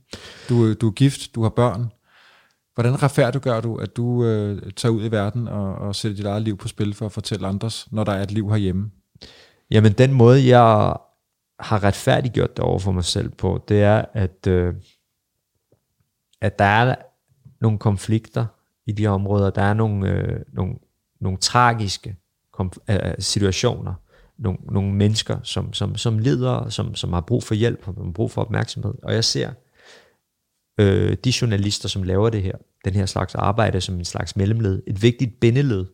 Du, 0.49 0.65
øh, 0.65 0.75
du 0.81 0.87
er 0.87 0.91
gift, 0.91 1.35
du 1.35 1.41
har 1.41 1.49
børn. 1.49 1.91
Hvordan 2.79 3.03
retfærdiggør 3.03 3.61
du, 3.61 3.75
at 3.75 3.97
du 3.97 4.25
øh, 4.25 4.71
tager 4.75 4.93
ud 4.93 5.05
i 5.05 5.11
verden 5.11 5.47
og, 5.47 5.75
og 5.75 5.95
sætter 5.95 6.15
dit 6.15 6.25
eget 6.25 6.41
liv 6.41 6.57
på 6.57 6.67
spil 6.67 6.93
for 6.93 7.05
at 7.05 7.11
fortælle 7.11 7.47
andres, 7.47 7.87
når 7.91 8.03
der 8.03 8.11
er 8.11 8.23
et 8.23 8.31
liv 8.31 8.49
herhjemme? 8.49 8.91
Jamen 9.71 9.91
den 9.91 10.13
måde, 10.13 10.47
jeg 10.47 10.95
har 11.59 11.83
retfærdiggjort 11.83 12.57
det 12.57 12.65
over 12.65 12.79
for 12.79 12.91
mig 12.91 13.03
selv 13.03 13.29
på, 13.29 13.63
det 13.67 13.81
er, 13.81 14.05
at, 14.13 14.47
øh, 14.47 14.73
at 16.41 16.59
der 16.59 16.65
er 16.65 16.95
nogle 17.61 17.77
konflikter 17.77 18.45
i 18.85 18.91
de 18.91 19.07
områder. 19.07 19.49
Der 19.49 19.61
er 19.61 19.73
nogle, 19.73 20.09
øh, 20.09 20.39
nogle, 20.53 20.73
nogle 21.21 21.37
tragiske 21.37 22.15
konf- 22.59 22.83
øh, 22.89 22.95
øh 23.03 23.13
situationer. 23.19 23.93
Nogle, 24.37 24.59
nogle 24.71 24.93
mennesker, 24.93 25.37
som, 25.43 25.73
som, 25.73 25.95
som 25.95 26.19
lider, 26.19 26.69
som, 26.69 26.95
som 26.95 27.13
har 27.13 27.21
brug 27.21 27.43
for 27.43 27.55
hjælp, 27.55 27.85
som 27.85 28.05
har 28.05 28.11
brug 28.11 28.31
for 28.31 28.41
opmærksomhed. 28.41 28.93
Og 29.03 29.13
jeg 29.13 29.23
ser 29.23 29.51
øh, 30.79 31.17
de 31.23 31.33
journalister, 31.41 31.89
som 31.89 32.03
laver 32.03 32.29
det 32.29 32.43
her, 32.43 32.55
den 32.85 32.93
her 32.93 33.05
slags 33.05 33.35
arbejde 33.35 33.81
som 33.81 33.95
en 33.95 34.05
slags 34.05 34.35
mellemled, 34.35 34.83
et 34.87 35.01
vigtigt 35.01 35.39
bindeled 35.39 35.85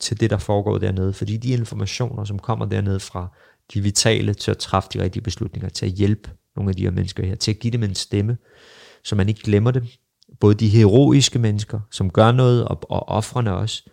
til 0.00 0.20
det, 0.20 0.30
der 0.30 0.38
foregår 0.38 0.78
dernede. 0.78 1.12
Fordi 1.12 1.36
de 1.36 1.48
informationer, 1.48 2.24
som 2.24 2.38
kommer 2.38 2.66
dernede 2.66 3.00
fra, 3.00 3.36
de 3.72 3.78
er 3.78 3.82
vitale 3.82 4.34
til 4.34 4.50
at 4.50 4.58
træffe 4.58 4.88
de 4.94 5.02
rigtige 5.02 5.22
beslutninger, 5.22 5.68
til 5.68 5.86
at 5.86 5.92
hjælpe 5.92 6.30
nogle 6.56 6.70
af 6.70 6.76
de 6.76 6.82
her 6.82 6.90
mennesker 6.90 7.26
her, 7.26 7.34
til 7.34 7.50
at 7.50 7.58
give 7.58 7.70
dem 7.70 7.82
en 7.82 7.94
stemme, 7.94 8.36
så 9.04 9.14
man 9.14 9.28
ikke 9.28 9.42
glemmer 9.42 9.70
dem. 9.70 9.86
Både 10.40 10.54
de 10.54 10.68
heroiske 10.68 11.38
mennesker, 11.38 11.80
som 11.90 12.10
gør 12.10 12.32
noget, 12.32 12.64
og, 12.64 12.90
og 12.90 13.08
offrene 13.08 13.54
også, 13.54 13.90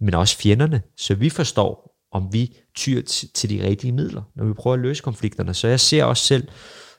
men 0.00 0.14
også 0.14 0.38
fjenderne, 0.38 0.82
så 0.96 1.14
vi 1.14 1.30
forstår, 1.30 1.96
om 2.12 2.32
vi 2.32 2.56
tyr 2.74 3.02
t- 3.10 3.32
til 3.34 3.50
de 3.50 3.66
rigtige 3.66 3.92
midler, 3.92 4.22
når 4.34 4.44
vi 4.44 4.52
prøver 4.52 4.74
at 4.74 4.80
løse 4.80 5.02
konflikterne. 5.02 5.54
Så 5.54 5.68
jeg 5.68 5.80
ser 5.80 6.04
os 6.04 6.18
selv 6.18 6.48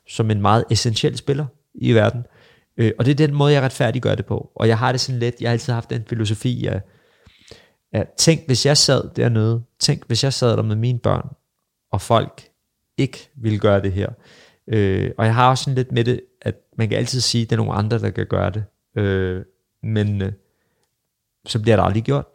som 0.07 0.31
en 0.31 0.41
meget 0.41 0.65
essentiel 0.71 1.17
spiller 1.17 1.45
i 1.75 1.93
verden. 1.93 2.23
Øh, 2.77 2.91
og 2.99 3.05
det 3.05 3.11
er 3.11 3.27
den 3.27 3.35
måde, 3.35 3.53
jeg 3.53 3.61
retfærdiggør 3.61 4.15
det 4.15 4.25
på. 4.25 4.51
Og 4.55 4.67
jeg 4.67 4.77
har 4.77 4.91
det 4.91 5.01
sådan 5.01 5.19
lidt, 5.19 5.35
jeg 5.41 5.49
har 5.49 5.51
altid 5.51 5.73
haft 5.73 5.89
den 5.89 6.03
filosofi 6.09 6.65
af, 6.65 6.81
at 7.93 8.07
tænk, 8.17 8.45
hvis 8.45 8.65
jeg 8.65 8.77
sad 8.77 9.09
dernede, 9.15 9.63
tænk, 9.79 10.07
hvis 10.07 10.23
jeg 10.23 10.33
sad 10.33 10.57
der 10.57 10.63
med 10.63 10.75
mine 10.75 10.99
børn, 10.99 11.29
og 11.91 12.01
folk 12.01 12.49
ikke 12.97 13.29
ville 13.35 13.59
gøre 13.59 13.81
det 13.81 13.93
her. 13.93 14.09
Øh, 14.67 15.11
og 15.17 15.25
jeg 15.25 15.35
har 15.35 15.49
også 15.49 15.63
sådan 15.63 15.75
lidt 15.75 15.91
med 15.91 16.03
det, 16.03 16.21
at 16.41 16.55
man 16.77 16.89
kan 16.89 16.97
altid 16.97 17.21
sige, 17.21 17.41
at 17.41 17.49
det 17.49 17.55
er 17.55 17.57
nogle 17.57 17.73
andre, 17.73 17.99
der 17.99 18.09
kan 18.09 18.25
gøre 18.25 18.51
det. 18.51 18.63
Øh, 18.97 19.45
men 19.83 20.21
øh, 20.21 20.31
så 21.45 21.61
bliver 21.61 21.75
det 21.75 21.83
aldrig 21.83 22.03
gjort, 22.03 22.25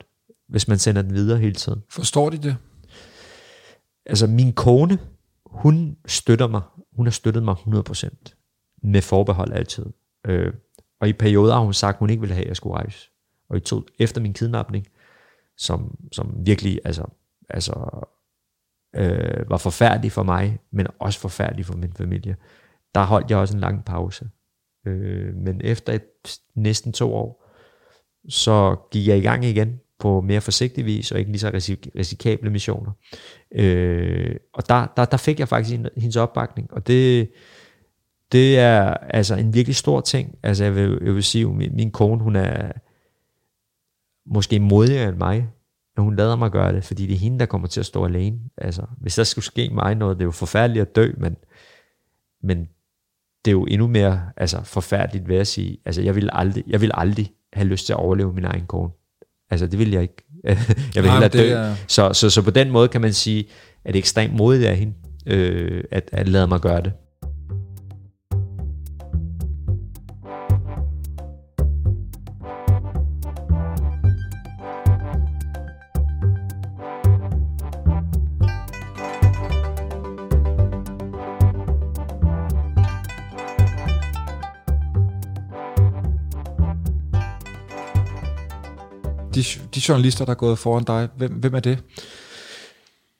hvis 0.48 0.68
man 0.68 0.78
sender 0.78 1.02
den 1.02 1.14
videre 1.14 1.38
hele 1.38 1.54
tiden. 1.54 1.82
Forstår 1.88 2.30
de 2.30 2.38
det? 2.38 2.56
Altså 4.06 4.26
min 4.26 4.52
kone, 4.52 4.98
hun 5.46 5.96
støtter 6.06 6.46
mig, 6.46 6.60
hun 6.92 7.06
har 7.06 7.10
støttet 7.10 7.42
mig 7.42 7.54
100%, 7.54 8.08
med 8.82 9.02
forbehold 9.02 9.52
altid. 9.52 9.86
Øh, 10.26 10.52
og 11.00 11.08
i 11.08 11.12
perioder 11.12 11.54
har 11.54 11.60
hun 11.60 11.72
sagt, 11.72 11.94
at 11.94 11.98
hun 11.98 12.10
ikke 12.10 12.20
ville 12.20 12.34
have, 12.34 12.44
at 12.44 12.48
jeg 12.48 12.56
skulle 12.56 12.76
rejse. 12.76 13.10
Og 13.50 13.56
i 13.56 13.60
to, 13.60 13.82
efter 13.98 14.20
min 14.20 14.32
kidnapning, 14.32 14.86
som, 15.56 15.98
som 16.12 16.34
virkelig 16.46 16.80
altså, 16.84 17.04
altså, 17.48 18.06
øh, 18.96 19.50
var 19.50 19.56
forfærdelig 19.56 20.12
for 20.12 20.22
mig, 20.22 20.58
men 20.72 20.86
også 20.98 21.20
forfærdelig 21.20 21.66
for 21.66 21.76
min 21.76 21.92
familie, 21.92 22.36
der 22.94 23.04
holdt 23.04 23.30
jeg 23.30 23.38
også 23.38 23.54
en 23.54 23.60
lang 23.60 23.84
pause. 23.84 24.30
Øh, 24.86 25.34
men 25.34 25.60
efter 25.64 25.92
et, 25.92 26.38
næsten 26.54 26.92
to 26.92 27.14
år, 27.14 27.46
så 28.28 28.76
gik 28.90 29.06
jeg 29.06 29.18
i 29.18 29.20
gang 29.20 29.44
igen 29.44 29.80
på 29.98 30.20
mere 30.20 30.40
forsigtig 30.40 30.84
vis, 30.84 31.12
og 31.12 31.18
ikke 31.18 31.30
lige 31.30 31.40
så 31.40 31.50
risik- 31.50 31.88
risikable 31.98 32.50
missioner. 32.50 32.92
Øh, 33.52 34.36
og 34.54 34.68
der, 34.68 34.86
der, 34.96 35.04
der 35.04 35.16
fik 35.16 35.40
jeg 35.40 35.48
faktisk 35.48 35.80
hendes 35.96 36.16
opbakning, 36.16 36.72
og 36.72 36.86
det, 36.86 37.30
det 38.32 38.58
er 38.58 38.94
altså 38.94 39.34
en 39.34 39.54
virkelig 39.54 39.76
stor 39.76 40.00
ting. 40.00 40.38
Altså 40.42 40.64
jeg 40.64 40.74
vil, 40.74 40.98
jeg 41.04 41.14
vil 41.14 41.24
sige, 41.24 41.46
min, 41.46 41.76
min 41.76 41.90
kone, 41.90 42.22
hun 42.22 42.36
er 42.36 42.72
måske 44.26 44.60
modigere 44.60 45.08
end 45.08 45.16
mig, 45.16 45.48
når 45.96 46.02
hun 46.02 46.16
lader 46.16 46.36
mig 46.36 46.50
gøre 46.50 46.72
det, 46.72 46.84
fordi 46.84 47.06
det 47.06 47.14
er 47.14 47.18
hende, 47.18 47.38
der 47.38 47.46
kommer 47.46 47.68
til 47.68 47.80
at 47.80 47.86
stå 47.86 48.04
alene. 48.04 48.38
Altså, 48.56 48.82
hvis 49.00 49.14
der 49.14 49.24
skulle 49.24 49.44
ske 49.44 49.70
mig 49.72 49.94
noget, 49.94 50.16
det 50.16 50.22
er 50.22 50.26
jo 50.26 50.30
forfærdeligt 50.30 50.82
at 50.82 50.96
dø, 50.96 51.12
men, 51.18 51.36
men 52.42 52.68
det 53.44 53.50
er 53.50 53.52
jo 53.52 53.64
endnu 53.64 53.86
mere 53.86 54.30
altså, 54.36 54.62
forfærdeligt 54.64 55.28
ved 55.28 55.36
at 55.36 55.46
sige, 55.46 55.78
altså 55.84 56.02
jeg 56.02 56.14
vil 56.16 56.30
aldrig, 56.32 56.64
jeg 56.66 56.80
vil 56.80 56.90
aldrig 56.94 57.32
have 57.52 57.66
lyst 57.66 57.86
til 57.86 57.92
at 57.92 57.98
overleve 57.98 58.32
min 58.32 58.44
egen 58.44 58.66
kone. 58.66 58.90
Altså 59.50 59.66
det 59.66 59.78
vil 59.78 59.90
jeg 59.90 60.02
ikke. 60.02 60.24
jeg 60.94 61.02
vil 61.02 61.10
hellere 61.10 61.28
dø. 61.28 61.50
Er... 61.50 61.74
Så, 61.88 62.12
så, 62.12 62.30
så 62.30 62.42
på 62.42 62.50
den 62.50 62.70
måde 62.70 62.88
kan 62.88 63.00
man 63.00 63.12
sige, 63.12 63.48
at 63.84 63.94
det 63.94 63.98
er 63.98 64.02
ekstremt 64.02 64.34
modigt 64.34 64.66
af 64.66 64.76
hende, 64.76 64.94
øh, 65.26 65.84
at, 65.90 66.10
at 66.12 66.28
lade 66.28 66.46
mig 66.46 66.60
gøre 66.60 66.82
det. 66.82 66.92
De, 89.42 89.60
de 89.74 89.80
journalister, 89.88 90.24
der 90.24 90.32
er 90.32 90.36
gået 90.36 90.58
foran 90.58 90.84
dig, 90.84 91.08
hvem, 91.16 91.32
hvem 91.32 91.54
er 91.54 91.60
det? 91.60 91.78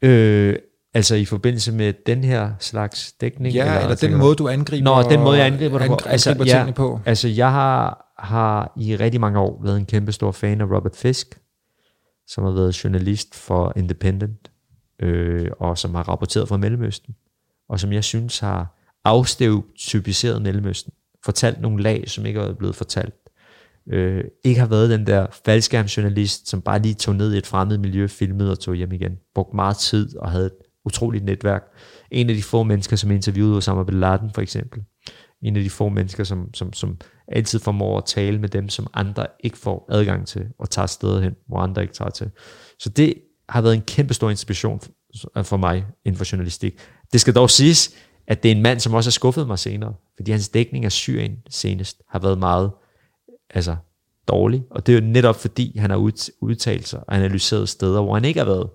Øh, 0.03 0.57
altså 0.95 1.15
i 1.15 1.25
forbindelse 1.25 1.73
med 1.73 1.93
den 2.07 2.25
her 2.25 2.51
slags 2.59 3.13
dækning? 3.13 3.55
Ja, 3.55 3.65
eller, 3.65 3.81
eller 3.81 3.95
den 3.95 4.15
måde, 4.19 4.35
du 4.35 4.49
angriber 4.49 5.03
Nå, 5.03 5.11
den 5.11 5.21
måde, 5.21 5.39
jeg 5.39 5.47
angriber, 5.47 5.79
angriber 5.79 5.97
på. 5.97 6.09
Altså, 6.09 6.31
angriber 6.31 6.57
ja, 6.57 6.71
på. 6.73 7.01
Altså, 7.07 7.29
jeg 7.29 7.53
har, 7.53 8.07
har 8.19 8.73
i 8.77 8.97
rigtig 8.97 9.21
mange 9.21 9.39
år 9.39 9.61
været 9.63 9.77
en 9.77 9.87
kæmpe 9.87 10.13
stor 10.13 10.33
fan 10.33 10.61
af 10.61 10.65
Robert 10.65 10.97
Fisk, 10.97 11.39
som 12.27 12.45
har 12.45 12.51
været 12.51 12.85
journalist 12.85 13.35
for 13.35 13.73
Independent, 13.77 14.51
øh, 15.03 15.51
og 15.59 15.79
som 15.79 15.95
har 15.95 16.09
rapporteret 16.09 16.49
fra 16.49 16.57
Mellemøsten, 16.57 17.15
og 17.69 17.81
som 17.81 17.93
jeg 17.93 18.05
synes 18.05 18.39
har 18.39 18.77
afstereotypiseret 19.05 20.43
Mellemøsten, 20.43 20.93
fortalt 21.25 21.61
nogle 21.61 21.83
lag, 21.83 22.05
som 22.07 22.27
ikke 22.27 22.41
er 22.41 22.55
blevet 22.55 22.77
fortalt 22.77 23.15
øh, 23.93 24.25
ikke 24.45 24.61
har 24.61 24.67
været 24.67 24.91
den 24.91 25.07
der 25.07 25.27
faldskærmsjournalist, 25.45 26.49
som 26.49 26.63
bare 26.63 26.83
lige 26.83 26.95
tog 26.95 27.17
ned 27.17 27.35
i 27.35 27.39
et 27.39 27.47
fremmed 27.47 27.79
miljø, 27.79 28.07
filmede 28.07 28.51
og 28.51 28.59
tog 28.59 28.75
hjem 28.75 28.93
igen. 28.93 29.13
Brugt 29.35 29.55
meget 29.55 29.77
tid 29.77 30.17
og 30.17 30.31
havde 30.31 30.47
et 30.47 30.53
utroligt 30.85 31.25
netværk. 31.25 31.63
En 32.11 32.31
af 32.31 32.37
de 32.37 32.43
få 32.43 32.63
mennesker, 32.63 32.97
som 32.97 33.11
interviewede 33.11 33.57
Osama 33.57 33.85
Bin 33.85 34.01
Laden 34.01 34.31
for 34.35 34.41
eksempel. 34.41 34.83
En 35.43 35.57
af 35.57 35.63
de 35.63 35.71
få 35.71 35.89
mennesker, 35.89 36.25
som, 36.25 36.55
som, 36.55 36.73
som 36.73 36.99
altid 37.29 37.59
formår 37.59 37.99
at 37.99 38.05
tale 38.05 38.39
med 38.39 38.49
dem, 38.49 38.69
som 38.69 38.87
andre 38.95 39.27
ikke 39.41 39.59
får 39.59 39.87
adgang 39.91 40.27
til, 40.27 40.47
og 40.59 40.71
tager 40.71 40.87
steder 40.87 41.21
hen, 41.21 41.35
hvor 41.49 41.59
andre 41.59 41.83
ikke 41.83 41.95
tager 41.95 42.11
til. 42.11 42.31
Så 42.79 42.89
det 42.89 43.15
har 43.49 43.63
været 43.63 43.75
en 43.75 43.83
kæmpe 43.83 44.15
stor 44.15 44.31
inspiration 44.31 44.81
for 45.43 45.57
mig 45.57 45.87
inden 46.05 46.19
for 46.19 46.33
journalistik. 46.33 46.75
Det 47.13 47.21
skal 47.21 47.35
dog 47.35 47.51
siges, 47.51 47.95
at 48.27 48.43
det 48.43 48.51
er 48.51 48.57
en 48.57 48.63
mand, 48.63 48.81
som 48.81 48.95
også 48.95 49.09
har 49.09 49.13
skuffet 49.13 49.47
mig 49.47 49.59
senere, 49.59 49.95
fordi 50.17 50.31
hans 50.31 50.49
dækning 50.49 50.85
af 50.85 50.93
Syrien 50.93 51.37
senest 51.49 52.03
har 52.09 52.19
været 52.19 52.39
meget 52.39 52.71
altså, 53.51 53.77
dårlig. 54.29 54.63
Og 54.71 54.87
det 54.87 54.97
er 54.97 55.01
jo 55.01 55.07
netop 55.07 55.37
fordi, 55.37 55.79
han 55.79 55.91
har 55.91 55.97
udtalt 56.41 56.89
sig 56.89 57.01
og 57.09 57.17
analyseret 57.17 57.69
steder, 57.69 58.03
hvor 58.03 58.15
han 58.15 58.25
ikke 58.25 58.41
har 58.41 58.45
været. 58.45 58.71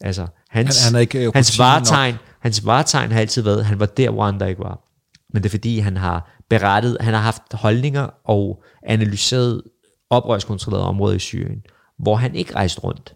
Altså, 0.00 0.26
hans, 0.48 0.84
han, 0.84 0.94
han 0.94 1.00
ikke 1.00 1.26
øh, 1.26 1.32
hans, 1.34 1.58
varetegn, 1.58 2.14
hans 2.40 2.66
varetegn 2.66 3.12
har 3.12 3.20
altid 3.20 3.42
været, 3.42 3.64
han 3.64 3.80
var 3.80 3.86
der, 3.86 4.10
hvor 4.10 4.24
andre 4.24 4.48
ikke 4.48 4.62
var. 4.62 4.86
Men 5.32 5.42
det 5.42 5.48
er 5.48 5.50
fordi, 5.50 5.78
han 5.78 5.96
har 5.96 6.40
berettet, 6.50 6.96
han 7.00 7.14
har 7.14 7.20
haft 7.20 7.42
holdninger 7.52 8.08
og 8.24 8.62
analyseret 8.82 9.62
oprørskontrollerede 10.10 10.86
områder 10.86 11.16
i 11.16 11.18
Syrien, 11.18 11.62
hvor 11.98 12.16
han 12.16 12.34
ikke 12.34 12.54
rejste 12.54 12.80
rundt. 12.80 13.14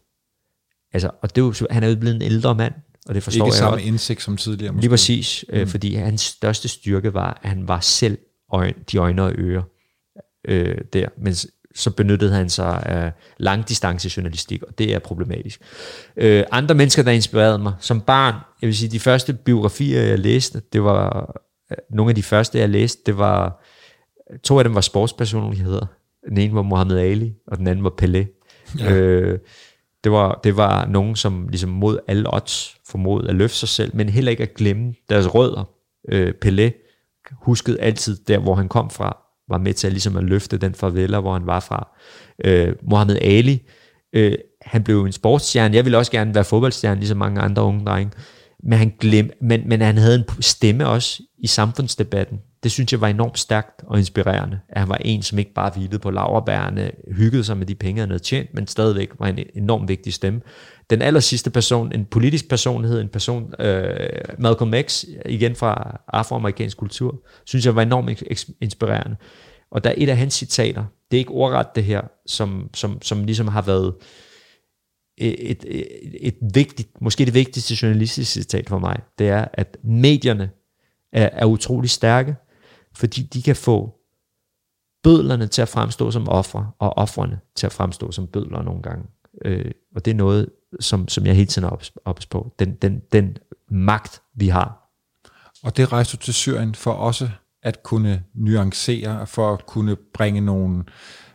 Altså, 0.93 1.11
og 1.23 1.37
det 1.37 1.43
er 1.43 1.47
jo, 1.47 1.55
han 1.71 1.83
er 1.83 1.89
jo 1.89 1.97
blevet 1.97 2.17
en 2.17 2.23
ældre 2.23 2.55
mand, 2.55 2.75
og 3.07 3.15
det 3.15 3.23
forstår 3.23 3.45
ikke 3.45 3.55
jeg 3.55 3.59
samme 3.59 3.77
også. 3.77 3.87
indsigt 3.87 4.23
som 4.23 4.37
tidligere. 4.37 4.73
Måske. 4.73 4.83
Lige 4.83 4.91
præcis, 4.91 5.45
øh, 5.49 5.61
mm. 5.63 5.69
fordi 5.69 5.95
hans 5.95 6.21
største 6.21 6.69
styrke 6.69 7.15
var, 7.15 7.41
at 7.43 7.49
han 7.49 7.69
var 7.69 7.81
selv 7.81 8.19
øjne, 8.53 8.75
de 8.93 8.97
øjne 8.97 9.23
og 9.23 9.33
ører 9.39 9.63
øh, 10.45 10.79
der, 10.93 11.09
men 11.19 11.35
så 11.75 11.91
benyttede 11.91 12.33
han 12.33 12.49
sig 12.51 12.83
af 12.87 13.13
langdistancejournalistik, 13.39 14.63
og 14.63 14.79
det 14.79 14.95
er 14.95 14.99
problematisk. 14.99 15.61
Øh, 16.17 16.45
andre 16.51 16.75
mennesker, 16.75 17.03
der 17.03 17.11
inspirerede 17.11 17.59
mig 17.59 17.73
som 17.81 18.01
barn, 18.01 18.35
jeg 18.63 18.67
vil 18.67 18.77
sige, 18.77 18.91
de 18.91 19.01
første 19.01 19.33
biografier, 19.33 20.03
jeg 20.03 20.19
læste, 20.19 20.63
det 20.73 20.85
var 20.85 21.33
øh, 21.71 21.77
nogle 21.91 22.11
af 22.11 22.15
de 22.15 22.23
første, 22.23 22.59
jeg 22.59 22.69
læste, 22.69 23.03
det 23.07 23.19
var, 23.19 23.65
to 24.43 24.59
af 24.59 24.65
dem 24.65 24.75
var 24.75 24.81
sportspersonligheder. 24.81 25.87
Den 26.29 26.39
ene 26.39 26.55
var 26.55 26.63
Muhammad 26.63 26.99
Ali, 26.99 27.35
og 27.47 27.59
den 27.59 27.67
anden 27.67 27.85
var 27.85 27.93
Pelé. 28.03 28.41
Ja. 28.79 28.93
Øh, 28.93 29.39
det 30.05 30.13
var, 30.13 30.41
det 30.45 30.57
var 30.57 30.87
nogen, 30.87 31.17
som 31.17 31.49
ligesom 31.49 31.71
mod 31.71 31.99
alle 32.09 32.35
odds 32.35 32.77
formåede 32.87 33.29
at 33.29 33.35
løfte 33.35 33.57
sig 33.57 33.69
selv, 33.69 33.97
men 33.97 34.09
heller 34.09 34.31
ikke 34.31 34.43
at 34.43 34.55
glemme 34.55 34.95
deres 35.09 35.35
rødder. 35.35 35.65
Øh, 36.09 36.35
Pelé 36.45 36.71
huskede 37.33 37.81
altid 37.81 38.17
der, 38.17 38.39
hvor 38.39 38.55
han 38.55 38.69
kom 38.69 38.91
fra, 38.91 39.24
var 39.49 39.59
med 39.59 39.75
til 39.75 39.87
at, 39.87 39.93
ligesom 39.93 40.17
at 40.17 40.25
løfte 40.25 40.59
den 40.59 40.75
favela, 40.75 41.21
hvor 41.21 41.33
han 41.33 41.47
var 41.47 41.61
fra. 41.61 41.89
Øh, 42.45 42.75
Mohammed 42.83 43.19
Ali, 43.21 43.69
øh, 44.13 44.35
han 44.63 44.85
blev 44.85 45.05
en 45.05 45.13
sportsstjerne. 45.13 45.77
Jeg 45.77 45.85
ville 45.85 45.99
også 45.99 46.13
gerne 46.13 46.35
være 46.35 46.45
fodboldstjerne, 46.45 47.01
ligesom 47.01 47.19
mange 47.19 47.41
andre 47.41 47.63
unge 47.63 47.87
drenge. 47.87 48.13
Men 48.67 48.79
han, 48.79 48.93
glem, 49.01 49.31
men, 49.41 49.69
men 49.69 49.81
han 49.81 49.97
havde 49.97 50.15
en 50.15 50.43
stemme 50.43 50.87
også 50.87 51.23
i 51.39 51.47
samfundsdebatten. 51.47 52.39
Det 52.63 52.73
synes 52.73 52.93
jeg 52.93 53.01
var 53.01 53.09
enormt 53.09 53.39
stærkt 53.39 53.83
og 53.87 53.99
inspirerende, 53.99 54.61
at 54.69 54.81
han 54.81 54.89
var 54.89 54.97
en, 54.97 55.23
som 55.23 55.39
ikke 55.39 55.55
bare 55.55 55.71
hvilede 55.77 55.99
på 55.99 56.11
laverbærene, 56.11 56.91
hyggede 57.17 57.45
sig 57.45 57.57
med 57.57 57.67
de 57.67 57.75
penge, 57.75 58.01
han 58.01 58.09
havde 58.09 58.23
tjent, 58.23 58.55
men 58.55 58.67
stadigvæk 58.67 59.11
var 59.19 59.27
en 59.27 59.39
enormt 59.55 59.89
vigtig 59.89 60.15
stemme. 60.15 60.41
Den 60.91 61.03
aller 61.03 61.21
sidste 61.21 61.51
person, 61.51 61.93
en 61.93 62.05
politisk 62.05 62.49
personlighed, 62.49 63.01
en 63.01 63.09
person, 63.09 63.55
øh, 63.59 64.11
Malcolm 64.39 64.75
X, 64.83 65.05
igen 65.27 65.55
fra 65.55 66.01
afroamerikansk 66.09 66.77
kultur, 66.77 67.21
synes 67.45 67.67
jeg 67.67 67.77
var 67.77 67.83
enormt 67.83 68.23
inspirerende. 68.61 69.17
Og 69.71 69.85
der 69.85 69.91
er 69.91 69.95
et 69.97 70.09
af 70.09 70.17
hans 70.17 70.35
citater, 70.35 70.85
det 71.11 71.17
er 71.17 71.19
ikke 71.19 71.31
ordret 71.31 71.67
det 71.75 71.85
her, 71.85 72.03
som, 72.27 72.71
som, 72.75 73.03
som 73.03 73.25
ligesom 73.25 73.49
har 73.49 73.63
været 73.63 73.95
Øh, 75.21 75.29
et, 75.29 75.65
et, 75.69 75.87
et 76.21 76.37
vigtigt, 76.55 77.01
måske 77.01 77.25
det 77.25 77.35
vigtigste 77.35 77.77
journalistiske 77.83 78.33
citat 78.33 78.69
for 78.69 78.79
mig, 78.79 79.01
det 79.19 79.29
er, 79.29 79.49
at 79.53 79.77
medierne 79.83 80.51
er, 81.13 81.31
er 81.33 81.47
utrolig 81.47 81.91
stærke, 81.91 82.37
fordi 82.95 83.23
de 83.23 83.43
kan 83.43 83.57
få 83.57 83.95
bødlerne 85.03 85.47
til 85.47 85.63
at 85.63 85.69
fremstå 85.69 86.11
som 86.11 86.29
ofre, 86.29 86.71
og 86.79 86.99
offrene 86.99 87.41
til 87.55 87.67
at 87.67 87.73
fremstå 87.73 88.13
som 88.13 88.27
bødler 88.27 88.63
nogle 88.63 88.83
gange. 88.83 89.05
Øh, 89.45 89.71
og 89.95 90.05
det 90.05 90.11
er 90.11 90.15
noget, 90.15 90.51
som, 90.81 91.09
som 91.09 91.27
jeg 91.27 91.35
hele 91.35 91.47
tiden 91.47 91.69
er 91.69 91.91
ops 92.05 92.27
på. 92.27 92.55
Den, 92.59 92.75
den, 92.75 93.03
den 93.13 93.37
magt, 93.69 94.23
vi 94.35 94.49
har. 94.49 94.91
Og 95.63 95.77
det 95.77 95.93
rejste 95.93 96.17
du 96.17 96.23
til 96.23 96.35
Syrien 96.35 96.75
for 96.75 96.93
også 96.93 97.31
at 97.63 97.83
kunne 97.83 98.25
nuancere, 98.35 99.27
for 99.27 99.53
at 99.53 99.67
kunne 99.67 99.97
bringe 99.97 100.41
nogle 100.41 100.85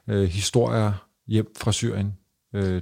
øh, 0.07 0.29
historier 0.29 0.91
hjem 1.27 1.53
fra 1.57 1.71
Syrien. 1.71 2.13
Øh, 2.55 2.81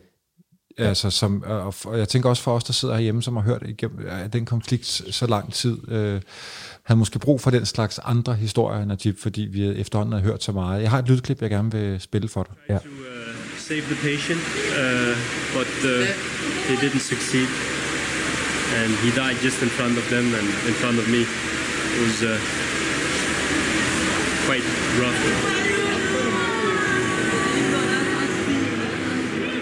altså 0.78 1.10
som, 1.10 1.44
og, 1.46 1.74
og 1.86 2.00
jeg 2.00 2.10
tænker 2.10 2.30
også 2.30 2.44
for 2.44 2.56
os, 2.56 2.64
der 2.64 2.74
sidder 2.74 2.96
herhjemme, 2.96 3.24
som 3.24 3.36
har 3.36 3.44
hørt 3.44 3.64
igennem, 3.66 4.08
at 4.10 4.34
den 4.34 4.46
konflikt 4.46 4.86
så 5.12 5.28
lang 5.28 5.54
tid, 5.54 5.78
øh, 5.92 6.22
havde 6.84 7.00
måske 7.00 7.20
brug 7.20 7.42
for 7.42 7.52
den 7.52 7.66
slags 7.66 8.00
andre 8.04 8.36
historier, 8.36 8.86
Najib, 8.86 9.20
fordi 9.20 9.42
vi 9.42 9.68
efterhånden 9.68 10.14
har 10.14 10.22
hørt 10.22 10.44
så 10.44 10.52
meget. 10.52 10.82
Jeg 10.82 10.90
har 10.90 11.00
et 11.00 11.08
lydklip, 11.08 11.42
jeg 11.42 11.50
gerne 11.50 11.72
vil 11.72 12.02
spille 12.02 12.28
for 12.30 12.44
dig. 12.44 12.56
Ja. 12.70 12.78
To, 12.78 12.90
uh, 12.90 13.08
save 13.58 13.82
the 13.82 14.00
patient, 14.10 14.42
uh, 14.82 15.14
but 15.58 15.72
uh, 15.84 15.92
they 16.68 16.78
didn't 16.84 17.04
succeed. 17.14 17.50
And 18.80 18.90
he 19.04 19.10
died 19.22 19.38
just 19.44 19.62
in 19.62 19.70
front 19.70 19.98
of 19.98 20.06
them 20.14 20.26
and 20.40 20.48
in 20.70 20.76
front 20.82 20.98
of 21.00 21.06
me. 21.16 21.22
It 21.96 22.02
was 22.06 22.18
uh, 22.24 22.38
quite 24.48 24.66
rough. 25.02 25.20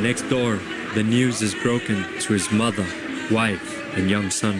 Next 0.01 0.29
door, 0.29 0.59
the 0.95 1.03
news 1.03 1.41
is 1.41 1.53
broken 1.55 2.05
to 2.21 2.31
his 2.31 2.49
mother, 2.51 2.85
wife, 3.29 3.97
and 3.97 4.09
young 4.09 4.29
son. 4.29 4.55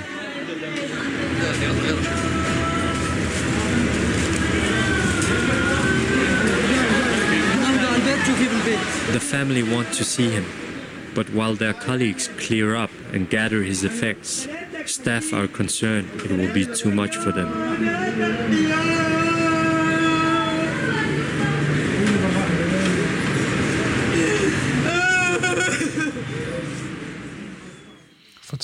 The 9.14 9.22
family 9.22 9.64
want 9.64 9.94
to 9.94 10.04
see 10.04 10.30
him, 10.30 10.46
but 11.14 11.30
while 11.30 11.56
their 11.56 11.74
colleagues 11.74 12.28
clear 12.38 12.76
up 12.76 12.92
and 13.14 13.30
gather 13.30 13.64
his 13.64 13.86
effects, 13.86 14.46
staff 14.86 15.32
are 15.32 15.48
concerned 15.48 16.10
it 16.16 16.32
will 16.32 16.54
be 16.54 16.66
too 16.66 16.92
much 16.92 17.16
for 17.16 17.32
them. 17.32 19.35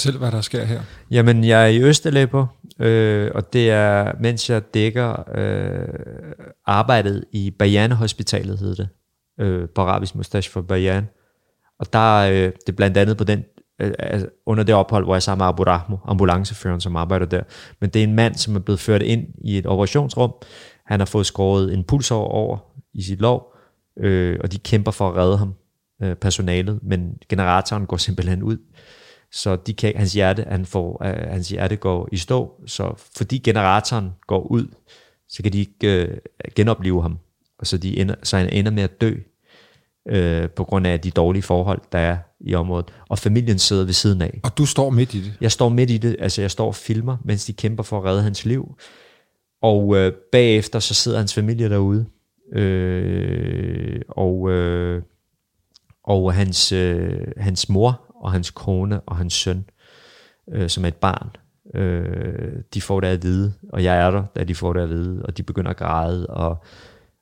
Fortæl, 0.02 0.18
hvad 0.20 0.32
der 0.32 0.42
sker 0.42 0.64
her. 0.64 0.82
Jamen, 1.12 1.44
jeg 1.44 1.64
er 1.64 1.68
i 1.68 1.82
Østeleppo, 1.84 2.46
øh, 2.80 3.32
og 3.36 3.54
det 3.54 3.70
er, 3.70 4.12
mens 4.20 4.50
jeg 4.50 4.74
dækker 4.74 5.24
øh, 5.36 5.88
arbejdet 6.66 7.24
i 7.32 7.52
Bayern 7.60 7.92
Hospitalet, 7.92 8.60
hedder 8.60 8.76
det, 8.76 8.90
øh, 9.46 9.70
på 9.76 9.82
arabisk 9.82 10.16
mustache 10.16 10.52
for 10.52 10.62
Bayern. 10.62 11.08
Og 11.80 11.94
der 11.94 12.18
øh, 12.18 12.36
det 12.36 12.70
er 12.70 12.72
blandt 12.72 12.98
andet 12.98 13.18
på 13.18 13.24
den, 13.24 13.44
øh, 13.82 13.94
altså, 14.00 14.28
under 14.46 14.64
det 14.64 14.76
ophold, 14.76 15.04
hvor 15.04 15.14
jeg 15.14 15.18
er 15.18 15.20
sammen 15.20 15.44
med 15.44 15.48
Abu 15.50 15.64
Rahmo, 15.64 15.98
ambulanceføreren, 16.06 16.82
som 16.82 16.96
arbejder 16.96 17.26
der. 17.26 17.44
Men 17.82 17.90
det 17.90 18.00
er 18.00 18.04
en 18.04 18.16
mand, 18.16 18.36
som 18.36 18.56
er 18.56 18.60
blevet 18.60 18.80
ført 18.80 19.02
ind 19.02 19.28
i 19.44 19.58
et 19.58 19.66
operationsrum. 19.66 20.32
Han 20.86 21.00
har 21.00 21.06
fået 21.06 21.26
skåret 21.26 21.74
en 21.74 21.84
puls 21.84 22.12
over 22.12 22.58
i 22.94 23.02
sit 23.02 23.20
lov, 23.20 23.56
øh, 24.00 24.40
og 24.44 24.52
de 24.52 24.60
kæmper 24.60 24.92
for 24.92 25.10
at 25.10 25.16
redde 25.16 25.38
ham, 25.38 25.54
øh, 26.04 26.16
personalet, 26.16 26.80
men 26.84 27.14
generatoren 27.30 27.86
går 27.86 27.98
simpelthen 27.98 28.44
ud 28.44 28.58
så 29.32 29.56
de 29.56 29.74
kan, 29.74 29.94
hans, 29.96 30.14
hjerte, 30.14 30.46
han 30.50 30.66
får, 30.66 31.02
uh, 31.06 31.32
hans 31.32 31.50
hjerte 31.50 31.76
går 31.76 32.10
i 32.12 32.18
stå, 32.18 32.62
så 32.66 32.94
fordi 33.18 33.38
generatoren 33.38 34.10
går 34.28 34.48
ud, 34.48 34.68
så 35.30 35.44
kan 35.44 35.54
de 35.54 35.60
ikke 35.60 36.08
uh, 36.12 36.18
genopleve 36.56 37.02
ham, 37.02 37.20
og 37.60 37.68
så, 37.68 37.78
de 37.78 38.00
ender, 38.00 38.16
så 38.24 38.38
han 38.38 38.50
ender 38.50 38.72
med 38.72 38.84
at 38.84 39.02
dø, 39.02 39.14
uh, 40.12 40.50
på 40.50 40.64
grund 40.64 40.88
af 40.88 41.00
de 41.00 41.12
dårlige 41.12 41.44
forhold, 41.44 41.82
der 41.92 42.00
er 42.00 42.18
i 42.40 42.56
området. 42.56 42.94
Og 43.10 43.20
familien 43.20 43.60
sidder 43.60 43.86
ved 43.86 43.94
siden 43.94 44.22
af. 44.22 44.40
Og 44.44 44.58
du 44.58 44.66
står 44.66 44.90
midt 44.90 45.14
i 45.14 45.24
det? 45.24 45.34
Jeg 45.42 45.52
står 45.52 45.70
midt 45.70 45.90
i 45.90 45.98
det, 45.98 46.16
altså 46.20 46.42
jeg 46.42 46.52
står 46.52 46.68
og 46.68 46.76
filmer, 46.76 47.18
mens 47.26 47.46
de 47.46 47.54
kæmper 47.54 47.84
for 47.84 47.98
at 47.98 48.04
redde 48.04 48.22
hans 48.24 48.46
liv. 48.46 48.78
Og 49.62 49.88
uh, 49.88 50.08
bagefter, 50.32 50.80
så 50.80 50.94
sidder 50.94 51.18
hans 51.18 51.34
familie 51.34 51.70
derude, 51.70 52.06
uh, 52.56 54.02
og, 54.10 54.40
uh, 54.40 55.02
og 56.04 56.34
hans, 56.34 56.72
uh, 56.72 57.12
hans 57.38 57.70
mor 57.70 58.11
og 58.22 58.32
hans 58.32 58.52
kone 58.52 59.00
og 59.00 59.18
hans 59.18 59.34
søn, 59.34 59.66
øh, 60.52 60.70
som 60.70 60.84
er 60.84 60.88
et 60.88 60.96
barn, 60.96 61.30
øh, 61.76 62.54
de 62.74 62.82
får 62.82 63.00
det 63.00 63.08
at 63.08 63.24
vide, 63.24 63.54
og 63.74 63.84
jeg 63.84 63.98
er 63.98 64.12
der, 64.12 64.24
da 64.36 64.44
de 64.44 64.56
får 64.56 64.74
det 64.74 64.82
at 64.82 64.90
vide, 64.90 65.22
og 65.26 65.38
de 65.38 65.44
begynder 65.44 65.70
at 65.72 65.78
græde, 65.78 66.28
og, 66.28 66.64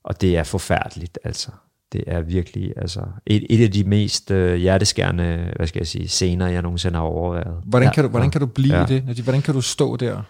og 0.04 0.22
det 0.22 0.38
er 0.38 0.44
forfærdeligt, 0.44 1.20
altså. 1.24 1.52
Det 1.92 2.04
er 2.08 2.22
virkelig 2.22 2.74
altså, 2.78 3.02
et, 3.26 3.46
et 3.50 3.64
af 3.64 3.72
de 3.72 3.84
mest 3.84 4.32
øh, 4.32 4.56
hjerteskærende 4.56 5.54
hvad 5.56 5.68
skal 5.68 5.80
jeg 5.80 5.88
sige, 5.88 6.08
scener, 6.08 6.48
jeg 6.48 6.62
nogensinde 6.62 6.96
har 6.96 7.06
overvejet. 7.06 7.62
Hvordan 7.66 7.92
kan 7.94 8.04
du, 8.04 8.10
hvordan 8.10 8.32
kan 8.32 8.42
du 8.42 8.48
blive 8.48 8.78
ja. 8.78 8.86
det? 8.86 9.02
Hvordan 9.24 9.42
kan 9.42 9.54
du 9.54 9.62
stå 9.62 9.96
der? 9.96 10.22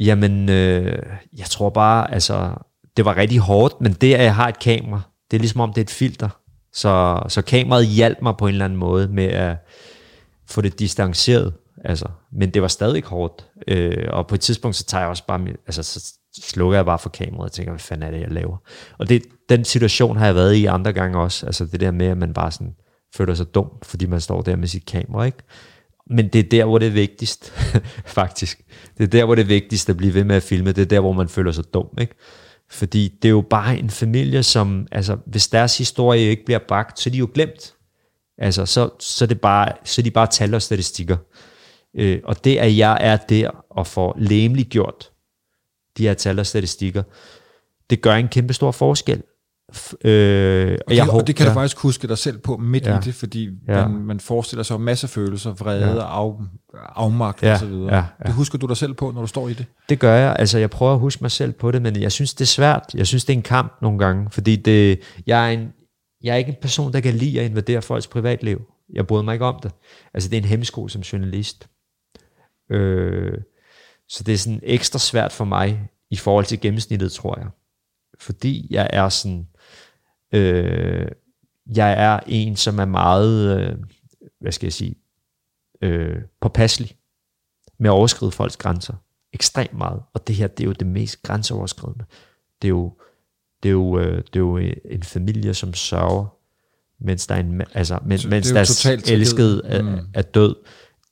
Jamen, 0.00 0.48
øh, 0.48 1.02
jeg 1.38 1.46
tror 1.46 1.70
bare, 1.70 2.14
altså, 2.14 2.50
det 2.96 3.04
var 3.04 3.16
rigtig 3.16 3.38
hårdt, 3.38 3.80
men 3.80 3.92
det, 3.92 4.14
at 4.14 4.24
jeg 4.24 4.34
har 4.34 4.48
et 4.48 4.58
kamera, 4.58 5.00
det 5.30 5.36
er 5.36 5.40
ligesom 5.40 5.60
om, 5.60 5.72
det 5.72 5.80
er 5.80 5.84
et 5.84 5.90
filter. 5.90 6.28
Så, 6.72 7.22
så 7.28 7.42
kameraet 7.42 7.86
hjalp 7.86 8.18
mig 8.22 8.34
på 8.36 8.46
en 8.46 8.52
eller 8.52 8.64
anden 8.64 8.78
måde 8.78 9.08
med 9.08 9.24
at, 9.24 9.56
få 10.48 10.60
det 10.60 10.78
distanceret, 10.78 11.54
altså. 11.84 12.06
Men 12.32 12.50
det 12.50 12.62
var 12.62 12.68
stadig 12.68 13.02
hårdt, 13.02 13.46
øh, 13.68 14.06
og 14.08 14.26
på 14.26 14.34
et 14.34 14.40
tidspunkt, 14.40 14.76
så 14.76 14.84
tager 14.84 15.00
jeg 15.00 15.10
også 15.10 15.26
bare, 15.26 15.46
altså, 15.66 15.82
så 15.82 16.14
slukker 16.42 16.78
jeg 16.78 16.84
bare 16.84 16.98
for 16.98 17.08
kameraet 17.08 17.44
og 17.44 17.52
tænker, 17.52 17.72
hvad 17.72 17.80
fanden 17.80 18.08
er 18.08 18.10
det, 18.10 18.20
jeg 18.20 18.32
laver? 18.32 18.56
Og 18.98 19.08
det, 19.08 19.22
den 19.48 19.64
situation 19.64 20.16
har 20.16 20.26
jeg 20.26 20.34
været 20.34 20.54
i 20.54 20.64
andre 20.64 20.92
gange 20.92 21.18
også, 21.18 21.46
altså 21.46 21.66
det 21.66 21.80
der 21.80 21.90
med, 21.90 22.06
at 22.06 22.18
man 22.18 22.34
bare 22.34 22.50
sådan 22.50 22.74
føler 23.14 23.34
sig 23.34 23.54
dum, 23.54 23.70
fordi 23.82 24.06
man 24.06 24.20
står 24.20 24.42
der 24.42 24.56
med 24.56 24.68
sit 24.68 24.86
kamera, 24.86 25.24
ikke? 25.24 25.38
Men 26.10 26.28
det 26.28 26.38
er 26.38 26.48
der, 26.48 26.64
hvor 26.64 26.78
det 26.78 26.88
er 26.88 26.92
vigtigst, 26.92 27.52
faktisk. 28.18 28.60
Det 28.98 29.04
er 29.04 29.08
der, 29.08 29.24
hvor 29.24 29.34
det 29.34 29.42
er 29.42 29.46
vigtigst 29.46 29.90
at 29.90 29.96
blive 29.96 30.14
ved 30.14 30.24
med 30.24 30.36
at 30.36 30.42
filme. 30.42 30.72
Det 30.72 30.82
er 30.82 30.86
der, 30.86 31.00
hvor 31.00 31.12
man 31.12 31.28
føler 31.28 31.52
sig 31.52 31.64
dum, 31.74 31.88
ikke? 32.00 32.14
Fordi 32.70 33.18
det 33.22 33.28
er 33.28 33.32
jo 33.32 33.44
bare 33.50 33.78
en 33.78 33.90
familie, 33.90 34.42
som, 34.42 34.86
altså, 34.92 35.16
hvis 35.26 35.48
deres 35.48 35.78
historie 35.78 36.20
ikke 36.20 36.44
bliver 36.44 36.58
bragt, 36.68 37.00
så 37.00 37.10
er 37.10 37.12
de 37.12 37.18
jo 37.18 37.28
glemt. 37.34 37.74
Altså, 38.38 38.66
så, 38.66 38.90
så, 39.00 39.26
det 39.26 39.40
bare, 39.40 39.72
så 39.84 40.02
de 40.02 40.10
bare 40.10 40.26
tal 40.26 40.54
og 40.54 40.62
statistikker. 40.62 41.16
Øh, 41.96 42.20
og 42.24 42.44
det, 42.44 42.56
at 42.56 42.76
jeg 42.76 42.98
er 43.00 43.16
der 43.16 43.50
og 43.70 43.86
får 43.86 44.64
gjort 44.64 45.10
de 45.98 46.02
her 46.02 46.14
tal 46.14 46.38
og 46.38 46.46
statistikker, 46.46 47.02
det 47.90 48.00
gør 48.00 48.14
en 48.14 48.28
kæmpe 48.28 48.54
stor 48.54 48.70
forskel. 48.70 49.22
Øh, 50.04 50.78
og, 50.86 50.90
det, 50.90 50.96
jeg 50.96 51.10
og 51.10 51.26
det 51.26 51.36
kan 51.36 51.44
ja. 51.44 51.50
du 51.50 51.54
faktisk 51.54 51.78
huske 51.78 52.08
dig 52.08 52.18
selv 52.18 52.38
på 52.38 52.56
midt 52.56 52.86
ja. 52.86 52.98
i 52.98 53.00
det, 53.00 53.14
fordi 53.14 53.50
ja. 53.68 53.88
man, 53.88 54.02
man 54.02 54.20
forestiller 54.20 54.62
sig 54.62 54.80
masse 54.80 55.08
følelser, 55.08 55.52
vrede, 55.52 55.94
ja. 55.94 56.24
af, 56.24 56.32
afmagt 56.96 57.42
ja. 57.42 57.54
osv. 57.54 57.72
Ja. 57.72 57.96
Ja. 57.96 58.04
Det 58.26 58.34
husker 58.34 58.58
du 58.58 58.66
dig 58.66 58.76
selv 58.76 58.94
på, 58.94 59.10
når 59.10 59.20
du 59.20 59.26
står 59.26 59.48
i 59.48 59.52
det? 59.52 59.66
Det 59.88 59.98
gør 59.98 60.14
jeg. 60.14 60.36
Altså, 60.38 60.58
jeg 60.58 60.70
prøver 60.70 60.92
at 60.92 60.98
huske 60.98 61.24
mig 61.24 61.30
selv 61.30 61.52
på 61.52 61.70
det, 61.70 61.82
men 61.82 62.00
jeg 62.00 62.12
synes, 62.12 62.34
det 62.34 62.40
er 62.40 62.46
svært. 62.46 62.82
Jeg 62.94 63.06
synes, 63.06 63.24
det 63.24 63.32
er 63.32 63.36
en 63.36 63.42
kamp 63.42 63.72
nogle 63.82 63.98
gange, 63.98 64.30
fordi 64.30 64.56
det, 64.56 65.00
jeg 65.26 65.46
er 65.46 65.50
en, 65.50 65.68
jeg 66.26 66.32
er 66.32 66.36
ikke 66.36 66.48
en 66.48 66.60
person, 66.60 66.92
der 66.92 67.00
kan 67.00 67.14
lide 67.14 67.40
at 67.40 67.46
invadere 67.50 67.82
folks 67.82 68.06
privatliv. 68.06 68.72
Jeg 68.92 69.06
bryder 69.06 69.24
mig 69.24 69.32
ikke 69.32 69.44
om 69.44 69.60
det. 69.62 69.72
Altså, 70.14 70.28
det 70.28 70.36
er 70.36 70.40
en 70.40 70.48
hemmesko 70.48 70.88
som 70.88 71.02
journalist. 71.02 71.68
Øh, 72.70 73.38
så 74.08 74.24
det 74.24 74.34
er 74.34 74.38
sådan 74.38 74.60
ekstra 74.62 74.98
svært 74.98 75.32
for 75.32 75.44
mig 75.44 75.90
i 76.10 76.16
forhold 76.16 76.44
til 76.44 76.60
gennemsnittet, 76.60 77.12
tror 77.12 77.38
jeg. 77.38 77.48
Fordi 78.18 78.66
jeg 78.70 78.90
er 78.92 79.08
sådan, 79.08 79.48
øh, 80.32 81.08
jeg 81.76 81.92
er 81.92 82.20
en, 82.26 82.56
som 82.56 82.78
er 82.78 82.84
meget, 82.84 83.60
øh, 83.60 83.76
hvad 84.40 84.52
skal 84.52 84.66
jeg 84.66 84.72
sige, 84.72 84.94
øh, 85.82 86.16
påpasselig 86.40 86.96
med 87.78 87.90
at 87.90 87.94
overskride 87.94 88.32
folks 88.32 88.56
grænser. 88.56 88.94
Ekstremt 89.32 89.74
meget. 89.74 90.02
Og 90.14 90.26
det 90.26 90.36
her, 90.36 90.46
det 90.46 90.64
er 90.64 90.66
jo 90.66 90.72
det 90.72 90.86
mest 90.86 91.22
grænseoverskridende. 91.22 92.04
Det 92.62 92.68
er 92.68 92.70
jo, 92.70 92.98
det 93.62 93.68
er 93.68 93.72
jo, 93.72 93.98
øh, 93.98 94.16
det 94.16 94.36
er 94.36 94.40
jo 94.40 94.56
en 94.90 95.02
familie, 95.02 95.54
som 95.54 95.74
sørger, 95.74 96.36
mens, 97.00 97.26
der 97.26 97.34
er 97.34 97.40
en, 97.40 97.62
altså, 97.74 97.98
men, 98.06 98.20
mens 98.28 98.50
deres 98.50 98.86
elskede 98.86 99.62
er, 99.64 99.82
mm. 99.82 99.98
er 100.14 100.22
død. 100.22 100.54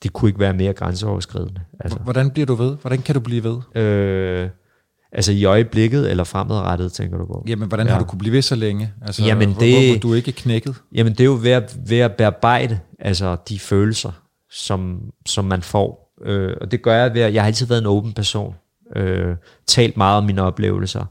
Det 0.02 0.12
kunne 0.12 0.28
ikke 0.28 0.40
være 0.40 0.54
mere 0.54 0.72
grænseoverskridende. 0.72 1.60
Altså. 1.80 1.98
Hvordan 1.98 2.30
bliver 2.30 2.46
du 2.46 2.54
ved? 2.54 2.76
Hvordan 2.80 3.02
kan 3.02 3.14
du 3.14 3.20
blive 3.20 3.44
ved? 3.44 3.82
Øh, 3.82 4.48
altså 5.12 5.32
i 5.32 5.44
øjeblikket 5.44 6.10
eller 6.10 6.24
fremadrettet, 6.24 6.92
tænker 6.92 7.18
du 7.18 7.26
på? 7.26 7.44
Jamen, 7.46 7.68
hvordan 7.68 7.86
ja. 7.86 7.92
har 7.92 7.98
du 7.98 8.04
kunne 8.04 8.18
blive 8.18 8.32
ved 8.32 8.42
så 8.42 8.54
længe? 8.54 8.92
Altså, 9.02 9.24
jamen, 9.24 9.48
det, 9.48 9.72
hvor, 9.72 9.92
hvor 9.92 10.00
du 10.00 10.14
ikke 10.14 10.32
knækket? 10.32 10.74
Jamen, 10.94 11.12
det 11.12 11.20
er 11.20 11.24
jo 11.24 11.38
ved 11.42 11.50
at, 11.50 11.76
ved 11.86 11.98
at 11.98 12.12
bearbejde 12.12 12.80
altså, 12.98 13.36
de 13.48 13.58
følelser, 13.58 14.12
som, 14.50 15.00
som 15.26 15.44
man 15.44 15.62
får. 15.62 16.14
Øh, 16.24 16.56
og 16.60 16.70
det 16.70 16.82
gør 16.82 16.94
jeg 16.94 17.14
ved 17.14 17.20
at, 17.22 17.34
jeg 17.34 17.42
har 17.42 17.46
altid 17.46 17.66
været 17.66 17.80
en 17.80 17.86
åben 17.86 18.12
person. 18.12 18.54
Øh, 18.96 19.36
talt 19.66 19.96
meget 19.96 20.18
om 20.18 20.24
mine 20.24 20.42
oplevelser 20.42 21.04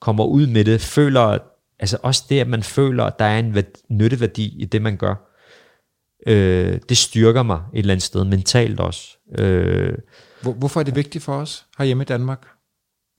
kommer 0.00 0.24
ud 0.24 0.46
med 0.46 0.64
det, 0.64 0.80
føler, 0.80 1.38
altså 1.78 1.98
også 2.02 2.24
det, 2.28 2.40
at 2.40 2.48
man 2.48 2.62
føler, 2.62 3.04
at 3.04 3.18
der 3.18 3.24
er 3.24 3.38
en 3.38 3.56
nytteværdi 3.88 4.62
i 4.62 4.64
det, 4.64 4.82
man 4.82 4.96
gør, 4.96 5.14
øh, 6.26 6.80
det 6.88 6.98
styrker 6.98 7.42
mig 7.42 7.60
et 7.74 7.78
eller 7.78 7.92
andet 7.92 8.02
sted, 8.02 8.24
mentalt 8.24 8.80
også. 8.80 9.18
Øh, 9.38 9.98
Hvor, 10.42 10.52
hvorfor 10.52 10.80
er 10.80 10.84
det 10.84 10.96
vigtigt 10.96 11.24
for 11.24 11.34
os 11.34 11.66
herhjemme 11.78 12.02
i 12.02 12.06
Danmark, 12.06 12.46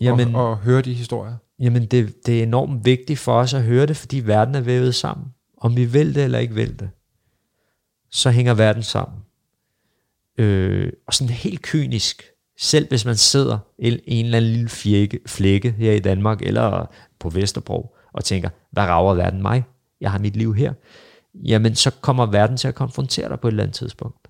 jamen, 0.02 0.36
at, 0.36 0.52
at 0.52 0.58
høre 0.58 0.82
de 0.82 0.94
historier? 0.94 1.36
Jamen, 1.60 1.86
det, 1.86 2.26
det 2.26 2.40
er 2.40 2.44
enormt 2.44 2.86
vigtigt 2.86 3.20
for 3.20 3.34
os 3.34 3.54
at 3.54 3.64
høre 3.64 3.86
det, 3.86 3.98
fordi 3.98 4.20
verden 4.20 4.56
er 4.56 4.62
vævet 4.62 4.96
sammen. 4.96 5.28
Om 5.58 5.76
vi 5.76 5.86
vil 5.86 6.16
det 6.16 6.24
eller 6.24 6.40
ikke 6.40 6.54
vil 6.54 6.80
det, 6.80 6.90
så 8.12 8.30
hænger 8.30 8.54
verden 8.54 8.84
sammen. 8.84 9.20
Øh, 10.38 10.92
og 11.08 11.14
sådan 11.14 11.34
helt 11.34 11.62
kynisk, 11.62 12.24
selv 12.60 12.88
hvis 12.90 13.06
man 13.06 13.16
sidder 13.16 13.58
i 13.78 14.00
en 14.06 14.26
eller 14.26 14.38
anden 14.38 14.52
lille 14.52 14.70
flække, 14.70 15.20
flække 15.26 15.72
her 15.72 15.92
i 15.92 16.00
Danmark 16.00 16.42
eller 16.42 16.86
på 17.20 17.30
Vesterbro 17.30 17.96
og 18.14 18.24
tænker, 18.24 18.50
hvad 18.72 18.84
rager 18.84 19.14
verden 19.14 19.42
mig? 19.42 19.64
Jeg 20.02 20.12
har 20.12 20.20
mit 20.20 20.36
liv 20.36 20.54
her. 20.54 20.74
Jamen, 21.34 21.76
så 21.76 21.92
kommer 22.02 22.26
verden 22.26 22.58
til 22.58 22.68
at 22.68 22.76
konfrontere 22.76 23.30
dig 23.30 23.40
på 23.40 23.48
et 23.48 23.52
eller 23.52 23.64
andet 23.64 23.76
tidspunkt. 23.76 24.28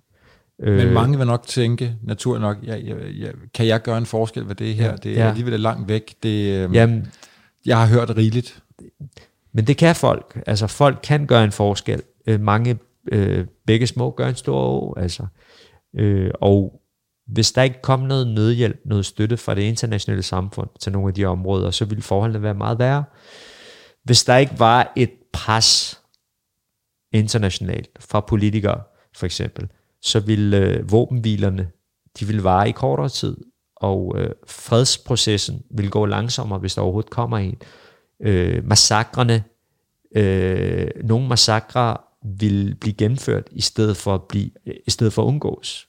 Men 0.60 0.70
øh, 0.70 0.94
mange 0.94 1.18
vil 1.18 1.28
nok 1.28 1.48
tænke, 1.48 1.96
naturligt 2.04 2.42
nok, 2.42 2.58
ja, 2.64 2.76
ja, 2.76 2.96
ja, 3.20 3.32
kan 3.54 3.68
jeg 3.68 3.82
gøre 3.82 3.98
en 3.98 4.06
forskel 4.06 4.48
ved 4.48 4.56
det 4.56 4.76
her? 4.76 4.96
Det 4.96 5.12
er 5.12 5.24
ja. 5.24 5.30
alligevel 5.30 5.60
langt 5.60 5.88
væk. 5.88 6.16
Det, 6.24 6.30
øh, 6.30 6.76
Jamen, 6.76 7.08
jeg 7.66 7.78
har 7.78 7.88
hørt 7.88 8.18
rigeligt. 8.18 8.64
Men 9.54 9.68
det 9.68 9.78
kan 9.78 9.96
folk. 9.96 10.44
Altså, 10.46 10.68
folk 10.68 11.00
kan 11.04 11.28
gøre 11.28 11.44
en 11.44 11.52
forskel. 11.52 12.02
Øh, 12.28 12.42
mange, 12.42 12.78
øh, 13.12 13.46
begge 13.66 13.88
små 13.88 14.12
gør 14.12 14.28
en 14.28 14.36
stor 14.36 14.58
år. 14.58 15.00
Altså. 15.00 15.26
Øh, 15.96 16.32
og 16.42 16.82
hvis 17.32 17.52
der 17.52 17.62
ikke 17.62 17.82
kom 17.82 18.00
noget 18.00 18.28
nødhjælp, 18.28 18.82
noget 18.86 19.06
støtte 19.06 19.38
fra 19.38 19.56
det 19.56 19.62
internationale 19.62 20.24
samfund 20.24 20.70
til 20.80 20.92
nogle 20.92 21.08
af 21.08 21.14
de 21.14 21.26
områder, 21.26 21.72
så 21.72 21.86
ville 21.86 22.02
forholdene 22.02 22.42
være 22.42 22.54
meget 22.54 22.80
værre. 22.80 23.04
Hvis 24.04 24.24
der 24.24 24.38
ikke 24.38 24.60
var 24.60 24.94
et 24.96 25.12
pres 25.34 26.02
internationalt 27.14 27.90
fra 28.00 28.20
politikere 28.20 28.82
for 29.16 29.26
eksempel, 29.26 29.68
så 30.02 30.20
vil 30.20 30.54
øh, 30.54 30.92
våbenhvilerne, 30.92 31.70
de 32.20 32.26
vil 32.26 32.42
vare 32.44 32.70
i 32.70 32.72
kortere 32.72 33.10
tid, 33.10 33.38
og 33.76 34.16
øh, 34.18 34.32
fredsprocessen 34.48 35.64
vil 35.72 35.90
gå 35.90 36.06
langsommere, 36.06 36.60
hvis 36.60 36.76
der 36.76 36.82
overhovedet 36.82 37.12
kommer 37.12 37.38
en. 37.38 37.62
Øh, 38.22 38.66
massakrene, 38.66 39.44
øh, 40.16 40.90
nogle 41.04 41.28
massakre 41.28 41.98
vil 42.40 42.76
blive 42.82 42.94
gennemført 42.94 43.48
i 43.52 43.62
stedet 43.62 43.98
for 43.98 44.16
at 44.16 44.24
blive, 44.24 44.52
i 44.88 44.92
stedet 44.92 45.14
for 45.14 45.22
at 45.22 45.28
undgås. 45.28 45.89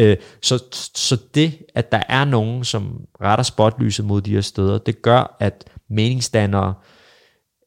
Øh, 0.00 0.16
så, 0.42 0.64
så 0.94 1.18
det, 1.34 1.58
at 1.74 1.92
der 1.92 2.02
er 2.08 2.24
nogen, 2.24 2.64
som 2.64 3.00
retter 3.20 3.42
spotlyset 3.42 4.04
mod 4.04 4.20
de 4.20 4.30
her 4.30 4.40
steder, 4.40 4.78
det 4.78 5.02
gør, 5.02 5.36
at 5.40 5.70
meningsdannere, 5.88 6.74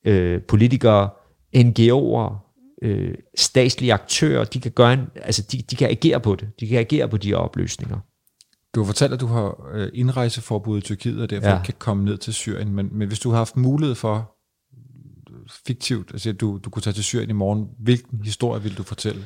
øh, 0.05 0.41
politikere, 0.41 1.09
NGO'er, 1.55 2.33
øh, 2.81 3.15
statslige 3.35 3.93
aktører, 3.93 4.43
de 4.43 4.59
kan, 4.59 4.71
gøre 4.71 4.93
en, 4.93 5.07
altså 5.15 5.41
de, 5.41 5.61
de 5.61 5.75
kan 5.75 5.89
agere 5.89 6.19
på 6.19 6.35
det. 6.35 6.49
De 6.59 6.67
kan 6.67 6.79
agere 6.79 7.09
på 7.09 7.17
de 7.17 7.27
her 7.27 7.35
opløsninger. 7.35 7.97
Du 8.75 8.79
har 8.81 8.85
fortalt, 8.85 9.13
at 9.13 9.19
du 9.19 9.27
har 9.27 9.69
øh, 9.73 9.89
indrejseforbud 9.93 10.77
i 10.77 10.81
Tyrkiet, 10.81 11.21
og 11.21 11.29
derfor 11.29 11.49
ja. 11.49 11.63
kan 11.63 11.73
komme 11.79 12.05
ned 12.05 12.17
til 12.17 12.33
Syrien. 12.33 12.75
Men, 12.75 12.89
men 12.91 13.07
hvis 13.07 13.19
du 13.19 13.29
har 13.29 13.37
haft 13.37 13.57
mulighed 13.57 13.95
for, 13.95 14.35
fiktivt, 15.65 16.11
altså 16.11 16.29
at 16.29 16.41
du, 16.41 16.59
du 16.65 16.69
kunne 16.69 16.81
tage 16.81 16.93
til 16.93 17.03
Syrien 17.03 17.29
i 17.29 17.33
morgen, 17.33 17.67
hvilken 17.79 18.23
historie 18.23 18.63
vil 18.63 18.77
du 18.77 18.83
fortælle? 18.83 19.25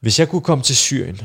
Hvis 0.00 0.18
jeg 0.18 0.28
kunne 0.28 0.40
komme 0.40 0.64
til 0.64 0.76
Syrien, 0.76 1.20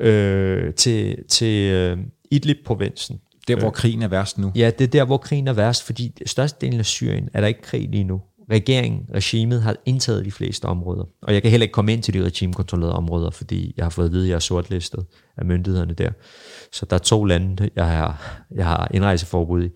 øh, 0.00 0.74
til, 0.74 1.16
til 1.28 1.72
øh, 1.72 1.98
Idlib-provinsen. 2.30 3.20
Der, 3.48 3.56
hvor 3.56 3.68
øh, 3.68 3.72
krigen 3.72 4.02
er 4.02 4.08
værst 4.08 4.38
nu. 4.38 4.52
Ja, 4.54 4.70
det 4.78 4.84
er 4.84 4.88
der, 4.88 5.04
hvor 5.04 5.16
krigen 5.16 5.48
er 5.48 5.52
værst, 5.52 5.82
fordi 5.82 6.12
størstedelen 6.26 6.78
af 6.78 6.86
Syrien 6.86 7.28
er 7.34 7.40
der 7.40 7.48
ikke 7.48 7.62
krig 7.62 7.88
lige 7.90 8.04
nu. 8.04 8.20
Regeringen, 8.50 9.00
regimet 9.14 9.62
har 9.62 9.76
indtaget 9.86 10.24
de 10.24 10.30
fleste 10.30 10.64
områder. 10.64 11.04
Og 11.22 11.34
jeg 11.34 11.42
kan 11.42 11.50
heller 11.50 11.64
ikke 11.64 11.72
komme 11.72 11.92
ind 11.92 12.02
til 12.02 12.14
de 12.14 12.24
regimekontrollerede 12.24 12.94
områder, 12.94 13.30
fordi 13.30 13.74
jeg 13.76 13.84
har 13.84 13.90
fået 13.90 14.06
at 14.06 14.12
vide, 14.12 14.22
at 14.22 14.28
jeg 14.28 14.34
er 14.34 14.38
sortlistet 14.38 15.06
af 15.36 15.44
myndighederne 15.44 15.94
der. 15.94 16.10
Så 16.72 16.86
der 16.90 16.96
er 16.96 17.00
to 17.00 17.24
lande, 17.24 17.70
jeg 17.76 17.86
har, 17.86 18.42
jeg 18.54 18.64
har 18.64 18.88
indrejseforbud 18.94 19.64
i. 19.64 19.68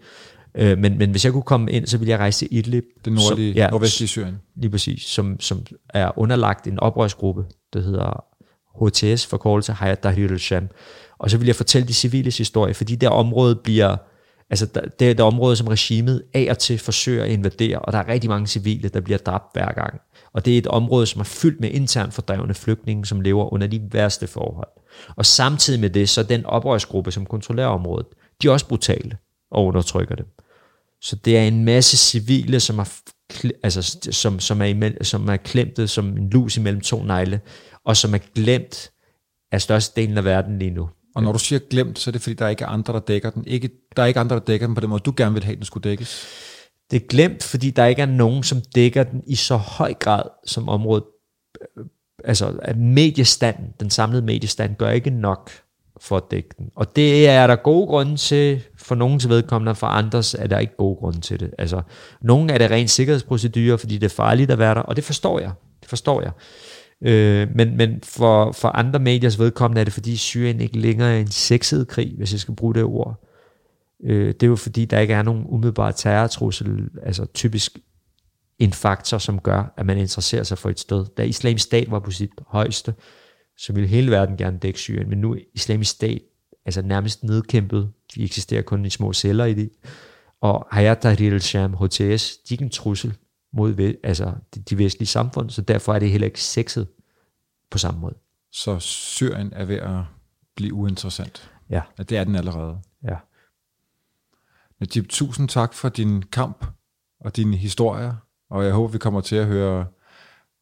Øh, 0.54 0.78
men, 0.78 0.98
men 0.98 1.10
hvis 1.10 1.24
jeg 1.24 1.32
kunne 1.32 1.42
komme 1.42 1.72
ind, 1.72 1.86
så 1.86 1.98
ville 1.98 2.10
jeg 2.10 2.18
rejse 2.18 2.38
til 2.38 2.48
Idlib. 2.50 2.84
Det 3.04 3.12
nordlige, 3.12 3.52
som, 3.52 3.56
ja, 3.56 3.70
nordvestlige 3.70 4.08
Syrien. 4.08 4.38
Lige 4.56 4.70
præcis, 4.70 5.02
som, 5.02 5.40
som 5.40 5.66
er 5.88 6.18
underlagt 6.18 6.66
en 6.66 6.80
oprørsgruppe, 6.80 7.44
der 7.72 7.80
hedder 7.80 8.24
HTS, 8.74 9.26
forkortelse 9.26 9.72
Hayat 9.72 9.98
Tahrir 9.98 10.30
al-Sham. 10.32 10.68
Og 11.18 11.30
så 11.30 11.38
vil 11.38 11.46
jeg 11.46 11.56
fortælle 11.56 11.88
de 11.88 11.94
civiles 11.94 12.38
historie, 12.38 12.74
fordi 12.74 12.96
det 12.96 13.08
område 13.08 13.56
bliver, 13.56 13.96
altså 14.50 14.66
det 14.98 15.10
er 15.10 15.14
det 15.14 15.20
område, 15.20 15.56
som 15.56 15.68
regimet 15.68 16.22
af 16.34 16.46
og 16.50 16.58
til 16.58 16.78
forsøger 16.78 17.24
at 17.24 17.30
invadere, 17.30 17.78
og 17.78 17.92
der 17.92 17.98
er 17.98 18.08
rigtig 18.08 18.30
mange 18.30 18.46
civile, 18.46 18.88
der 18.88 19.00
bliver 19.00 19.18
dræbt 19.18 19.52
hver 19.52 19.72
gang. 19.72 20.00
Og 20.32 20.44
det 20.44 20.54
er 20.54 20.58
et 20.58 20.66
område, 20.66 21.06
som 21.06 21.20
er 21.20 21.24
fyldt 21.24 21.60
med 21.60 21.70
internt 21.70 22.14
fordrevne 22.14 22.54
flygtninge, 22.54 23.06
som 23.06 23.20
lever 23.20 23.52
under 23.52 23.66
de 23.66 23.82
værste 23.92 24.26
forhold. 24.26 24.68
Og 25.16 25.26
samtidig 25.26 25.80
med 25.80 25.90
det, 25.90 26.08
så 26.08 26.22
den 26.22 26.46
oprørsgruppe, 26.46 27.12
som 27.12 27.26
kontrollerer 27.26 27.68
området, 27.68 28.06
de 28.42 28.48
er 28.48 28.52
også 28.52 28.68
brutale 28.68 29.16
og 29.50 29.66
undertrykker 29.66 30.14
dem. 30.14 30.26
Så 31.02 31.16
det 31.16 31.38
er 31.38 31.42
en 31.42 31.64
masse 31.64 31.96
civile, 31.96 32.60
som 32.60 32.78
er, 32.78 33.00
altså, 33.62 33.98
som, 34.10 34.40
som 34.40 34.62
er, 34.62 34.66
imellem, 34.66 35.04
som 35.04 35.28
er 35.28 35.36
klemte 35.36 35.88
som 35.88 36.06
en 36.06 36.30
lus 36.30 36.56
imellem 36.56 36.80
to 36.80 37.02
negle, 37.02 37.40
og 37.90 37.96
som 37.96 38.14
er 38.14 38.18
glemt 38.34 38.90
af 39.52 39.62
størstedelen 39.62 40.18
af 40.18 40.24
verden 40.24 40.58
lige 40.58 40.70
nu. 40.70 40.88
Og 41.14 41.22
når 41.22 41.32
du 41.32 41.38
siger 41.38 41.58
glemt, 41.70 41.98
så 41.98 42.10
er 42.10 42.12
det 42.12 42.20
fordi, 42.22 42.34
der 42.34 42.48
ikke 42.48 42.64
er 42.64 42.68
andre, 42.68 42.92
der 42.92 43.00
dækker 43.00 43.30
den. 43.30 43.44
Ikke, 43.46 43.70
der 43.96 44.02
er 44.02 44.06
ikke 44.06 44.20
andre, 44.20 44.36
der 44.36 44.42
dækker 44.42 44.66
den 44.66 44.74
på 44.74 44.80
den 44.80 44.90
måde, 44.90 45.00
du 45.00 45.12
gerne 45.16 45.34
vil 45.34 45.44
have, 45.44 45.56
den 45.56 45.64
skulle 45.64 45.90
dækkes. 45.90 46.26
Det 46.90 47.02
er 47.02 47.06
glemt, 47.06 47.42
fordi 47.42 47.70
der 47.70 47.86
ikke 47.86 48.02
er 48.02 48.06
nogen, 48.06 48.42
som 48.42 48.60
dækker 48.74 49.02
den 49.02 49.22
i 49.26 49.34
så 49.34 49.56
høj 49.56 49.94
grad, 49.94 50.22
som 50.46 50.68
området 50.68 51.04
altså 52.24 52.58
at 52.62 52.76
mediestanden, 52.76 53.74
den 53.80 53.90
samlede 53.90 54.22
mediestand, 54.22 54.76
gør 54.76 54.90
ikke 54.90 55.10
nok 55.10 55.50
for 56.00 56.16
at 56.16 56.22
dække 56.30 56.48
den. 56.58 56.70
Og 56.74 56.96
det 56.96 57.28
er 57.28 57.46
der 57.46 57.56
gode 57.56 57.86
grunde 57.86 58.16
til, 58.16 58.62
for 58.76 58.94
nogens 58.94 59.28
vedkommende, 59.28 59.74
for 59.74 59.86
andres 59.86 60.34
er 60.34 60.46
der 60.46 60.58
ikke 60.58 60.76
gode 60.76 60.96
grunde 60.96 61.20
til 61.20 61.40
det. 61.40 61.50
Altså, 61.58 61.82
nogen 62.22 62.50
er 62.50 62.58
det 62.58 62.70
rent 62.70 62.90
sikkerhedsprocedurer, 62.90 63.76
fordi 63.76 63.98
det 63.98 64.04
er 64.04 64.14
farligt 64.14 64.50
at 64.50 64.58
være 64.58 64.74
der, 64.74 64.80
og 64.80 64.96
det 64.96 65.04
forstår 65.04 65.40
jeg. 65.40 65.50
Det 65.80 65.88
forstår 65.88 66.22
jeg. 66.22 66.30
Øh, 67.02 67.48
men 67.54 67.76
men 67.76 68.00
for, 68.02 68.52
for 68.52 68.68
andre 68.68 68.98
mediers 68.98 69.38
vedkommende 69.38 69.80
er 69.80 69.84
det, 69.84 69.92
fordi 69.92 70.16
Syrien 70.16 70.60
ikke 70.60 70.78
længere 70.78 71.12
er 71.12 71.20
en 71.20 71.30
sexet 71.30 71.88
krig, 71.88 72.14
hvis 72.16 72.32
jeg 72.32 72.40
skal 72.40 72.54
bruge 72.54 72.74
det 72.74 72.84
ord. 72.84 73.26
Øh, 74.04 74.26
det 74.26 74.42
er 74.42 74.46
jo 74.46 74.56
fordi, 74.56 74.84
der 74.84 74.98
ikke 74.98 75.14
er 75.14 75.22
nogen 75.22 75.44
umiddelbare 75.48 75.92
terrortrussel, 75.92 76.88
altså 77.02 77.26
typisk 77.34 77.78
en 78.58 78.72
faktor, 78.72 79.18
som 79.18 79.38
gør, 79.38 79.74
at 79.76 79.86
man 79.86 79.98
interesserer 79.98 80.42
sig 80.42 80.58
for 80.58 80.70
et 80.70 80.80
sted. 80.80 81.06
Da 81.16 81.22
islamisk 81.22 81.64
stat 81.64 81.90
var 81.90 81.98
på 81.98 82.10
sit 82.10 82.30
højeste, 82.46 82.94
så 83.56 83.72
ville 83.72 83.88
hele 83.88 84.10
verden 84.10 84.36
gerne 84.36 84.58
dække 84.58 84.78
Syrien, 84.78 85.08
men 85.08 85.18
nu 85.18 85.32
er 85.34 85.38
islamisk 85.54 85.90
stat 85.90 86.20
altså 86.64 86.82
nærmest 86.82 87.24
nedkæmpet. 87.24 87.90
De 88.14 88.24
eksisterer 88.24 88.62
kun 88.62 88.84
i 88.84 88.90
små 88.90 89.12
celler 89.12 89.44
i 89.44 89.54
det. 89.54 89.70
Og 90.40 90.66
Hayat 90.70 90.98
Tahrir 90.98 91.32
al-Sham, 91.32 91.74
HTS, 91.74 91.98
de 91.98 92.04
er 92.04 92.52
ikke 92.52 92.64
en 92.64 92.70
trussel 92.70 93.14
mod 93.52 93.94
altså, 94.04 94.34
de 94.70 94.78
vestlige 94.78 95.06
samfund, 95.08 95.50
så 95.50 95.62
derfor 95.62 95.94
er 95.94 95.98
det 95.98 96.10
heller 96.10 96.26
ikke 96.26 96.42
sexet 96.42 96.88
på 97.70 97.78
samme 97.78 98.00
måde. 98.00 98.14
Så 98.52 98.78
Syrien 98.78 99.52
er 99.52 99.64
ved 99.64 99.76
at 99.76 100.00
blive 100.56 100.74
uinteressant? 100.74 101.50
Ja. 101.70 101.82
ja 101.98 102.02
det 102.02 102.18
er 102.18 102.24
den 102.24 102.36
allerede? 102.36 102.80
Ja. 103.04 103.16
Najib, 104.80 105.08
tusind 105.08 105.48
tak 105.48 105.74
for 105.74 105.88
din 105.88 106.22
kamp 106.22 106.66
og 107.20 107.36
dine 107.36 107.56
historier, 107.56 108.14
og 108.50 108.64
jeg 108.64 108.72
håber, 108.72 108.92
vi 108.92 108.98
kommer 108.98 109.20
til 109.20 109.36
at 109.36 109.46
høre 109.46 109.86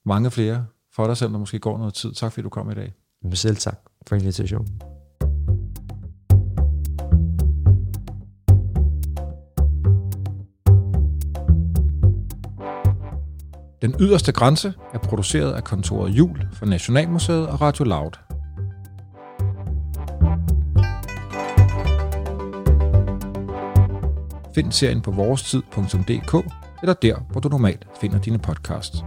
mange 0.05 0.31
flere 0.31 0.67
for 0.93 1.07
dig, 1.07 1.17
selvom 1.17 1.33
der 1.33 1.39
måske 1.39 1.59
går 1.59 1.79
noget 1.79 1.95
tid. 1.95 2.13
Tak 2.13 2.33
fordi 2.33 2.43
du 2.43 2.49
kom 2.49 2.71
i 2.71 2.75
dag. 2.75 2.95
Selv 3.33 3.57
tak 3.57 3.79
for 4.07 4.17
invitationen. 4.17 4.83
Den 13.83 13.95
yderste 14.01 14.33
grænse 14.33 14.75
er 14.95 14.99
produceret 14.99 15.53
af 15.53 15.65
kontoret 15.65 16.11
Jul 16.11 16.49
for 16.53 16.67
Nationalmuseet 16.67 17.49
og 17.49 17.61
Radio 17.61 17.85
Loud. 17.85 18.11
Find 24.55 24.73
serien 24.73 25.01
på 25.01 25.11
vorestid.dk 25.11 26.35
eller 26.83 26.95
der, 26.95 27.17
hvor 27.31 27.41
du 27.41 27.49
normalt 27.49 27.87
finder 28.01 28.19
dine 28.19 28.39
podcasts. 28.39 29.05